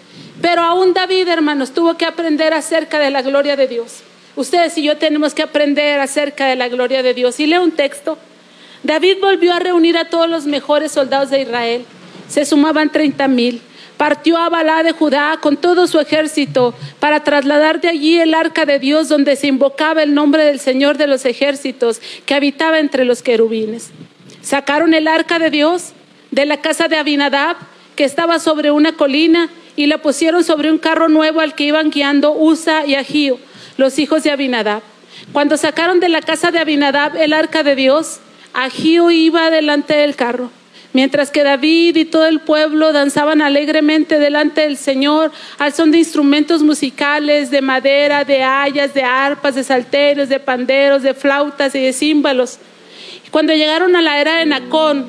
Pero 0.42 0.62
aún 0.62 0.94
David, 0.94 1.28
hermanos, 1.28 1.72
tuvo 1.72 1.98
que 1.98 2.06
aprender 2.06 2.54
acerca 2.54 3.00
de 3.00 3.10
la 3.10 3.22
gloria 3.22 3.58
de 3.58 3.68
Dios. 3.68 3.98
Ustedes 4.38 4.78
y 4.78 4.84
yo 4.84 4.96
tenemos 4.96 5.34
que 5.34 5.42
aprender 5.42 6.00
acerca 6.00 6.48
de 6.48 6.56
la 6.56 6.70
gloria 6.70 7.04
de 7.04 7.14
Dios. 7.14 7.38
Y 7.42 7.48
leo 7.48 7.62
un 7.62 7.74
texto. 7.74 8.18
David 8.84 9.18
volvió 9.20 9.54
a 9.54 9.60
reunir 9.60 9.98
a 9.98 10.06
todos 10.06 10.30
los 10.30 10.46
mejores 10.46 10.94
soldados 10.94 11.32
de 11.32 11.42
Israel. 11.42 11.84
Se 12.30 12.46
sumaban 12.46 12.94
30 12.94 13.28
mil 13.28 13.62
partió 14.00 14.38
a 14.38 14.48
Balá 14.48 14.82
de 14.82 14.94
Judá 14.94 15.40
con 15.42 15.58
todo 15.58 15.86
su 15.86 16.00
ejército 16.00 16.74
para 17.02 17.26
trasladar 17.26 17.82
de 17.82 17.90
allí 17.90 18.18
el 18.18 18.34
arca 18.34 18.66
de 18.66 18.80
Dios 18.80 19.10
donde 19.10 19.36
se 19.36 19.48
invocaba 19.48 20.02
el 20.02 20.14
nombre 20.14 20.46
del 20.46 20.62
Señor 20.62 20.98
de 20.98 21.06
los 21.06 21.26
ejércitos 21.26 22.00
que 22.26 22.34
habitaba 22.34 22.80
entre 22.80 23.04
los 23.04 23.22
querubines. 23.22 23.92
Sacaron 24.42 24.94
el 24.94 25.10
arca 25.10 25.38
de 25.38 25.50
Dios 25.50 25.92
de 26.32 26.46
la 26.46 26.62
casa 26.62 26.88
de 26.88 26.96
Abinadab 26.96 27.58
que 27.98 28.06
estaba 28.06 28.40
sobre 28.40 28.72
una 28.72 28.94
colina 28.94 29.50
y 29.76 29.88
la 29.88 29.98
pusieron 29.98 30.46
sobre 30.46 30.72
un 30.72 30.78
carro 30.78 31.10
nuevo 31.10 31.42
al 31.42 31.54
que 31.54 31.66
iban 31.66 31.90
guiando 31.90 32.32
Usa 32.32 32.86
y 32.86 32.96
Agío, 32.96 33.38
los 33.76 34.00
hijos 34.00 34.24
de 34.24 34.32
Abinadab. 34.32 34.82
Cuando 35.34 35.58
sacaron 35.58 36.00
de 36.00 36.08
la 36.08 36.22
casa 36.22 36.52
de 36.52 36.60
Abinadab 36.60 37.18
el 37.18 37.34
arca 37.34 37.64
de 37.64 37.76
Dios, 37.76 38.22
Agío 38.54 39.12
iba 39.12 39.52
delante 39.52 39.98
del 39.98 40.16
carro 40.16 40.52
Mientras 40.92 41.30
que 41.30 41.44
David 41.44 41.96
y 41.98 42.06
todo 42.06 42.26
el 42.26 42.40
pueblo 42.40 42.92
danzaban 42.92 43.42
alegremente 43.42 44.18
delante 44.18 44.62
del 44.62 44.76
Señor 44.76 45.32
al 45.60 45.72
son 45.72 45.92
de 45.92 46.00
instrumentos 46.00 46.64
musicales, 46.64 47.52
de 47.52 47.62
madera, 47.62 48.26
de 48.26 48.42
hayas, 48.44 48.96
de 48.96 49.04
arpas, 49.04 49.54
de 49.54 49.64
salterios, 49.64 50.30
de 50.30 50.40
panderos, 50.40 51.04
de 51.04 51.14
flautas 51.14 51.76
y 51.76 51.80
de 51.80 51.94
címbalos. 51.94 52.58
Cuando 53.30 53.54
llegaron 53.54 53.96
a 53.96 54.02
la 54.02 54.20
era 54.20 54.38
de 54.38 54.48
Nacón, 54.48 55.06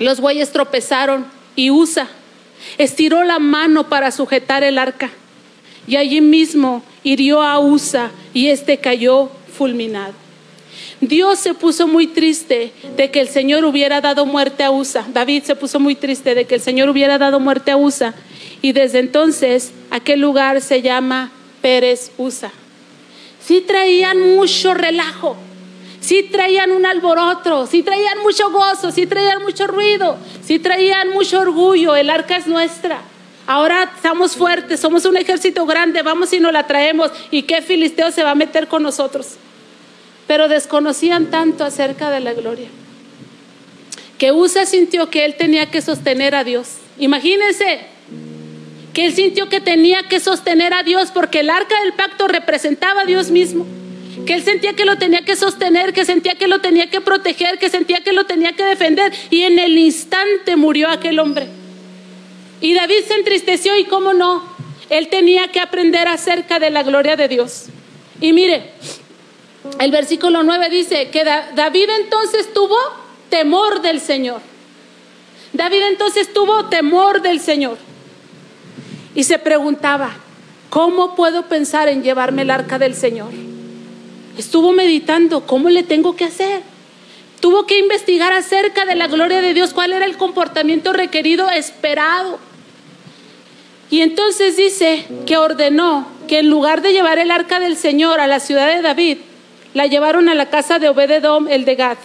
los 0.00 0.20
bueyes 0.20 0.50
tropezaron 0.50 1.26
y 1.54 1.70
Usa 1.70 2.08
estiró 2.78 3.24
la 3.24 3.38
mano 3.38 3.88
para 3.88 4.10
sujetar 4.10 4.64
el 4.64 4.78
arca. 4.78 5.10
Y 5.86 5.96
allí 5.96 6.20
mismo 6.20 6.82
hirió 7.02 7.42
a 7.42 7.58
Usa 7.58 8.10
y 8.32 8.48
éste 8.48 8.78
cayó 8.78 9.30
fulminado. 9.56 10.21
Dios 11.02 11.40
se 11.40 11.52
puso 11.52 11.88
muy 11.88 12.06
triste 12.06 12.72
de 12.96 13.10
que 13.10 13.20
el 13.20 13.26
Señor 13.26 13.64
hubiera 13.64 14.00
dado 14.00 14.24
muerte 14.24 14.62
a 14.62 14.70
Usa. 14.70 15.04
David 15.12 15.42
se 15.42 15.56
puso 15.56 15.80
muy 15.80 15.96
triste 15.96 16.36
de 16.36 16.44
que 16.44 16.54
el 16.54 16.60
Señor 16.60 16.88
hubiera 16.88 17.18
dado 17.18 17.40
muerte 17.40 17.72
a 17.72 17.76
Usa. 17.76 18.14
Y 18.62 18.70
desde 18.70 19.00
entonces 19.00 19.72
aquel 19.90 20.20
lugar 20.20 20.60
se 20.60 20.80
llama 20.80 21.32
Pérez 21.60 22.12
Usa. 22.18 22.52
Sí 23.44 23.64
traían 23.66 24.36
mucho 24.36 24.74
relajo, 24.74 25.36
sí 26.00 26.22
traían 26.30 26.70
un 26.70 26.86
alboroto, 26.86 27.66
sí 27.66 27.82
traían 27.82 28.20
mucho 28.22 28.52
gozo, 28.52 28.92
sí 28.92 29.04
traían 29.08 29.42
mucho 29.42 29.66
ruido, 29.66 30.16
sí 30.44 30.60
traían 30.60 31.10
mucho 31.10 31.40
orgullo. 31.40 31.96
El 31.96 32.10
arca 32.10 32.36
es 32.36 32.46
nuestra. 32.46 33.00
Ahora 33.48 33.90
estamos 33.96 34.36
fuertes, 34.36 34.78
somos 34.78 35.04
un 35.04 35.16
ejército 35.16 35.66
grande, 35.66 36.02
vamos 36.02 36.32
y 36.32 36.38
nos 36.38 36.52
la 36.52 36.68
traemos. 36.68 37.10
¿Y 37.32 37.42
qué 37.42 37.60
filisteo 37.60 38.12
se 38.12 38.22
va 38.22 38.30
a 38.30 38.36
meter 38.36 38.68
con 38.68 38.84
nosotros? 38.84 39.36
Pero 40.32 40.48
desconocían 40.48 41.26
tanto 41.26 41.62
acerca 41.62 42.08
de 42.08 42.20
la 42.20 42.32
gloria. 42.32 42.68
Que 44.16 44.32
Usa 44.32 44.64
sintió 44.64 45.10
que 45.10 45.26
él 45.26 45.34
tenía 45.34 45.66
que 45.70 45.82
sostener 45.82 46.34
a 46.34 46.42
Dios. 46.42 46.68
Imagínense 46.98 47.80
que 48.94 49.04
él 49.04 49.12
sintió 49.12 49.50
que 49.50 49.60
tenía 49.60 50.04
que 50.04 50.20
sostener 50.20 50.72
a 50.72 50.84
Dios 50.84 51.10
porque 51.12 51.40
el 51.40 51.50
arca 51.50 51.78
del 51.82 51.92
pacto 51.92 52.28
representaba 52.28 53.02
a 53.02 53.04
Dios 53.04 53.30
mismo. 53.30 53.66
Que 54.24 54.32
él 54.32 54.42
sentía 54.42 54.72
que 54.72 54.86
lo 54.86 54.96
tenía 54.96 55.20
que 55.20 55.36
sostener, 55.36 55.92
que 55.92 56.06
sentía 56.06 56.34
que 56.36 56.48
lo 56.48 56.62
tenía 56.62 56.88
que 56.88 57.02
proteger, 57.02 57.58
que 57.58 57.68
sentía 57.68 58.00
que 58.00 58.14
lo 58.14 58.24
tenía 58.24 58.52
que 58.52 58.64
defender. 58.64 59.12
Y 59.28 59.42
en 59.42 59.58
el 59.58 59.76
instante 59.76 60.56
murió 60.56 60.88
aquel 60.88 61.18
hombre. 61.18 61.46
Y 62.62 62.72
David 62.72 63.04
se 63.06 63.16
entristeció 63.16 63.76
y 63.76 63.84
cómo 63.84 64.14
no, 64.14 64.42
él 64.88 65.08
tenía 65.08 65.48
que 65.48 65.60
aprender 65.60 66.08
acerca 66.08 66.58
de 66.58 66.70
la 66.70 66.82
gloria 66.84 67.16
de 67.16 67.28
Dios. 67.28 67.66
Y 68.18 68.32
mire, 68.32 68.70
el 69.78 69.90
versículo 69.90 70.42
9 70.42 70.70
dice 70.70 71.10
que 71.10 71.24
David 71.24 71.88
entonces 72.00 72.52
tuvo 72.52 72.76
temor 73.28 73.80
del 73.80 74.00
Señor. 74.00 74.40
David 75.52 75.82
entonces 75.90 76.32
tuvo 76.32 76.66
temor 76.66 77.22
del 77.22 77.40
Señor. 77.40 77.78
Y 79.14 79.24
se 79.24 79.38
preguntaba, 79.38 80.10
¿cómo 80.70 81.14
puedo 81.14 81.46
pensar 81.46 81.88
en 81.88 82.02
llevarme 82.02 82.42
el 82.42 82.50
arca 82.50 82.78
del 82.78 82.94
Señor? 82.94 83.30
Estuvo 84.38 84.72
meditando, 84.72 85.46
¿cómo 85.46 85.68
le 85.68 85.82
tengo 85.82 86.16
que 86.16 86.24
hacer? 86.24 86.62
Tuvo 87.40 87.66
que 87.66 87.78
investigar 87.78 88.32
acerca 88.32 88.84
de 88.84 88.94
la 88.94 89.08
gloria 89.08 89.42
de 89.42 89.52
Dios, 89.52 89.74
cuál 89.74 89.92
era 89.92 90.06
el 90.06 90.16
comportamiento 90.16 90.92
requerido, 90.92 91.50
esperado. 91.50 92.38
Y 93.90 94.00
entonces 94.00 94.56
dice 94.56 95.04
que 95.26 95.36
ordenó 95.36 96.06
que 96.26 96.38
en 96.38 96.48
lugar 96.48 96.80
de 96.80 96.92
llevar 96.92 97.18
el 97.18 97.30
arca 97.30 97.60
del 97.60 97.76
Señor 97.76 98.20
a 98.20 98.26
la 98.26 98.40
ciudad 98.40 98.74
de 98.74 98.80
David, 98.80 99.18
la 99.74 99.86
llevaron 99.86 100.28
a 100.28 100.34
la 100.34 100.46
casa 100.46 100.78
de 100.78 100.88
Obededom, 100.88 101.48
el 101.48 101.64
de 101.64 101.74
Gad. 101.74 101.98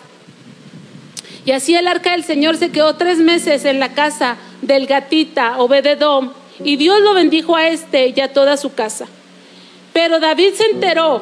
Y 1.45 1.51
así 1.51 1.75
el 1.75 1.87
arca 1.87 2.11
del 2.11 2.23
Señor 2.23 2.57
se 2.57 2.71
quedó 2.71 2.95
tres 2.95 3.19
meses 3.19 3.65
en 3.65 3.79
la 3.79 3.93
casa 3.93 4.37
del 4.61 4.85
gatita 4.85 5.59
Obededom, 5.59 6.31
y 6.63 6.75
Dios 6.75 7.01
lo 7.01 7.13
bendijo 7.13 7.55
a 7.55 7.67
este 7.67 8.13
y 8.15 8.19
a 8.19 8.33
toda 8.33 8.57
su 8.57 8.73
casa. 8.73 9.05
Pero 9.93 10.19
David 10.19 10.53
se 10.55 10.65
enteró 10.65 11.21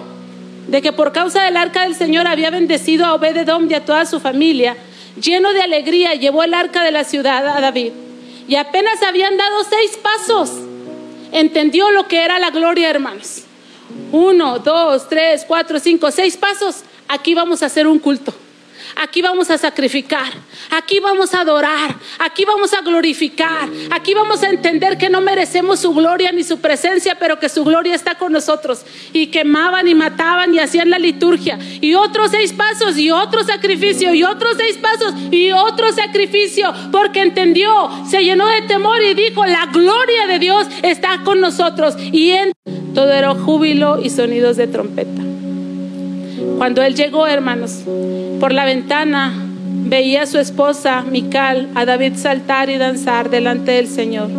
de 0.68 0.82
que 0.82 0.93
por 0.93 1.12
causa 1.12 1.43
del 1.43 1.58
arca 1.58 1.84
del 1.84 1.96
Señor 1.96 2.28
había 2.28 2.50
bendecido 2.50 3.06
a 3.06 3.14
Obededom 3.14 3.70
y 3.70 3.74
a 3.74 3.86
toda 3.86 4.06
su 4.06 4.20
familia. 4.20 4.76
Lleno 5.22 5.54
de 5.54 5.62
alegría 5.62 6.14
llevó 6.16 6.43
el 6.43 6.54
arca 6.54 6.84
de 6.84 6.91
la 6.91 7.04
ciudad 7.04 7.48
a 7.48 7.62
David. 7.62 7.91
Y 8.48 8.56
apenas 8.56 9.02
habían 9.04 9.38
dado 9.38 9.64
seis 9.64 9.98
pasos. 9.98 10.52
Entendió 11.32 11.91
lo 11.91 12.08
que 12.08 12.24
era 12.24 12.39
la 12.39 12.50
gloria, 12.50 12.89
hermanos. 12.89 13.43
Uno, 14.12 14.60
dos, 14.60 15.08
tres, 15.08 15.46
cuatro, 15.48 15.80
cinco, 15.80 16.12
seis 16.12 16.38
pasos. 16.38 16.84
Aquí 17.08 17.34
vamos 17.34 17.64
a 17.64 17.68
hacer 17.68 17.88
un 17.88 18.00
culto. 18.00 18.34
Aquí 18.98 19.22
vamos 19.22 19.50
a 19.50 19.58
sacrificar, 19.58 20.32
aquí 20.70 21.00
vamos 21.02 21.34
a 21.34 21.42
adorar, 21.42 21.96
aquí 22.18 22.46
vamos 22.46 22.74
a 22.74 22.80
glorificar, 22.80 23.68
aquí 23.92 24.14
vamos 24.14 24.42
a 24.42 24.50
entender 24.50 24.98
que 24.98 25.10
no 25.10 25.20
merecemos 25.20 25.82
su 25.82 25.94
gloria 25.94 26.32
ni 26.32 26.46
su 26.46 26.62
presencia, 26.62 27.16
pero 27.20 27.38
que 27.38 27.50
su 27.50 27.66
gloria 27.66 27.94
está 27.94 28.16
con 28.16 28.32
nosotros. 28.32 28.86
Y 29.12 29.28
quemaban 29.28 29.88
y 29.90 29.96
mataban 29.96 30.54
y 30.54 30.60
hacían 30.60 30.90
la 30.90 30.98
liturgia. 30.98 31.60
Y 31.82 31.94
otros 31.96 32.32
seis 32.32 32.54
pasos 32.54 32.98
y 32.98 33.12
otro 33.12 33.44
sacrificio 33.44 34.14
y 34.14 34.24
otros 34.24 34.56
seis 34.56 34.78
pasos 34.78 35.14
y 35.30 35.52
otro 35.52 35.92
sacrificio, 35.92 36.74
porque 36.92 37.22
entendió, 37.22 37.90
se 38.10 38.24
llenó 38.24 38.48
de 38.48 38.62
temor 38.62 39.02
y 39.02 39.14
dijo, 39.14 39.46
la 39.46 39.66
gloria 39.66 40.26
de 40.28 40.40
Dios 40.40 40.68
está 40.84 41.22
con 41.24 41.42
nosotros. 41.42 41.96
Y 41.98 42.32
en 42.32 42.54
todo 42.96 43.12
era 43.12 43.36
júbilo 43.36 44.02
y 44.02 44.10
sonidos 44.10 44.58
de 44.58 44.68
trompeta. 44.68 45.22
Cuando 46.58 46.82
él 46.82 46.96
llegó, 46.96 47.28
hermanos, 47.28 47.84
por 48.39 48.54
la 48.54 48.66
ventana 48.66 49.34
veía 49.86 50.24
a 50.24 50.26
su 50.26 50.39
esposa, 50.39 51.04
Mical, 51.04 51.70
a 51.76 51.86
David 51.86 52.14
saltar 52.16 52.70
y 52.70 52.78
danzar 52.78 53.30
delante 53.30 53.72
del 53.74 53.88
Señor 53.88 54.30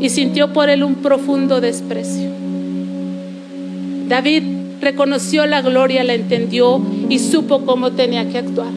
y 0.00 0.08
sintió 0.08 0.52
por 0.52 0.70
él 0.70 0.82
un 0.82 0.96
profundo 0.96 1.60
desprecio. 1.60 2.30
David 4.08 4.42
reconoció 4.80 5.46
la 5.46 5.62
gloria, 5.62 6.02
la 6.02 6.14
entendió 6.14 6.80
y 7.08 7.18
supo 7.18 7.64
cómo 7.64 7.92
tenía 7.92 8.28
que 8.28 8.38
actuar. 8.38 8.72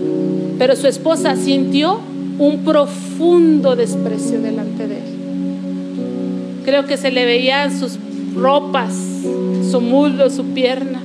Pero 0.60 0.76
su 0.76 0.88
esposa 0.88 1.36
sintió 1.36 2.00
un 2.38 2.64
profundo 2.64 3.76
desprecio 3.76 4.40
delante 4.42 4.88
de 4.88 4.98
él. 4.98 5.04
Creo 6.64 6.86
que 6.86 6.98
se 6.98 7.12
le 7.12 7.26
veían 7.26 7.78
sus 7.78 7.98
ropas, 8.36 8.94
su 9.70 9.82
muslo, 9.82 10.30
su 10.30 10.46
pierna. 10.54 11.02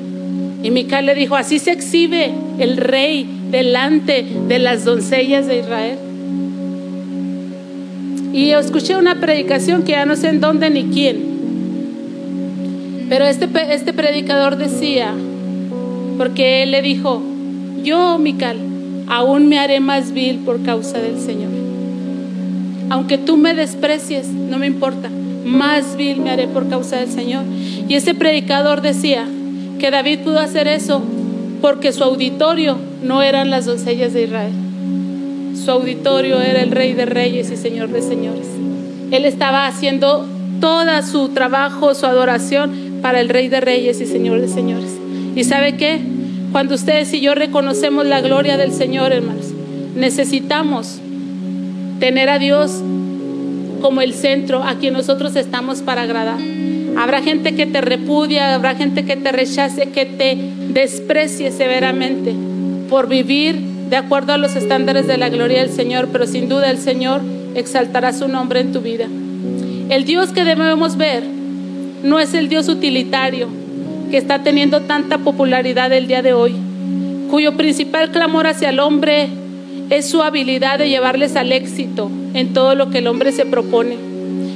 Y 0.63 0.71
Mical 0.71 1.07
le 1.07 1.15
dijo, 1.15 1.37
así 1.37 1.59
se 1.59 1.73
exhibe 1.73 2.33
el 2.59 2.77
rey 2.77 3.27
delante 3.51 4.27
de 4.47 4.59
las 4.59 4.85
doncellas 4.85 5.47
de 5.47 5.61
Israel. 5.61 5.99
Y 8.33 8.51
escuché 8.51 8.97
una 8.97 9.21
predicación 9.21 9.83
que 9.83 9.93
ya 9.93 10.05
no 10.07 10.17
sé 10.17 10.29
en 10.29 10.41
dónde 10.41 10.71
ni 10.71 10.85
quién. 10.85 11.31
Pero 13.09 13.25
este, 13.25 13.49
este 13.71 13.93
predicador 13.93 14.57
decía, 14.57 15.13
porque 16.17 16.63
él 16.63 16.71
le 16.71 16.83
dijo, 16.83 17.23
yo, 17.83 18.19
Mical, 18.19 18.57
aún 19.09 19.49
me 19.49 19.59
haré 19.59 19.81
más 19.81 20.13
vil 20.13 20.39
por 20.41 20.63
causa 20.63 20.99
del 20.99 21.19
Señor. 21.19 21.51
Aunque 22.91 23.19
tú 23.19 23.37
me 23.37 23.55
desprecies, 23.55 24.29
no 24.29 24.59
me 24.59 24.67
importa, 24.67 25.11
más 25.45 25.97
vil 25.97 26.21
me 26.21 26.31
haré 26.31 26.49
por 26.49 26.69
causa 26.69 26.97
del 26.97 27.11
Señor. 27.11 27.45
Y 27.89 27.95
ese 27.95 28.15
predicador 28.15 28.81
decía 28.81 29.27
que 29.79 29.91
David 29.91 30.21
pudo 30.21 30.39
hacer 30.39 30.69
eso 30.69 31.03
porque 31.61 31.93
su 31.93 32.05
auditorio 32.05 32.79
no 33.03 33.23
eran 33.23 33.51
las 33.51 33.67
doncellas 33.67 34.13
de 34.13 34.25
Israel. 34.25 34.53
Su 35.63 35.71
auditorio 35.71 36.41
era 36.41 36.63
el 36.63 36.71
rey 36.71 36.93
de 36.93 37.07
reyes 37.07 37.51
y 37.51 37.57
señor 37.57 37.89
de 37.91 38.03
señores. 38.03 38.47
Él 39.11 39.25
estaba 39.25 39.67
haciendo 39.67 40.27
toda 40.61 41.03
su 41.03 41.31
trabajo, 41.31 41.95
su 41.95 42.07
adoración 42.07 43.01
para 43.03 43.21
el 43.21 43.29
rey 43.29 43.49
de 43.49 43.61
reyes 43.61 44.01
y 44.01 44.07
señor 44.07 44.41
de 44.41 44.49
señores. 44.49 44.91
¿Y 45.35 45.45
sabe 45.45 45.77
qué? 45.77 46.01
Cuando 46.53 46.75
ustedes 46.75 47.13
y 47.13 47.21
yo 47.21 47.35
reconocemos 47.35 48.07
la 48.07 48.21
gloria 48.21 48.57
del 48.57 48.73
Señor, 48.73 49.13
hermanos, 49.13 49.53
necesitamos 49.95 50.99
tener 52.01 52.29
a 52.29 52.39
Dios 52.39 52.83
como 53.81 54.01
el 54.01 54.15
centro 54.15 54.63
a 54.63 54.77
quien 54.77 54.95
nosotros 54.95 55.37
estamos 55.37 55.83
para 55.83 56.03
agradar. 56.03 56.39
Habrá 56.97 57.23
gente 57.23 57.55
que 57.55 57.67
te 57.67 57.81
repudia, 57.81 58.55
habrá 58.55 58.75
gente 58.75 59.05
que 59.05 59.17
te 59.17 59.33
rechace, 59.33 59.91
que 59.91 60.07
te 60.07 60.37
desprecie 60.69 61.51
severamente 61.51 62.35
por 62.89 63.09
vivir 63.09 63.57
de 63.89 63.97
acuerdo 63.97 64.33
a 64.33 64.39
los 64.39 64.57
estándares 64.57 65.07
de 65.07 65.17
la 65.17 65.29
gloria 65.29 65.61
del 65.61 65.71
Señor, 65.71 66.09
pero 66.13 66.27
sin 66.27 66.49
duda 66.49 66.71
el 66.71 66.79
Señor 66.79 67.23
exaltará 67.55 68.13
su 68.13 68.29
nombre 68.29 68.61
en 68.61 68.73
tu 68.73 68.81
vida. 68.81 69.07
El 69.89 70.05
Dios 70.05 70.31
que 70.31 70.45
debemos 70.45 70.97
ver 70.97 71.25
no 72.03 72.19
es 72.21 72.35
el 72.35 72.49
Dios 72.49 72.69
utilitario 72.69 73.49
que 74.11 74.17
está 74.17 74.43
teniendo 74.43 74.83
tanta 74.83 75.19
popularidad 75.19 75.93
el 75.93 76.07
día 76.07 76.23
de 76.23 76.33
hoy, 76.33 76.55
cuyo 77.31 77.57
principal 77.57 78.11
clamor 78.11 78.47
hacia 78.47 78.71
el 78.71 78.81
hombre 78.81 79.29
es 79.91 80.09
su 80.09 80.23
habilidad 80.23 80.79
de 80.79 80.89
llevarles 80.89 81.37
al 81.37 81.53
éxito 81.53 82.11
en 82.33 82.53
todo 82.55 82.75
lo 82.77 82.91
que 82.91 82.99
el 82.99 83.09
hombre 83.09 83.33
se 83.33 83.45
propone 83.45 83.97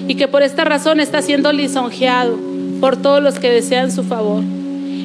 y 0.06 0.14
que 0.14 0.28
por 0.28 0.42
esta 0.42 0.64
razón 0.64 1.00
está 1.00 1.22
siendo 1.22 1.52
lisonjeado 1.52 2.38
por 2.80 2.96
todos 2.96 3.22
los 3.22 3.38
que 3.38 3.50
desean 3.50 3.90
su 3.90 4.04
favor. 4.04 4.42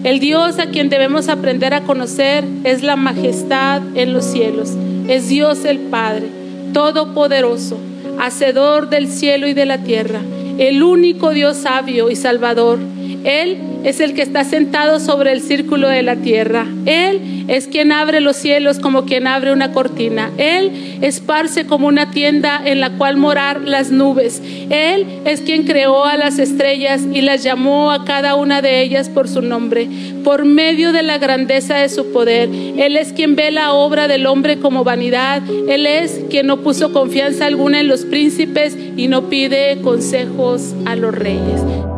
El 0.03 0.19
Dios 0.19 0.59
a 0.59 0.67
quien 0.67 0.89
debemos 0.89 1.29
aprender 1.29 1.73
a 1.73 1.81
conocer 1.81 2.45
es 2.63 2.83
la 2.83 2.95
majestad 2.95 3.81
en 3.95 4.13
los 4.13 4.23
cielos, 4.23 4.73
es 5.07 5.27
Dios 5.27 5.65
el 5.65 5.79
Padre, 5.79 6.27
todopoderoso, 6.73 7.77
hacedor 8.19 8.89
del 8.89 9.07
cielo 9.07 9.47
y 9.47 9.53
de 9.53 9.65
la 9.65 9.79
tierra, 9.79 10.21
el 10.57 10.83
único 10.83 11.31
Dios 11.31 11.57
sabio 11.57 12.11
y 12.11 12.15
salvador. 12.15 12.79
Él 13.23 13.57
es 13.83 13.99
el 13.99 14.13
que 14.13 14.21
está 14.21 14.43
sentado 14.43 14.99
sobre 14.99 15.31
el 15.31 15.41
círculo 15.41 15.87
de 15.87 16.03
la 16.03 16.17
tierra. 16.17 16.65
Él 16.85 17.45
es 17.47 17.67
quien 17.67 17.91
abre 17.91 18.21
los 18.21 18.35
cielos 18.35 18.79
como 18.79 19.05
quien 19.05 19.27
abre 19.27 19.51
una 19.51 19.71
cortina. 19.71 20.31
Él 20.37 20.99
esparce 21.01 21.65
como 21.65 21.87
una 21.87 22.11
tienda 22.11 22.61
en 22.63 22.79
la 22.79 22.91
cual 22.91 23.17
morar 23.17 23.61
las 23.61 23.91
nubes. 23.91 24.41
Él 24.69 25.21
es 25.25 25.41
quien 25.41 25.63
creó 25.63 26.05
a 26.05 26.17
las 26.17 26.39
estrellas 26.39 27.01
y 27.11 27.21
las 27.21 27.43
llamó 27.43 27.91
a 27.91 28.05
cada 28.05 28.35
una 28.35 28.61
de 28.61 28.81
ellas 28.81 29.09
por 29.09 29.27
su 29.27 29.41
nombre, 29.41 29.87
por 30.23 30.45
medio 30.45 30.91
de 30.91 31.03
la 31.03 31.17
grandeza 31.17 31.77
de 31.77 31.89
su 31.89 32.11
poder. 32.11 32.49
Él 32.49 32.97
es 32.97 33.13
quien 33.13 33.35
ve 33.35 33.51
la 33.51 33.73
obra 33.73 34.07
del 34.07 34.27
hombre 34.27 34.59
como 34.59 34.83
vanidad. 34.83 35.41
Él 35.67 35.85
es 35.85 36.21
quien 36.29 36.47
no 36.47 36.57
puso 36.61 36.91
confianza 36.93 37.45
alguna 37.45 37.79
en 37.79 37.87
los 37.87 38.05
príncipes 38.05 38.77
y 38.95 39.07
no 39.07 39.29
pide 39.29 39.79
consejos 39.81 40.75
a 40.85 40.95
los 40.95 41.15
reyes. 41.15 41.88